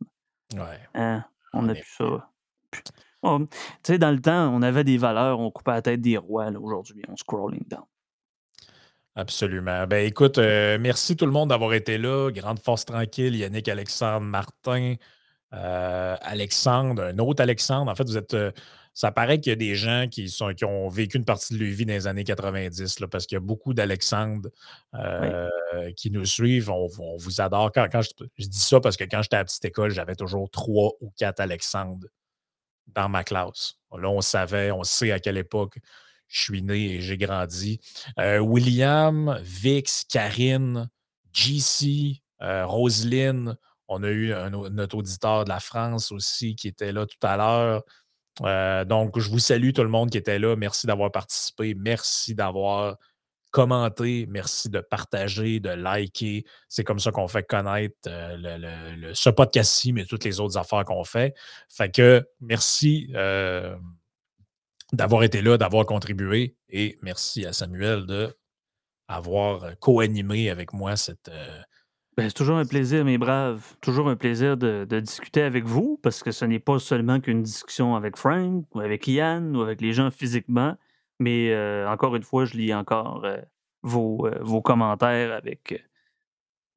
Ouais. 0.56 0.80
Hein? 0.96 1.24
On 1.54 1.70
a 1.70 1.74
plus 1.74 1.96
ça. 1.98 2.30
Oh, 3.22 3.40
tu 3.50 3.58
sais, 3.84 3.98
dans 3.98 4.12
le 4.12 4.22
temps, 4.22 4.54
on 4.54 4.62
avait 4.62 4.84
des 4.84 4.98
valeurs, 4.98 5.40
on 5.40 5.52
coupait 5.52 5.72
la 5.72 5.82
tête 5.82 6.02
des 6.02 6.18
rois. 6.18 6.50
Aujourd'hui, 6.52 7.04
on 7.10 7.18
scrolling 7.18 7.68
down. 7.68 7.84
Absolument. 9.16 9.86
Ben 9.86 10.06
écoute, 10.06 10.38
euh, 10.38 10.78
merci 10.80 11.18
tout 11.18 11.26
le 11.26 11.32
monde 11.34 11.50
d'avoir 11.50 11.74
été 11.74 11.98
là. 11.98 12.32
Grande 12.32 12.60
force 12.60 12.86
tranquille, 12.86 13.36
Yannick, 13.36 13.68
Alexandre, 13.68 14.26
Martin, 14.26 14.96
euh, 15.54 16.16
Alexandre, 16.22 17.04
un 17.04 17.18
autre 17.18 17.42
Alexandre. 17.44 17.92
En 17.92 17.96
fait, 17.96 18.06
vous 18.06 18.18
êtes. 18.18 18.34
Euh, 18.34 18.52
ça 18.94 19.12
paraît 19.12 19.40
qu'il 19.40 19.52
y 19.52 19.54
a 19.54 19.56
des 19.58 19.76
gens 19.76 20.08
qui, 20.10 20.30
sont, 20.30 20.54
qui 20.54 20.66
ont 20.66 20.90
vécu 20.90 21.18
une 21.18 21.26
partie 21.26 21.54
de 21.54 21.60
leur 21.60 21.74
vie 21.74 21.86
dans 21.86 21.94
les 21.94 22.08
années 22.08 22.24
90, 22.24 23.00
là, 23.00 23.08
parce 23.08 23.28
qu'il 23.28 23.36
y 23.36 23.38
a 23.38 23.42
beaucoup 23.42 23.74
d'Alexandre 23.74 24.50
qui 25.96 26.12
nous 26.12 26.26
suivent. 26.26 26.70
On, 26.70 26.88
vous 27.18 27.42
adore. 27.42 27.72
Quand, 27.72 28.02
je, 28.02 28.10
je, 28.38 28.48
dis 28.48 28.60
ça 28.60 28.80
parce 28.80 28.98
que 28.98 29.04
quand 29.06 29.22
j'étais 29.22 29.38
à 29.38 29.40
la 29.40 29.46
petite 29.46 29.64
école, 29.66 29.92
j'avais 29.92 30.16
toujours 30.16 30.50
trois 30.50 30.92
ou 31.02 31.12
quatre 31.18 31.40
Alexandre 31.40 32.08
dans 32.96 33.10
ma 33.10 33.24
classe. 33.24 33.76
Là, 33.98 34.10
on 34.10 34.22
savait, 34.22 34.72
on 34.72 34.84
sait 34.84 35.12
à 35.12 35.20
quelle 35.20 35.38
époque 35.38 35.80
je 36.28 36.42
suis 36.42 36.62
né 36.62 36.94
et 36.94 37.02
j'ai 37.02 37.18
grandi. 37.18 37.80
Euh, 38.20 38.40
William, 38.40 39.40
Vix, 39.42 40.06
Karine, 40.06 40.90
JC, 41.34 42.22
euh, 42.42 42.66
Roselyne, 42.66 43.58
on 43.88 44.04
a 44.04 44.10
eu 44.10 44.34
notre 44.72 44.98
auditeur 44.98 45.46
de 45.46 45.50
la 45.50 45.60
France 45.60 46.12
aussi 46.12 46.56
qui 46.56 46.68
était 46.68 46.92
là 46.92 47.08
tout 47.08 47.26
à 47.26 47.38
l'heure. 47.38 47.84
Euh, 48.42 48.86
donc, 48.86 49.20
je 49.20 49.30
vous 49.30 49.40
salue 49.40 49.72
tout 49.72 49.84
le 49.84 49.90
monde 49.90 50.12
qui 50.12 50.18
était 50.18 50.40
là. 50.40 50.56
Merci 50.56 50.88
d'avoir 50.88 51.12
participé. 51.12 51.74
Merci 51.76 52.36
d'avoir 52.36 52.98
commenter, 53.52 54.28
merci 54.30 54.70
de 54.70 54.80
partager, 54.80 55.60
de 55.60 55.70
liker. 55.70 56.46
C'est 56.68 56.84
comme 56.84 57.00
ça 57.00 57.12
qu'on 57.12 57.28
fait 57.28 57.44
connaître 57.44 57.96
euh, 58.08 58.96
le, 58.98 59.14
ce 59.14 59.30
podcast-ci, 59.30 59.94
mais 59.94 60.06
toutes 60.06 60.24
les 60.24 60.40
autres 60.40 60.58
affaires 60.58 60.86
qu'on 60.86 61.04
fait. 61.04 61.36
Fait 61.68 61.94
que 61.94 62.26
merci 62.42 63.12
euh, 63.16 63.76
d'avoir 64.94 65.24
été 65.24 65.42
là, 65.42 65.58
d'avoir 65.58 65.86
contribué 65.86 66.56
et 66.70 66.98
merci 67.02 67.46
à 67.46 67.54
Samuel 67.54 68.06
d'avoir 69.10 69.78
co-animé 69.80 70.50
avec 70.50 70.74
moi 70.74 70.96
cette. 70.96 71.30
Euh, 71.30 71.60
ben, 72.18 72.28
c'est 72.28 72.36
toujours 72.36 72.58
un 72.58 72.66
plaisir, 72.66 73.06
mes 73.06 73.18
braves. 73.18 73.64
Toujours 73.82 74.10
un 74.10 74.18
plaisir 74.18 74.58
de, 74.58 74.86
de 74.88 75.00
discuter 75.00 75.42
avec 75.42 75.64
vous 75.64 76.00
parce 76.04 76.22
que 76.22 76.32
ce 76.32 76.44
n'est 76.44 76.60
pas 76.60 76.78
seulement 76.78 77.20
qu'une 77.20 77.42
discussion 77.42 77.96
avec 77.96 78.18
Frank 78.18 78.66
ou 78.76 78.82
avec 78.82 79.08
Yann 79.08 79.56
ou 79.56 79.62
avec 79.62 79.80
les 79.82 79.94
gens 79.94 80.12
physiquement 80.12 80.76
mais 81.20 81.56
encore 81.88 82.16
une 82.16 82.24
fois, 82.24 82.46
je 82.46 82.58
lis 82.58 82.74
encore 82.74 83.26
vos, 83.82 84.30
vos 84.42 84.62
commentaires 84.62 85.34
avec, 85.34 85.86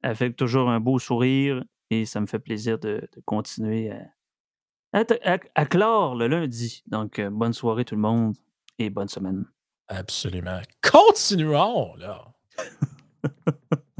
avec 0.01 0.35
toujours 0.35 0.69
un 0.69 0.79
beau 0.79 0.99
sourire 0.99 1.63
et 1.89 2.05
ça 2.05 2.19
me 2.21 2.25
fait 2.25 2.39
plaisir 2.39 2.79
de, 2.79 3.07
continuer 3.25 3.91
à, 4.93 5.03
à, 5.55 5.65
clore 5.65 6.15
le 6.15 6.27
lundi. 6.27 6.83
Donc, 6.87 7.21
bonne 7.21 7.53
soirée 7.53 7.85
tout 7.85 7.95
le 7.95 8.01
monde 8.01 8.35
et 8.79 8.89
bonne 8.89 9.07
semaine. 9.07 9.45
Absolument. 9.87 10.61
Continuons, 10.81 11.95
là. 11.95 12.33